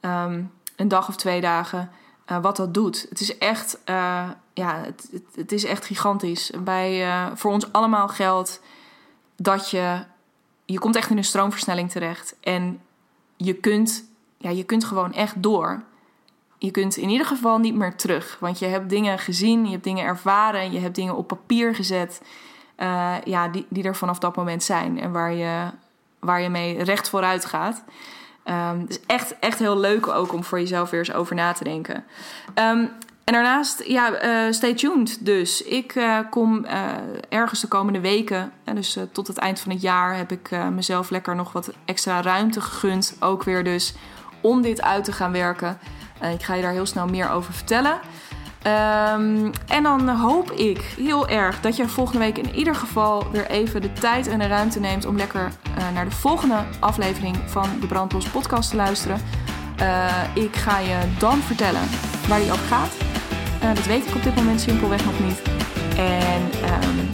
ehm, 0.00 0.42
een 0.76 0.88
dag 0.88 1.08
of 1.08 1.16
twee 1.16 1.40
dagen, 1.40 1.90
uh, 2.30 2.42
wat 2.42 2.56
dat 2.56 2.74
doet. 2.74 3.06
Het 3.08 3.20
is 3.20 3.38
echt, 3.38 3.78
uh, 3.88 4.28
ja, 4.54 4.76
het, 4.76 5.22
het, 5.34 5.52
is 5.52 5.64
echt 5.64 5.84
gigantisch. 5.84 6.52
Bij, 6.64 7.06
voor 7.34 7.52
ons 7.52 7.72
allemaal 7.72 8.08
geldt 8.08 8.60
dat 9.42 9.70
je, 9.70 10.04
je 10.64 10.78
komt 10.78 10.96
echt 10.96 11.10
in 11.10 11.16
een 11.16 11.24
stroomversnelling 11.24 11.90
terecht 11.90 12.36
en 12.40 12.80
je 13.36 13.54
kunt, 13.54 14.04
ja, 14.38 14.50
je 14.50 14.64
kunt 14.64 14.84
gewoon 14.84 15.12
echt 15.12 15.42
door 15.42 15.82
je 16.60 16.70
kunt 16.70 16.96
in 16.96 17.08
ieder 17.08 17.26
geval 17.26 17.58
niet 17.58 17.74
meer 17.74 17.96
terug. 17.96 18.36
Want 18.40 18.58
je 18.58 18.66
hebt 18.66 18.88
dingen 18.88 19.18
gezien, 19.18 19.64
je 19.64 19.70
hebt 19.70 19.84
dingen 19.84 20.04
ervaren, 20.04 20.72
je 20.72 20.78
hebt 20.78 20.94
dingen 20.94 21.16
op 21.16 21.26
papier 21.26 21.74
gezet. 21.74 22.22
Uh, 22.78 23.14
ja, 23.24 23.48
die, 23.48 23.66
die 23.68 23.84
er 23.84 23.96
vanaf 23.96 24.18
dat 24.18 24.36
moment 24.36 24.62
zijn 24.62 25.00
en 25.00 25.12
waar 25.12 25.32
je, 25.32 25.70
waar 26.18 26.40
je 26.40 26.48
mee 26.48 26.82
recht 26.82 27.08
vooruit 27.08 27.44
gaat. 27.44 27.84
Um, 28.44 28.84
is 28.88 29.00
echt, 29.06 29.38
echt 29.38 29.58
heel 29.58 29.78
leuk 29.78 30.08
ook 30.08 30.32
om 30.32 30.44
voor 30.44 30.60
jezelf 30.60 30.90
weer 30.90 31.00
eens 31.00 31.12
over 31.12 31.34
na 31.34 31.52
te 31.52 31.64
denken. 31.64 32.04
Um, 32.54 32.90
en 33.30 33.36
daarnaast, 33.36 33.82
ja, 33.86 34.24
uh, 34.24 34.52
stay 34.52 34.74
tuned 34.74 35.26
dus. 35.26 35.62
Ik 35.62 35.94
uh, 35.94 36.18
kom 36.30 36.64
uh, 36.64 36.70
ergens 37.28 37.60
de 37.60 37.66
komende 37.66 38.00
weken, 38.00 38.52
dus 38.74 38.98
tot 39.12 39.26
het 39.26 39.38
eind 39.38 39.60
van 39.60 39.72
het 39.72 39.80
jaar, 39.80 40.16
heb 40.16 40.32
ik 40.32 40.50
mezelf 40.72 41.10
lekker 41.10 41.36
nog 41.36 41.52
wat 41.52 41.70
extra 41.84 42.22
ruimte 42.22 42.60
gegund. 42.60 43.16
Ook 43.20 43.42
weer 43.42 43.64
dus 43.64 43.94
om 44.40 44.62
dit 44.62 44.82
uit 44.82 45.04
te 45.04 45.12
gaan 45.12 45.32
werken. 45.32 45.78
Ik 46.32 46.42
ga 46.42 46.54
je 46.54 46.62
daar 46.62 46.72
heel 46.72 46.86
snel 46.86 47.06
meer 47.06 47.30
over 47.30 47.52
vertellen. 47.52 47.98
Um, 49.12 49.50
en 49.66 49.82
dan 49.82 50.08
hoop 50.08 50.50
ik 50.50 50.78
heel 50.78 51.28
erg 51.28 51.60
dat 51.60 51.76
je 51.76 51.88
volgende 51.88 52.18
week 52.18 52.38
in 52.38 52.54
ieder 52.54 52.74
geval 52.74 53.30
weer 53.30 53.46
even 53.46 53.82
de 53.82 53.92
tijd 53.92 54.26
en 54.26 54.38
de 54.38 54.46
ruimte 54.46 54.80
neemt 54.80 55.06
om 55.06 55.16
lekker 55.16 55.52
naar 55.94 56.04
de 56.04 56.10
volgende 56.10 56.64
aflevering 56.80 57.36
van 57.46 57.68
de 57.80 57.86
Brandlos 57.86 58.28
podcast 58.28 58.70
te 58.70 58.76
luisteren. 58.76 59.20
Uh, 59.82 60.44
ik 60.44 60.56
ga 60.56 60.78
je 60.78 60.98
dan 61.18 61.38
vertellen 61.38 61.88
waar 62.28 62.40
die 62.40 62.52
over 62.52 62.66
gaat. 62.66 62.92
dat 63.74 63.86
weet 63.86 64.06
ik 64.06 64.14
op 64.14 64.22
dit 64.22 64.34
moment 64.34 64.60
simpelweg 64.60 65.04
nog 65.04 65.20
niet. 65.20 65.42
En 65.96 66.42
um, 66.42 67.10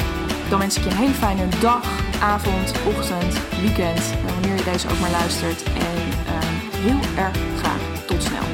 dan 0.48 0.58
wens 0.58 0.76
ik 0.76 0.84
je 0.84 0.90
een 0.90 0.96
hele 0.96 1.12
fijne 1.12 1.48
dag, 1.60 1.84
avond, 2.20 2.72
ochtend, 2.86 3.38
weekend, 3.60 4.14
wanneer 4.24 4.56
je 4.56 4.64
deze 4.64 4.88
ook 4.88 5.00
maar 5.00 5.10
luistert. 5.10 5.62
En 5.62 6.08
uh, 6.26 6.38
heel 6.72 7.24
erg 7.24 7.36
graag 7.56 8.04
tot 8.06 8.22
snel. 8.22 8.44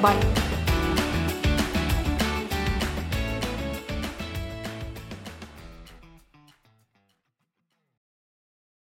Bye. 0.00 0.53